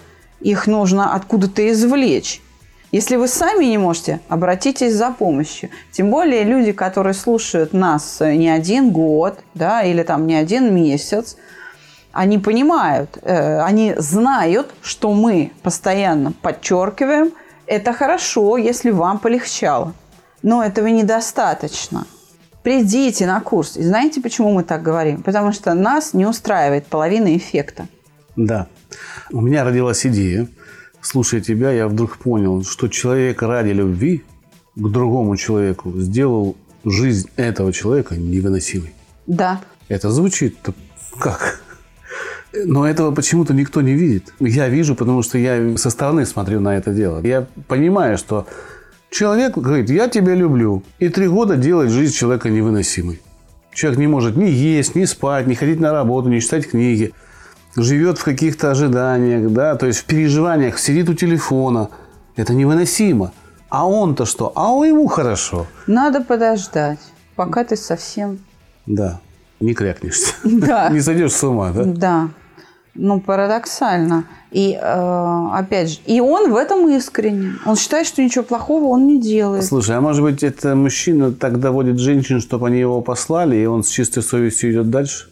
их 0.41 0.66
нужно 0.66 1.14
откуда-то 1.14 1.68
извлечь. 1.70 2.43
Если 2.93 3.16
вы 3.16 3.26
сами 3.26 3.64
не 3.64 3.78
можете, 3.78 4.20
обратитесь 4.28 4.95
за 4.95 5.11
помощью. 5.11 5.70
Тем 5.93 6.11
более 6.11 6.45
люди, 6.45 6.72
которые 6.72 7.14
слушают 7.14 7.72
нас 7.72 8.20
не 8.20 8.51
один 8.51 8.90
год, 8.90 9.38
да, 9.55 9.82
или 9.82 10.03
там 10.03 10.26
не 10.26 10.34
один 10.34 10.74
месяц, 10.74 11.38
они 12.12 12.38
понимают, 12.38 13.18
э, 13.22 13.61
они 13.62 13.95
знают, 13.97 14.74
что 14.82 15.14
мы 15.14 15.53
постоянно 15.62 16.32
подчеркиваем, 16.32 17.32
это 17.66 17.95
хорошо, 17.95 18.59
если 18.59 18.90
вам 18.90 19.18
полегчало. 19.18 19.95
Но 20.43 20.62
этого 20.62 20.88
недостаточно. 20.88 22.07
Придите 22.62 23.26
на 23.26 23.40
курс. 23.40 23.78
И 23.78 23.82
знаете, 23.82 24.20
почему 24.20 24.53
мы 24.53 24.64
так 24.64 24.82
говорим? 24.82 25.22
Потому 25.22 25.53
что 25.53 25.72
нас 25.72 26.12
не 26.12 26.26
устраивает 26.26 26.86
половина 26.86 27.34
эффекта. 27.34 27.86
Да. 28.36 28.66
У 29.30 29.40
меня 29.40 29.64
родилась 29.64 30.05
идея– 30.05 30.47
слушая 31.03 31.40
тебя, 31.40 31.72
я 31.72 31.88
вдруг 31.88 32.16
понял, 32.16 32.64
что 32.64 32.88
человек 32.88 33.42
ради 33.42 33.70
любви 33.70 34.22
к 34.74 34.88
другому 34.88 35.36
человеку 35.36 35.92
сделал 35.98 36.57
жизнь 36.84 37.28
этого 37.36 37.72
человека 37.72 38.16
невыносимой. 38.16 38.94
Да. 39.26 39.61
Это 39.88 40.11
звучит 40.11 40.57
как? 41.18 41.61
Но 42.53 42.86
этого 42.86 43.14
почему-то 43.14 43.55
никто 43.55 43.80
не 43.80 43.94
видит. 43.94 44.32
Я 44.40 44.68
вижу, 44.68 44.94
потому 44.94 45.22
что 45.22 45.38
я 45.38 45.76
со 45.76 45.90
стороны 45.90 46.26
смотрю 46.26 46.61
на 46.61 46.76
это 46.76 46.92
дело. 46.92 47.20
Я 47.24 47.46
понимаю, 47.66 48.18
что 48.18 48.46
человек 49.11 49.57
говорит, 49.57 49.90
я 49.90 50.09
тебя 50.09 50.34
люблю. 50.34 50.82
И 50.98 51.09
три 51.09 51.28
года 51.28 51.57
делает 51.57 51.90
жизнь 51.90 52.14
человека 52.14 52.50
невыносимой. 52.50 53.20
Человек 53.72 53.98
не 53.98 54.07
может 54.07 54.36
ни 54.36 54.48
есть, 54.50 54.94
ни 54.94 55.07
спать, 55.07 55.46
ни 55.46 55.55
ходить 55.55 55.80
на 55.80 55.92
работу, 55.92 56.28
ни 56.28 56.40
читать 56.40 56.68
книги 56.68 57.12
живет 57.76 58.18
в 58.18 58.24
каких-то 58.24 58.70
ожиданиях, 58.70 59.50
да, 59.52 59.76
то 59.76 59.86
есть 59.86 60.00
в 60.00 60.04
переживаниях, 60.04 60.78
сидит 60.78 61.08
у 61.08 61.14
телефона. 61.14 61.88
Это 62.36 62.54
невыносимо. 62.54 63.32
А 63.68 63.88
он-то 63.88 64.26
что? 64.26 64.52
А 64.54 64.70
он 64.70 64.86
ему 64.86 65.06
хорошо. 65.06 65.66
Надо 65.86 66.20
подождать, 66.20 67.00
пока 67.36 67.64
ты 67.64 67.76
совсем... 67.76 68.38
Да, 68.86 69.20
не 69.60 69.74
крякнешься. 69.74 70.34
Да. 70.44 70.88
Не 70.92 71.00
сойдешь 71.00 71.32
с 71.32 71.44
ума, 71.44 71.70
да? 71.70 71.84
Да. 71.84 72.28
Ну, 72.94 73.20
парадоксально. 73.20 74.24
И 74.50 74.78
э, 74.78 75.48
опять 75.54 75.92
же, 75.92 75.98
и 76.04 76.20
он 76.20 76.52
в 76.52 76.56
этом 76.56 76.86
искренне. 76.90 77.52
Он 77.64 77.76
считает, 77.76 78.06
что 78.06 78.22
ничего 78.22 78.44
плохого 78.44 78.84
он 78.86 79.06
не 79.06 79.18
делает. 79.18 79.64
Слушай, 79.64 79.96
а 79.96 80.02
может 80.02 80.22
быть, 80.22 80.42
это 80.42 80.74
мужчина 80.74 81.32
так 81.32 81.58
доводит 81.58 81.98
женщин, 81.98 82.40
чтобы 82.40 82.66
они 82.66 82.80
его 82.80 83.00
послали, 83.00 83.56
и 83.56 83.64
он 83.64 83.82
с 83.82 83.88
чистой 83.88 84.22
совестью 84.22 84.72
идет 84.72 84.90
дальше? 84.90 85.28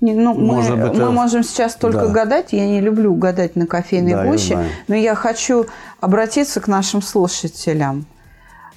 Не, 0.00 0.14
ну, 0.14 0.34
Может 0.34 0.76
мы, 0.76 0.88
быть, 0.88 0.98
мы 0.98 1.10
можем 1.10 1.42
сейчас 1.42 1.74
только 1.74 2.06
да. 2.06 2.08
гадать. 2.08 2.52
Я 2.52 2.66
не 2.66 2.80
люблю 2.80 3.14
гадать 3.14 3.56
на 3.56 3.66
кофейной 3.66 4.12
да, 4.12 4.24
гуще, 4.26 4.58
но 4.88 4.94
я 4.94 5.14
хочу 5.14 5.66
обратиться 6.00 6.60
к 6.60 6.68
нашим 6.68 7.00
слушателям. 7.00 8.06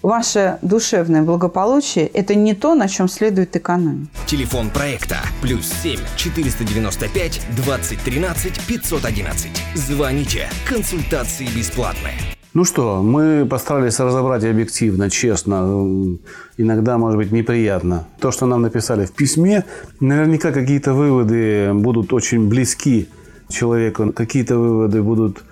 Ваше 0.02 0.60
душевное 0.62 1.24
благополучие– 1.24 2.08
это 2.14 2.34
не 2.34 2.54
то, 2.54 2.74
на 2.74 2.88
чем 2.88 3.10
следует 3.10 3.56
экономить. 3.58 4.10
Телефон 4.28 4.70
проекта 4.70 5.18
плюс 5.42 5.70
7 5.84 6.00
495 6.16 7.42
2013 7.58 8.66
511. 8.66 9.50
Звоните. 9.76 10.48
Консультации 10.70 11.48
бесплатные. 11.48 12.39
Ну 12.56 12.66
что, 12.66 13.04
мы 13.04 13.46
постарались 13.46 14.00
разобрать 14.00 14.44
объективно, 14.44 15.12
честно, 15.12 16.18
иногда, 16.58 16.98
может 16.98 17.18
быть, 17.18 17.32
неприятно. 17.32 18.08
То, 18.20 18.32
что 18.32 18.48
нам 18.48 18.64
написали 18.64 19.06
в 19.06 19.12
письме, 19.12 19.66
наверняка 20.00 20.52
какие-то 20.52 20.94
выводы 20.94 21.72
будут 21.76 22.12
очень 22.12 22.50
близки 22.50 23.08
человеку, 23.50 24.12
какие-то 24.14 24.58
выводы 24.58 25.04
будут 25.04 25.44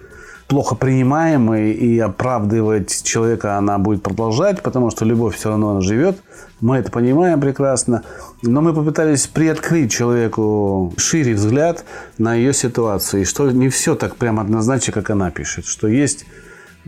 плохо 0.47 0.73
принимаемой, 0.73 1.71
и 1.71 1.99
оправдывать 1.99 3.03
человека 3.03 3.59
она 3.59 3.77
будет 3.77 4.01
продолжать, 4.01 4.63
потому 4.63 4.89
что 4.89 5.05
любовь 5.05 5.35
все 5.35 5.49
равно 5.49 5.71
она 5.71 5.81
живет. 5.81 6.17
Мы 6.61 6.77
это 6.77 6.91
понимаем 6.91 7.39
прекрасно. 7.39 8.03
Но 8.41 8.61
мы 8.61 8.73
попытались 8.73 9.27
приоткрыть 9.27 9.91
человеку 9.91 10.93
шире 10.97 11.35
взгляд 11.35 11.85
на 12.17 12.33
ее 12.33 12.53
ситуацию. 12.53 13.21
И 13.21 13.25
что 13.25 13.51
не 13.51 13.69
все 13.69 13.93
так 13.93 14.15
прямо 14.15 14.41
однозначно, 14.41 14.93
как 14.93 15.11
она 15.11 15.29
пишет. 15.29 15.65
Что 15.65 15.87
есть 15.87 16.25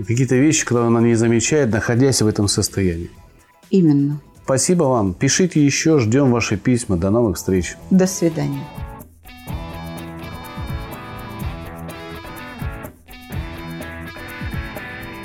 какие-то 0.04 0.36
вещи, 0.36 0.66
которые 0.66 0.88
она 0.88 1.02
не 1.02 1.16
замечает, 1.16 1.72
находясь 1.72 2.22
в 2.22 2.28
этом 2.28 2.48
состоянии. 2.48 3.10
Именно. 3.70 4.22
Спасибо 4.44 4.86
вам. 4.86 5.14
Пишите 5.14 5.64
еще, 5.64 6.00
ждем 6.00 6.32
ваши 6.32 6.58
письма. 6.58 6.98
До 6.98 7.12
новых 7.12 7.38
встреч. 7.38 7.76
До 7.92 8.08
свидания. 8.08 8.64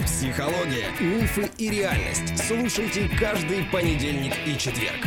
Психология, 0.04 0.88
мифы 1.00 1.48
и 1.56 1.70
реальность. 1.70 2.38
Слушайте 2.46 3.08
каждый 3.18 3.64
понедельник 3.72 4.34
и 4.46 4.58
четверг. 4.58 5.06